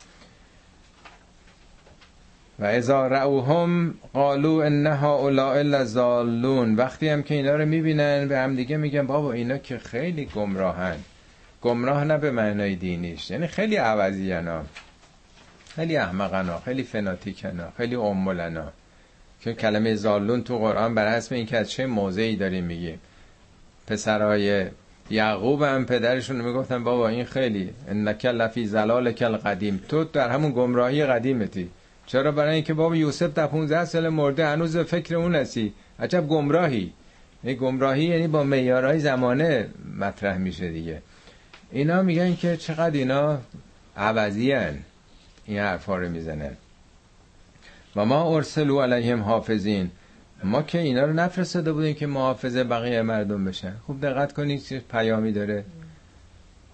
و 2.60 2.66
ازا 2.66 3.08
رعوهم 3.08 3.94
قالو 4.14 4.54
انها 4.54 5.16
اولاء 5.16 5.62
لزالون 5.62 6.76
وقتی 6.76 7.10
هم 7.10 7.24
که 7.24 7.36
اینا 7.36 7.56
رو 7.56 7.66
می‌بینن 7.66 8.28
به 8.28 8.38
هم 8.38 8.56
دیگه 8.56 8.78
میگن 8.78 9.08
بابا 9.08 9.34
اینا 9.34 9.58
که 9.58 9.78
خیلی 9.78 10.26
گمراهن. 10.26 10.98
گمراه 11.62 12.04
نه 12.04 12.18
به 12.18 12.32
معنای 12.32 12.76
دینیش. 12.76 13.32
یعنی 13.32 13.48
خیلی 13.48 13.76
عوضینا 13.76 14.64
خیلی 15.76 15.98
احمقنا 15.98 16.60
خیلی 16.60 16.84
فناتیکنا 16.84 17.72
خیلی 17.78 17.96
امولنا 17.96 18.72
که 19.42 19.54
کلمه 19.54 19.96
زالون 19.96 20.44
تو 20.44 20.58
قرآن 20.58 20.96
بر 20.96 21.16
حسب 21.16 21.34
این 21.34 21.46
که 21.46 21.58
از 21.58 21.72
چه 21.72 21.86
موضعی 21.86 22.36
داریم 22.36 22.64
میگیم. 22.64 23.00
پسرای 23.88 24.68
یعقوب 25.10 25.62
هم 25.62 25.86
پدرشون 25.86 26.42
می‌گفتن 26.42 26.84
بابا 26.84 27.08
این 27.08 27.26
خیلی 27.26 27.70
انک 27.88 28.26
لفی 28.26 28.66
زلال 28.66 29.12
کل 29.12 29.38
قدیم 29.38 29.84
تو 29.90 30.04
در 30.04 30.30
همون 30.30 30.52
گمراهی 30.52 31.06
قدیمتی. 31.06 31.70
چرا؟ 32.06 32.32
برای 32.32 32.56
اینکه 32.56 32.74
بابا 32.74 32.96
یوسف 32.96 33.34
در 33.34 33.48
15 33.48 33.86
سال 33.86 34.10
مرده 34.10 34.48
هنوز 34.48 34.78
فکر 34.78 35.16
اون 35.16 35.36
هستی. 35.36 35.74
عجب 36.00 36.28
گمراهی. 36.28 36.92
این 37.44 37.56
گمراهی 37.56 38.04
یعنی 38.04 38.28
با 38.28 38.44
معیارهای 38.44 39.00
زمانه 39.00 39.70
مطرح 40.00 40.38
میشه 40.38 40.72
دیگه. 40.72 41.02
اینا 41.72 42.02
میگن 42.02 42.36
که 42.36 42.58
چقدر 42.58 42.98
اینا 42.98 43.40
عوضی 43.98 44.52
هن. 44.52 44.80
این 45.46 45.60
حرفا 45.60 45.98
رو 45.98 46.10
می‌زنن. 46.10 46.58
و 47.96 48.06
ما 48.06 48.36
ارسلو 48.36 48.82
علیهم 48.82 49.22
حافظین. 49.22 49.92
ما 50.44 50.62
که 50.62 50.80
اینا 50.80 51.06
رو 51.06 51.14
نفرستاده 51.14 51.74
بودیم 51.74 51.94
که 51.96 52.08
محافظه 52.08 52.64
بقیه 52.64 53.02
مردم 53.02 53.46
بشن. 53.46 53.74
خوب 53.86 54.02
دقت 54.02 54.34
کنید 54.34 54.64
چه 54.64 54.82
پیامی 54.92 55.32
داره. 55.32 55.64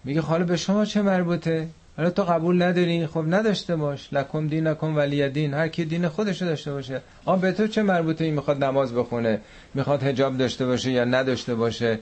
میگه 0.04 0.22
حالا 0.22 0.46
به 0.46 0.58
شما 0.58 0.86
چه 0.86 1.02
مربوطه؟ 1.02 1.68
حالا 1.98 2.10
تو 2.10 2.24
قبول 2.24 2.62
نداری؟ 2.62 3.08
خب 3.08 3.26
نداشته 3.28 3.76
باش. 3.76 4.14
لکم 4.14 4.48
دین 4.48 4.68
لکم 4.68 4.96
ولی 4.96 5.30
دین. 5.30 5.54
هر 5.54 5.68
کی 5.68 5.86
دین 5.86 6.08
خودشو 6.08 6.46
داشته 6.46 6.72
باشه. 6.72 7.02
آ 7.26 7.36
به 7.36 7.52
تو 7.52 7.68
چه 7.68 7.84
مربوطه؟ 7.84 8.26
این 8.26 8.34
می‌خواد 8.34 8.64
نماز 8.64 8.94
بخونه. 8.94 9.42
می‌خواد 9.74 10.04
حجاب 10.04 10.38
داشته 10.38 10.66
باشه 10.66 10.92
یا 10.92 11.06
نداشته 11.06 11.56
باشه. 11.56 12.00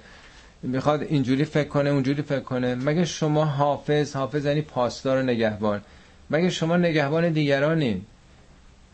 می‌خواد 0.64 1.02
اینجوری 1.02 1.46
فکر 1.46 1.68
کنه 1.68 1.90
اونجوری 1.90 2.22
فکر 2.22 2.40
کنه. 2.40 2.76
مگه 2.76 3.06
شما 3.06 3.46
حافظ 3.46 4.16
حافظ 4.16 4.46
یعنی 4.46 4.62
پاسدار 4.62 5.18
و 5.18 5.22
نگهبان. 5.22 5.82
مگه 6.30 6.50
شما 6.50 6.78
نگهبان 6.78 7.30
دیگرانی 7.30 8.02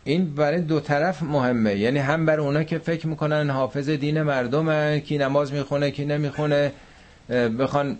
این 0.04 0.36
برای 0.36 0.62
دو 0.62 0.80
طرف 0.80 1.24
مهمه. 1.24 1.76
یعنی 1.76 2.00
هم 2.00 2.26
بر 2.26 2.40
اونا 2.40 2.64
که 2.64 2.78
فکر 2.78 3.08
می‌کنن 3.08 3.50
حافظ 3.50 3.90
دین 3.90 4.22
مردم 4.22 5.00
کی 5.00 5.18
نماز 5.18 5.54
می‌خونه 5.54 5.92
کی 5.92 6.06
نمی‌خونه 6.06 6.72
بخوان 7.60 7.98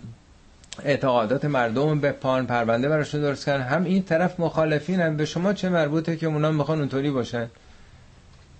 اعتقادات 0.84 1.44
مردم 1.44 2.00
به 2.00 2.12
پان 2.12 2.46
پرونده 2.46 2.88
براشون 2.88 3.20
درست 3.20 3.46
کردن 3.46 3.64
هم 3.64 3.84
این 3.84 4.02
طرف 4.02 4.40
مخالفین 4.40 5.00
هم 5.00 5.16
به 5.16 5.24
شما 5.24 5.52
چه 5.52 5.68
مربوطه 5.68 6.16
که 6.16 6.26
اونا 6.26 6.52
می‌خوان 6.52 6.78
اونطوری 6.78 7.10
باشن؟ 7.10 7.46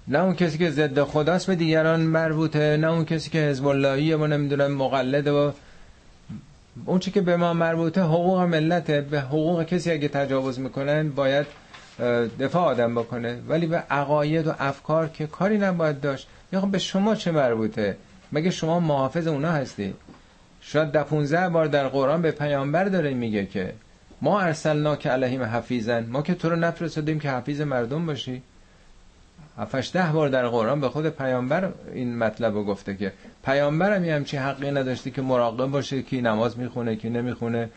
نه 0.08 0.18
اون 0.18 0.34
کسی 0.34 0.58
که 0.58 0.70
ضد 0.70 1.02
خداست 1.02 1.46
به 1.46 1.54
دیگران 1.54 2.00
مربوطه 2.00 2.76
نه 2.76 2.86
اون 2.86 3.04
کسی 3.04 3.30
که 3.30 3.38
حزب 3.38 3.66
اللهیه 3.66 4.16
و 4.16 4.26
نمی‌دونم 4.26 4.72
مقلده 4.72 5.32
و 5.32 5.50
اون 6.86 6.98
چی 6.98 7.10
که 7.10 7.20
به 7.20 7.36
ما 7.36 7.52
مربوطه 7.52 8.02
حقوق 8.02 8.40
ملته. 8.40 9.00
به 9.00 9.20
حقوق 9.20 9.62
کسی 9.62 9.90
اگه 9.90 10.08
تجاوز 10.08 10.60
می‌کنن 10.60 11.10
باید 11.10 11.46
دفاع 12.40 12.62
آدم 12.62 12.94
بکنه. 12.94 13.40
ولی 13.48 13.66
به 13.66 13.76
عقاید 13.76 14.46
و 14.46 14.52
افکار 14.58 15.08
که 15.08 15.26
کاری 15.26 15.58
نباید 15.58 16.00
داشت. 16.00 16.28
یا 16.52 16.60
به 16.60 16.78
شما 16.78 17.14
چه 17.14 17.30
مربوطه؟ 17.30 17.96
مگه 18.32 18.50
شما 18.50 18.80
محافظ 18.80 19.26
اونا 19.26 19.52
هستی 19.52 19.94
شاید 20.60 20.88
ده 20.88 21.02
15 21.02 21.48
بار 21.48 21.66
در 21.66 21.88
قرآن 21.88 22.22
به 22.22 22.30
پیامبر 22.30 22.84
داره 22.84 23.14
میگه 23.14 23.46
که 23.46 23.72
ما 24.22 24.40
ارسلنا 24.40 24.96
که 24.96 25.10
علیهم 25.10 25.42
حفیظن 25.42 26.06
ما 26.06 26.22
که 26.22 26.34
تو 26.34 26.50
رو 26.50 26.56
نفرستادیم 26.56 27.20
که 27.20 27.30
حفیظ 27.30 27.60
مردم 27.60 28.06
باشی. 28.06 28.42
هفتش 29.58 29.90
ده 29.92 30.12
بار 30.12 30.28
در 30.28 30.48
قرآن 30.48 30.80
به 30.80 30.88
خود 30.88 31.08
پیامبر 31.08 31.72
این 31.94 32.18
مطلب 32.18 32.54
رو 32.54 32.64
گفته 32.64 32.96
که 32.96 33.12
پیامبر 33.44 33.96
هم 33.96 34.04
همچی 34.04 34.36
حقی 34.36 34.70
نداشتی 34.70 35.10
که 35.10 35.22
مراقب 35.22 35.66
باشه 35.66 36.02
کی 36.02 36.22
نماز 36.22 36.58
می‌خونه 36.58 36.96
کی 36.96 37.10
نمی‌خونه. 37.10 37.70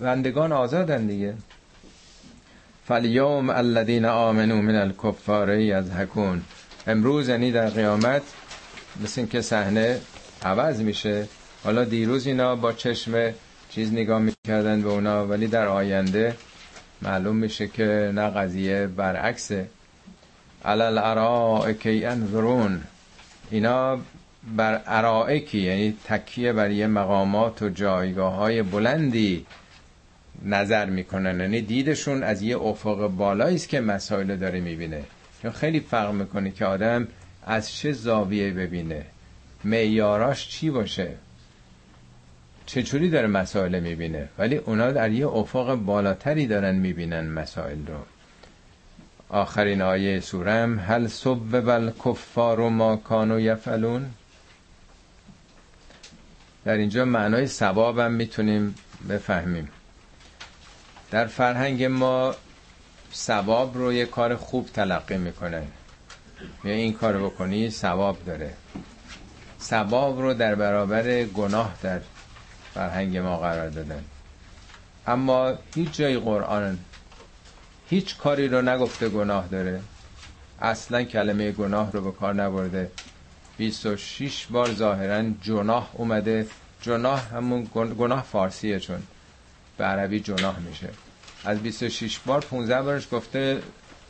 بندگان 0.00 0.52
آزادن 0.52 1.06
دیگه. 1.06 1.34
فالیوم 2.88 3.50
الذین 3.50 4.04
آمنوا 4.04 4.60
من 4.60 4.74
الکفار 4.74 5.58
یضحکون 5.58 6.42
امروز 6.86 7.28
یعنی 7.28 7.52
در 7.52 7.68
قیامت 7.68 8.22
مثل 9.02 9.20
این 9.20 9.28
که 9.28 9.40
صحنه 9.40 10.00
عوض 10.42 10.80
میشه. 10.80 11.28
حالا 11.64 11.84
دیروز 11.84 12.26
اینا 12.26 12.56
با 12.56 12.72
چشم 12.72 13.32
چیز 13.70 13.92
نگاه 13.92 14.18
می‌کردن 14.18 14.82
به 14.82 14.88
اونا 14.88 15.26
ولی 15.26 15.46
در 15.46 15.66
آینده 15.66 16.36
معلوم 17.02 17.36
میشه 17.36 17.68
که 17.68 18.12
نه 18.14 18.30
قضیه 18.30 18.86
برعکسه. 18.86 19.68
علل 20.64 20.98
ارائک 20.98 21.82
انظرون 21.84 22.82
اینا 23.50 23.98
بر 24.56 24.82
ارائکی 24.86 25.58
یعنی 25.58 25.96
تکیه 26.04 26.52
بر 26.52 26.70
یه 26.70 26.86
مقامات 26.86 27.62
و 27.62 27.68
جایگاه 27.68 28.34
های 28.34 28.62
بلندی 28.62 29.46
نظر 30.44 30.86
می‌کنن. 30.86 31.40
یعنی 31.40 31.60
دیدشون 31.60 32.22
از 32.22 32.42
یه 32.42 32.58
افق 32.58 33.06
بالایی 33.06 33.56
است 33.56 33.68
که 33.68 33.80
مسائل 33.80 34.36
داره 34.36 34.60
می‌بینه. 34.60 35.04
چون 35.42 35.50
خیلی 35.50 35.80
فرق 35.80 36.12
می‌کنه 36.12 36.50
که 36.50 36.64
آدم 36.64 37.08
از 37.46 37.72
چه 37.72 37.92
زاویه 37.92 38.50
ببینه. 38.50 39.04
معیاراش 39.64 40.48
چی 40.48 40.70
باشه؟ 40.70 41.10
چجوری 42.66 43.10
داره 43.10 43.26
مسائل 43.26 43.80
می‌بینه؟ 43.80 44.28
ولی 44.38 44.56
اونا 44.56 44.92
در 44.92 45.10
یه 45.10 45.28
افق 45.28 45.74
بالاتری 45.74 46.46
دارن 46.46 46.74
می‌بینن 46.74 47.26
مسائل 47.26 47.86
رو. 47.86 47.98
آخرین 49.28 49.82
آیه 49.82 50.20
سورم 50.20 50.78
هل 50.78 51.08
بل 51.50 51.90
کفار 52.04 52.60
و 52.60 52.70
ما 52.70 52.96
کانو 52.96 53.40
یفعلون. 53.40 54.06
در 56.64 56.76
اینجا 56.76 57.04
معنای 57.04 57.46
ثوابم 57.46 58.12
می‌تونیم 58.12 58.74
بفهمیم. 59.08 59.68
در 61.10 61.26
فرهنگ 61.26 61.84
ما 61.84 62.34
ثواب 63.14 63.78
رو 63.78 63.92
یه 63.92 64.06
کار 64.06 64.36
خوب 64.36 64.68
تلقی 64.74 65.16
می‌کنه. 65.18 65.62
یا 66.64 66.72
این 66.72 66.92
کار 66.92 67.18
بکنی 67.18 67.70
ثواب 67.70 68.24
داره. 68.26 68.54
ثواب 69.60 70.20
رو 70.20 70.34
در 70.34 70.54
برابر 70.54 71.24
گناه 71.24 71.74
در 71.82 72.00
فرهنگ 72.74 73.18
ما 73.18 73.36
قرار 73.36 73.68
دادن. 73.68 74.04
اما 75.06 75.54
هیچ 75.74 75.92
جای 75.92 76.18
قرآن 76.18 76.78
هیچ 77.88 78.16
کاری 78.16 78.48
رو 78.48 78.62
نگفته 78.62 79.08
گناه 79.08 79.48
داره. 79.48 79.80
اصلا 80.60 81.02
کلمه 81.02 81.52
گناه 81.52 81.92
رو 81.92 82.00
به 82.00 82.12
کار 82.12 82.34
نبرده. 82.34 82.90
26 83.56 84.46
بار 84.46 84.74
ظاهرا 84.74 85.30
جناح 85.42 85.90
اومده. 85.92 86.46
جناح 86.80 87.34
همون 87.34 87.68
گناه 87.74 88.22
فارسیه 88.22 88.80
چون. 88.80 89.02
به 89.78 89.84
عربی 89.84 90.20
جناح 90.20 90.58
میشه. 90.58 90.88
از 91.44 91.58
26 91.62 92.18
بار 92.18 92.40
15 92.40 92.82
بارش 92.82 93.08
گفته 93.12 93.62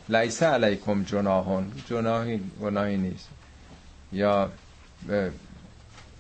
لیس 0.08 0.42
علیکم 0.42 1.02
جناحون. 1.02 1.72
جناحی 1.90 2.40
گناهی 2.62 2.96
نیست. 2.96 3.28
یا 4.12 4.50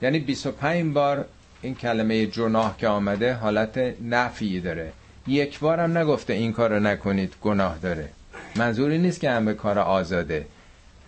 یعنی 0.02 0.18
25 0.18 0.94
بار 0.94 1.24
این 1.62 1.74
کلمه 1.74 2.26
جناح 2.26 2.76
که 2.76 2.88
آمده 2.88 3.34
حالت 3.34 3.94
نفی 4.02 4.60
داره. 4.60 4.92
یک 5.26 5.58
بار 5.58 5.80
هم 5.80 5.98
نگفته 5.98 6.32
این 6.32 6.52
کار 6.52 6.70
رو 6.70 6.80
نکنید 6.80 7.34
گناه 7.42 7.78
داره. 7.78 8.08
منظوری 8.56 8.98
نیست 8.98 9.20
که 9.20 9.30
هم 9.30 9.44
به 9.44 9.54
کار 9.54 9.78
آزاده. 9.78 10.46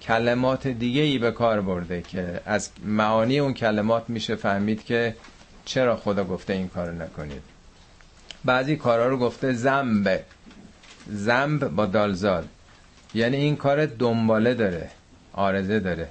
کلمات 0.03 0.67
دیگه 0.67 1.03
ای 1.03 1.19
به 1.19 1.31
کار 1.31 1.61
برده 1.61 2.03
که 2.03 2.41
از 2.47 2.71
معانی 2.85 3.39
اون 3.39 3.55
کلمات 3.55 4.05
میشه 4.11 4.35
فهمید 4.37 4.85
که 4.85 5.17
چرا 5.65 5.97
خدا 5.97 6.25
گفته 6.25 6.53
این 6.53 6.69
کار 6.69 6.93
نکنید. 6.93 7.43
بعضی 8.45 8.77
کارها 8.77 9.07
رو 9.07 9.19
گفته 9.19 9.53
زنب. 9.53 10.21
زنب 11.07 11.69
با 11.69 11.87
دالزال. 11.87 12.45
یعنی 13.15 13.37
این 13.37 13.57
کار 13.57 13.87
دنباله 13.87 14.55
داره 14.55 14.91
آرزه 15.33 15.81
داره. 15.81 16.09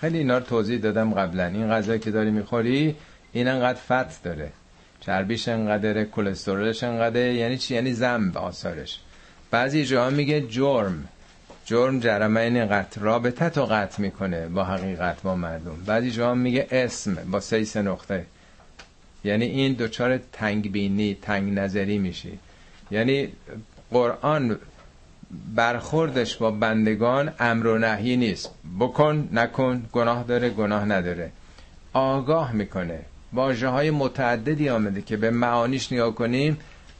خیلی 0.00 0.18
اینا 0.18 0.38
رو 0.38 0.44
توضیح 0.44 0.78
دادم 0.78 1.14
قبلا 1.14 1.46
این 1.46 1.70
غذا 1.70 1.96
که 1.96 2.10
داری 2.10 2.30
می‌خوری 2.30 2.96
این 3.32 3.48
انقدر 3.48 3.78
فت 3.78 4.22
داره. 4.22 4.52
چربیش 5.00 5.48
انقدره 5.48 6.04
کلسترولش 6.04 6.84
انقدره. 6.84 7.34
یعنی 7.34 7.58
چی؟ 7.58 7.74
یعنی 7.74 7.92
زنب 7.92 8.38
آثارش. 8.38 9.00
بعضی 9.50 9.84
جاها 9.84 10.10
میگه 10.10 10.40
جرم. 10.40 11.08
جرم 11.64 12.00
جرمه 12.00 12.40
این 12.40 12.66
قطع. 12.66 13.00
رابطه 13.00 13.50
تو 13.50 13.64
قطع 13.64 14.02
می‌کنه 14.02 14.48
با 14.48 14.64
حقیقت 14.64 15.22
با 15.22 15.34
مردم. 15.34 15.76
بعضی 15.86 16.10
جاها 16.10 16.34
میگه 16.34 16.66
اسم 16.70 17.14
با 17.30 17.40
سیس 17.40 17.76
نقطه. 17.76 18.26
یعنی 19.24 19.44
این 19.44 19.72
دوچار 19.72 20.18
تنگ 20.32 20.72
بینی 20.72 21.18
تنگ 21.22 21.58
نظری 21.58 21.98
میشی. 21.98 22.38
یعنی 22.90 23.28
قرآن 23.90 24.58
برخوردش 25.54 26.36
با 26.36 26.50
بندگان 26.50 27.32
امر 27.38 27.66
و 27.66 27.78
نهی 27.78 28.16
نیست. 28.16 28.50
بکن 28.80 29.28
نکن 29.32 29.86
گناه 29.92 30.22
داره 30.22 30.50
گناه 30.50 30.84
نداره. 30.84 31.32
آگاه 31.92 32.52
می‌کنه. 32.52 33.00
واژه 33.32 33.68
های 33.68 33.90
متعددی 33.90 34.68
آمده 34.68 35.02
که 35.02 35.16
به 35.16 35.30
معانیش 35.30 35.92
نگاه 35.92 36.14
کنیم. 36.14 36.58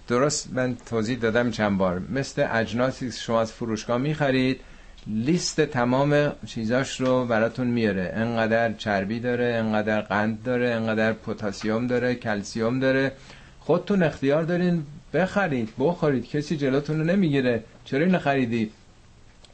درست 0.09 0.53
من 0.53 0.77
توضیح 0.87 1.19
دادم 1.19 1.51
چند 1.51 1.79
بار. 1.79 2.03
مثل 2.11 2.47
اجناسی 2.51 3.13
شما 3.13 3.41
از 3.41 3.53
فروشگاه 3.53 3.99
می‌خرید 3.99 4.61
لیست 5.09 5.61
تمام 5.61 6.33
چیزاش 6.47 7.01
رو 7.01 7.25
براتون 7.25 7.67
میاره. 7.67 8.13
انقدر 8.15 8.73
چربی 8.73 9.21
داره 9.21 9.45
انقدر 9.45 10.01
قند 10.01 10.43
داره 10.43 10.69
انقدر 10.69 11.13
پتاسیم 11.13 11.87
داره 11.87 12.15
کلسیوم 12.15 12.81
داره. 12.81 13.13
خودتون 13.61 14.03
اختیار 14.03 14.43
دارین 14.43 14.83
بخرید 15.15 15.69
بخورید. 15.79 16.29
کسی 16.29 16.57
جلوتون 16.57 16.99
رو 16.99 17.05
نمی‌گیره. 17.05 17.63
چرا 17.85 18.05
این 18.05 18.19
خریدی؟ 18.19 18.71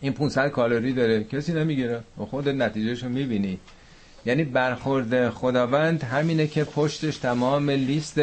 این 0.01 0.13
500 0.13 0.49
کالری 0.49 0.93
داره. 0.93 1.25
کسی 1.25 1.53
نمی‌گیره. 1.53 2.01
و 2.19 2.25
خود 2.25 2.49
نتیجهش 2.49 3.03
رو 3.03 3.09
می‌بینی. 3.09 3.59
یعنی 4.27 4.45
برخورد 4.45 5.31
خداوند 5.31 6.03
همینه 6.03 6.47
که 6.47 6.65
پشتش 6.65 7.17
تمام 7.17 7.71
لیست 7.71 8.21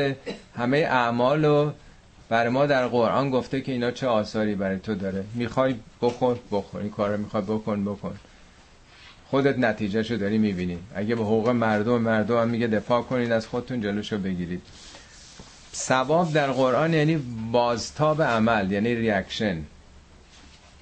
همه 0.56 0.78
اعمال 0.78 1.46
و 1.46 1.72
برای 2.32 2.50
ما 2.50 2.66
در 2.66 2.88
قرآن 2.88 3.30
گفته 3.30 3.62
که 3.62 3.72
اینا 3.72 3.92
چه 3.92 4.08
آثاری 4.08 4.56
برای 4.56 4.80
تو 4.80 4.96
داره؟ 4.96 5.24
می‌خوای 5.34 5.76
بخور 6.02 6.40
بخور 6.52 6.82
این 6.82 6.90
کار 6.90 7.18
می‌خوای 7.18 7.44
بکن 7.44 7.86
بکن. 7.86 8.16
خودت 9.30 9.60
نتیجهشو 9.60 10.16
داری 10.16 10.38
می‌بینی. 10.38 10.78
اگه 10.96 11.16
به 11.16 11.24
حقوق 11.24 11.50
مردم 11.50 11.98
مردم 11.98 12.42
هم 12.42 12.50
میگه 12.50 12.68
دفاع 12.68 13.02
کنید 13.02 13.32
از 13.32 13.48
خودتون 13.48 13.82
جلوشو 13.82 14.18
بگیرید. 14.18 14.62
ثواب 15.74 16.34
در 16.34 16.52
قرآن 16.52 16.94
یعنی 16.94 17.18
بازتاب 17.52 18.22
عمل 18.22 18.72
یعنی 18.72 18.96
ریاکشن 18.96 19.58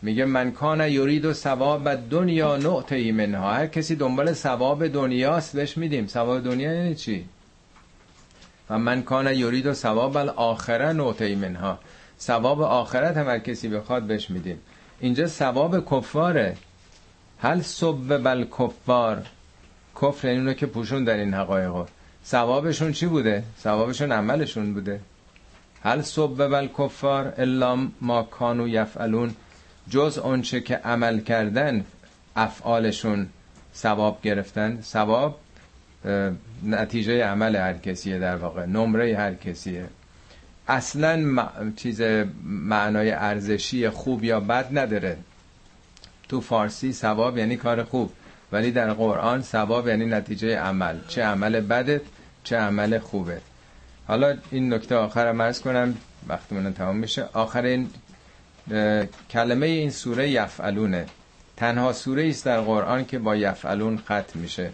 میگه 0.02 0.26
من 0.26 0.52
کان 0.52 0.90
یورید 0.90 1.26
و 1.26 1.34
ثواب 1.34 1.96
دنیا 1.96 2.58
نعطه 2.58 3.12
منها. 3.12 3.54
هر 3.54 3.68
کسی 3.68 3.96
دنبال 3.96 4.34
ثواب 4.34 4.88
دنیاست 4.88 5.56
بهش 5.56 5.78
میدیم. 5.78 6.08
ثواب 6.08 6.44
دنیا 6.44 6.74
یعنی 6.74 6.96
چی؟ 6.96 7.26
و 8.70 8.78
من 8.78 9.02
کان 9.04 9.34
یورید 9.34 9.66
و 9.66 9.74
ثواب 9.74 10.18
الاخره 10.18 10.94
نعطه 10.94 11.36
منها. 11.36 11.80
ثواب 12.20 12.62
آخرت 12.62 13.18
هم 13.18 13.28
هر 13.28 13.40
کسی 13.40 13.68
بخواد 13.68 14.04
بهش 14.04 14.30
میدیم. 14.30 14.60
اینجا 15.00 15.28
ثواب 15.28 15.86
کفاره. 15.86 16.58
هل 17.38 17.62
صب 17.62 18.24
بل 18.24 18.46
کفار. 18.60 19.26
کفر 20.02 20.28
یعنی 20.28 20.40
اونو 20.40 20.54
که 20.54 20.66
پوشون 20.66 21.04
در 21.04 21.18
این 21.18 21.34
حقایق. 21.34 21.74
ثوابشون 22.26 22.92
چی 22.92 23.06
بوده؟ 23.06 23.44
ثوابشون 23.64 24.12
عملشون 24.12 24.74
بوده. 24.74 25.00
هل 25.84 26.02
صب 26.02 26.48
بل 26.48 26.68
کفار 26.78 27.34
الا 27.38 27.88
ما 28.02 28.24
کانو 28.24 28.68
یفعلون. 28.68 29.36
جز 29.90 30.18
اونچه 30.18 30.62
که 30.62 30.76
عمل 30.76 31.20
کردن 31.20 31.86
افعالشون 32.36 33.30
ثواب 33.76 34.22
گرفتن. 34.22 34.82
ثواب 34.82 35.40
نتیجه 36.64 37.24
عمل 37.24 37.56
هر 37.56 37.74
کسیه 37.74 38.20
در 38.20 38.36
واقع 38.36 38.66
نمره 38.66 39.18
هر 39.18 39.34
کسیه. 39.34 39.86
اصلا 40.68 41.48
چیز 41.76 42.02
معنای 42.44 43.12
ارزشی 43.12 43.90
خوب 43.90 44.24
یا 44.24 44.40
بد 44.40 44.78
نداره. 44.78 45.18
تو 46.30 46.42
فارسی 46.42 46.94
ثواب 46.94 47.38
یعنی 47.38 47.58
کار 47.58 47.84
خوب 47.84 48.12
ولی 48.52 48.72
در 48.72 48.94
قرآن 48.94 49.42
ثواب 49.42 49.88
یعنی 49.88 50.06
نتیجه 50.06 50.58
عمل. 50.58 50.96
چه 51.08 51.24
عمل 51.24 51.60
بدت 51.62 52.02
چه 52.44 52.58
عمل 52.58 53.00
خوبه 53.00 53.42
حالا 54.08 54.38
این 54.52 54.74
نکته 54.74 54.96
آخر 54.96 55.32
مرز 55.32 55.62
کنم 55.62 55.98
وقتی 56.28 56.56
من 56.56 56.74
تمام 56.74 56.96
میشه 56.96 57.30
آخرین 57.34 57.90
کلمه 59.30 59.66
این 59.66 59.92
سوره 59.92 60.30
یفعلونه. 60.30 61.06
تنها 61.58 61.94
سوره 61.94 62.30
است 62.30 62.46
در 62.46 62.62
قرآن 62.62 63.06
که 63.06 63.20
با 63.20 63.36
یفعلون 63.36 63.98
ختم 63.98 64.40
میشه. 64.40 64.70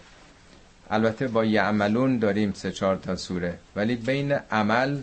البته 0.89 1.27
با 1.27 1.45
یعملون 1.45 2.19
داریم 2.19 2.53
سه 2.53 2.71
چهار 2.71 2.95
تا 2.95 3.15
سوره 3.15 3.57
ولی 3.75 3.95
بین 3.95 4.31
عمل 4.31 5.01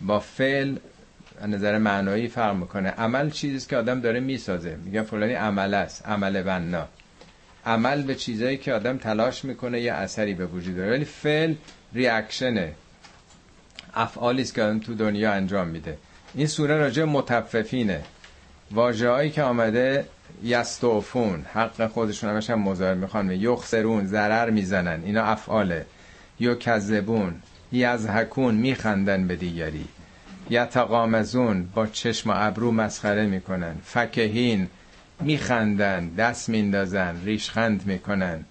با 0.00 0.20
فعل 0.20 0.76
نظر 1.46 1.78
معنایی 1.78 2.28
فرق 2.28 2.56
می‌کنه. 2.56 2.90
عمل 2.90 3.30
چیزی 3.30 3.66
که 3.68 3.76
آدم 3.76 4.00
داره 4.00 4.20
می‌سازه. 4.20 4.76
میگن 4.84 5.02
فلانی 5.02 5.32
عمل 5.32 5.74
است 5.74 6.06
عمل 6.06 6.42
بنا. 6.42 6.88
عمل 7.66 8.02
به 8.02 8.14
چیزایی 8.14 8.56
که 8.56 8.72
آدم 8.72 8.98
تلاش 8.98 9.44
می‌کنه 9.44 9.80
یه 9.80 9.92
اثری 9.92 10.34
به 10.34 10.46
وجود 10.46 10.76
داره. 10.76 10.90
ولی 10.90 11.04
فعل 11.04 11.54
ریاکشنه. 11.94 12.72
افعالی 13.94 14.42
است 14.42 14.54
که 14.54 14.62
آدم 14.62 14.78
تو 14.78 14.94
دنیا 14.94 15.32
انجام 15.32 15.68
میده. 15.68 15.98
این 16.34 16.46
سوره 16.46 16.76
راجع 16.76 17.04
متففینه. 17.04 18.02
واژه‌هایی 18.70 19.30
که 19.30 19.42
آمده 19.42 20.04
یستوفون 20.44 21.46
حق 21.54 21.86
خودشون 21.86 22.30
همش 22.30 22.50
هم 22.50 22.58
مزار 22.58 22.94
می‌خوان. 22.94 23.30
یخسرون 23.30 24.06
ضرر 24.06 24.50
می‌زنن. 24.50 25.02
اینا 25.04 25.22
افعاله. 25.22 25.86
یو 26.40 26.54
کذبون 26.54 27.34
یزهکون 27.72 28.54
میخندن 28.54 29.26
به 29.26 29.36
دیگری. 29.36 29.84
یتقامزون 30.50 31.68
با 31.74 31.86
چشم 31.86 32.30
و 32.30 32.32
ابرو 32.36 32.72
مسخره 32.72 33.26
می‌کنن. 33.26 33.74
فکهین 33.84 34.68
میخندن 35.20 36.08
دست 36.08 36.48
میندازن 36.48 37.16
ریشخند 37.24 37.86
می‌کنن. 37.86 38.44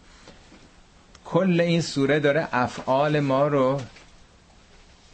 کل 1.25 1.61
این 1.61 1.81
سوره 1.81 2.19
داره 2.19 2.47
افعال 2.51 3.19
ما 3.19 3.47
رو 3.47 3.81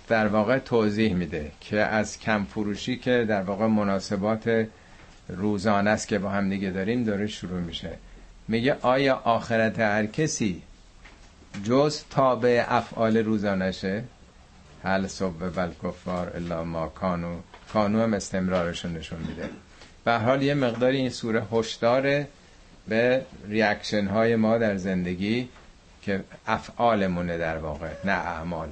در 0.07 0.27
واقع 0.27 0.57
توضیح 0.59 1.13
میده 1.13 1.51
که 1.61 1.77
از 1.79 2.19
کم 2.19 2.43
فروشی 2.43 2.97
که 2.97 3.25
در 3.29 3.41
واقع 3.41 3.67
مناسبات 3.67 4.67
روزانه 5.27 5.89
است 5.89 6.07
که 6.07 6.19
با 6.19 6.29
هم 6.29 6.49
دیگه 6.49 6.69
داریم 6.69 7.03
داره 7.03 7.27
شروع 7.27 7.59
میشه. 7.59 7.89
میگه 8.47 8.77
آیا 8.81 9.15
آخرت 9.15 9.79
هر 9.79 10.05
کسی 10.05 10.61
جز 11.63 12.03
تابع 12.09 12.65
افعال 12.67 13.17
روزانشه 13.17 14.03
حل 14.83 15.07
صبح 15.07 15.49
بل 15.49 15.71
کفار 15.83 16.31
الا 16.35 16.63
ما 16.63 16.87
کانو 16.87 17.35
کانو 17.73 18.03
هم 18.03 18.13
استمرارشون 18.13 18.93
نشون 18.93 19.19
میده. 19.19 19.49
به 20.05 20.17
حال 20.17 20.41
یه 20.41 20.53
مقداری 20.53 20.97
این 20.97 21.09
سوره 21.09 21.43
هشدار 21.51 22.25
به 22.87 23.25
ریاکشن 23.47 24.07
های 24.07 24.35
ما 24.35 24.57
در 24.57 24.77
زندگی 24.77 25.49
که 26.01 26.23
افعالمونه 26.47 27.37
در 27.37 27.57
واقع 27.57 27.89
نه 28.05 28.11
اعمال. 28.11 28.69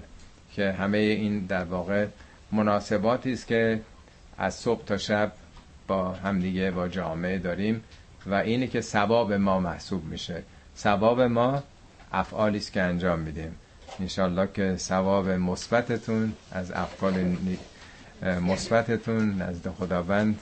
که 0.55 0.71
همه 0.71 0.97
این 0.97 1.39
در 1.39 1.63
واقع 1.63 2.05
مناسباتی 2.51 3.33
است 3.33 3.47
که 3.47 3.79
از 4.37 4.55
صبح 4.55 4.85
تا 4.85 4.97
شب 4.97 5.31
با 5.89 6.11
همدیگه 6.11 6.71
با 6.71 6.87
جامعه 6.87 7.37
داریم 7.37 7.83
و 8.25 8.33
اینی 8.33 8.67
که 8.67 8.81
ثواب 8.81 9.33
ما 9.33 9.59
محسوب 9.59 10.05
میشه. 10.05 10.43
ثواب 10.77 11.21
ما 11.21 11.63
افعالی 12.11 12.57
است 12.57 12.73
که 12.73 12.81
انجام 12.81 13.19
میدیم. 13.19 13.55
انشالله 13.99 14.49
که 14.53 14.75
ثواب 14.77 15.29
مثبتتون 15.29 16.33
از 16.51 16.71
افعال 16.71 17.35
مثبتتون 18.23 19.41
نزد 19.41 19.69
خداوند 19.69 20.39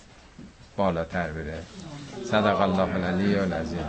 بالاتر 0.78 1.32
بره. 1.32 1.64
صدق 2.26 2.62
الله 2.62 2.96
العلی 2.96 3.36
العظیم. 3.36 3.86